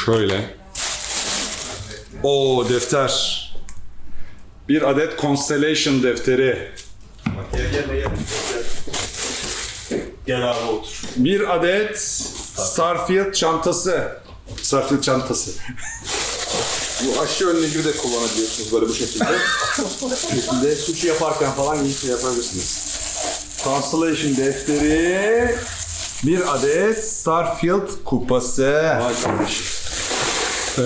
Şöyle. 0.05 0.55
O 2.23 2.65
defter. 2.69 3.39
Bir 4.69 4.89
adet 4.89 5.21
Constellation 5.21 6.03
defteri. 6.03 6.71
Gel 10.27 10.51
abi 10.51 10.71
otur. 10.71 11.01
Bir 11.15 11.55
adet 11.55 11.99
Starfield 12.57 13.34
çantası. 13.34 14.17
Starfield 14.61 15.01
çantası. 15.01 15.51
Bu 17.05 17.21
aşı 17.21 17.47
önleyici 17.47 17.86
de 17.86 17.91
kullanabiliyorsunuz 17.91 18.73
böyle 18.73 18.88
bu 18.88 18.93
şekilde. 18.93 19.25
bu 20.01 20.09
şekilde 20.31 20.75
sushi 20.75 21.07
yaparken 21.07 21.51
falan 21.51 21.86
iyi 21.86 21.93
şey 21.93 22.09
yapabilirsiniz. 22.09 22.82
Constellation 23.64 24.38
defteri. 24.38 25.55
Bir 26.24 26.55
adet 26.55 27.03
Starfield 27.03 27.88
kupası. 28.05 28.97
Vay 29.01 29.14
kardeşim. 29.24 29.66
Ee, 30.78 30.84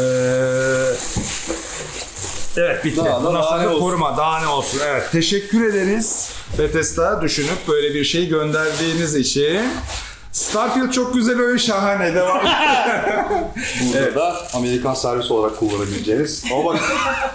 evet 2.58 2.86
bitti. 2.86 2.98
Daha 2.98 3.24
daha 3.24 3.68
olsun? 3.70 3.80
koruma 3.80 4.18
daha 4.18 4.40
ne 4.40 4.48
olsun. 4.48 4.80
Evet 4.88 5.04
teşekkür 5.12 5.70
ederiz. 5.70 6.30
Bethesda 6.60 7.22
düşünüp 7.22 7.68
böyle 7.68 7.94
bir 7.94 8.04
şey 8.04 8.28
gönderdiğiniz 8.28 9.16
için. 9.16 9.62
Starfield 10.38 10.92
çok 10.92 11.14
güzel 11.14 11.40
oyun 11.40 11.58
şahane 11.58 12.16
devam. 12.16 12.38
Burada 13.94 14.16
da 14.16 14.48
Amerikan 14.54 14.94
servis 14.94 15.32
olarak 15.32 15.58
kullanabileceğiniz. 15.60 16.44
Ama 16.54 16.66
bak 16.66 16.80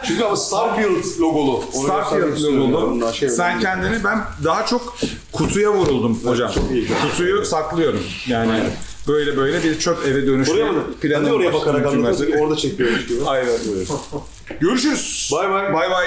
çünkü 0.07 0.24
ama 0.24 0.36
Starfield 0.36 1.20
logolu. 1.20 1.64
Onu 1.74 1.84
Starfield 1.84 2.42
logolu. 2.42 3.12
Şey 3.12 3.28
Sen 3.28 3.61
kendini 3.61 4.05
ben 4.05 4.18
daha 4.44 4.66
çok 4.66 4.96
kutuya 5.32 5.72
vuruldum 5.72 6.20
hocam. 6.24 6.50
çok 6.55 6.70
iyi. 6.70 6.88
Kutuyu 7.11 7.44
saklıyorum. 7.44 8.00
Yani 8.26 8.61
böyle 9.09 9.36
böyle 9.36 9.62
bir 9.64 9.78
çöp 9.78 10.07
eve 10.07 10.26
dönüşme 10.26 10.55
Buraya 10.55 10.72
mı? 10.72 10.82
planım 11.00 11.24
Hadi 11.24 11.34
oraya 11.34 11.46
var. 11.46 11.53
bakarak 11.61 11.94
mertebe. 11.94 12.42
Orada 12.42 12.57
çekiyormuş 12.57 13.07
gibi. 13.07 13.18
Aynen. 13.26 13.48
Görüşürüz. 14.61 15.30
Bay 15.32 15.50
bay. 15.50 15.74
Bay 15.74 15.90
bay. 15.90 16.07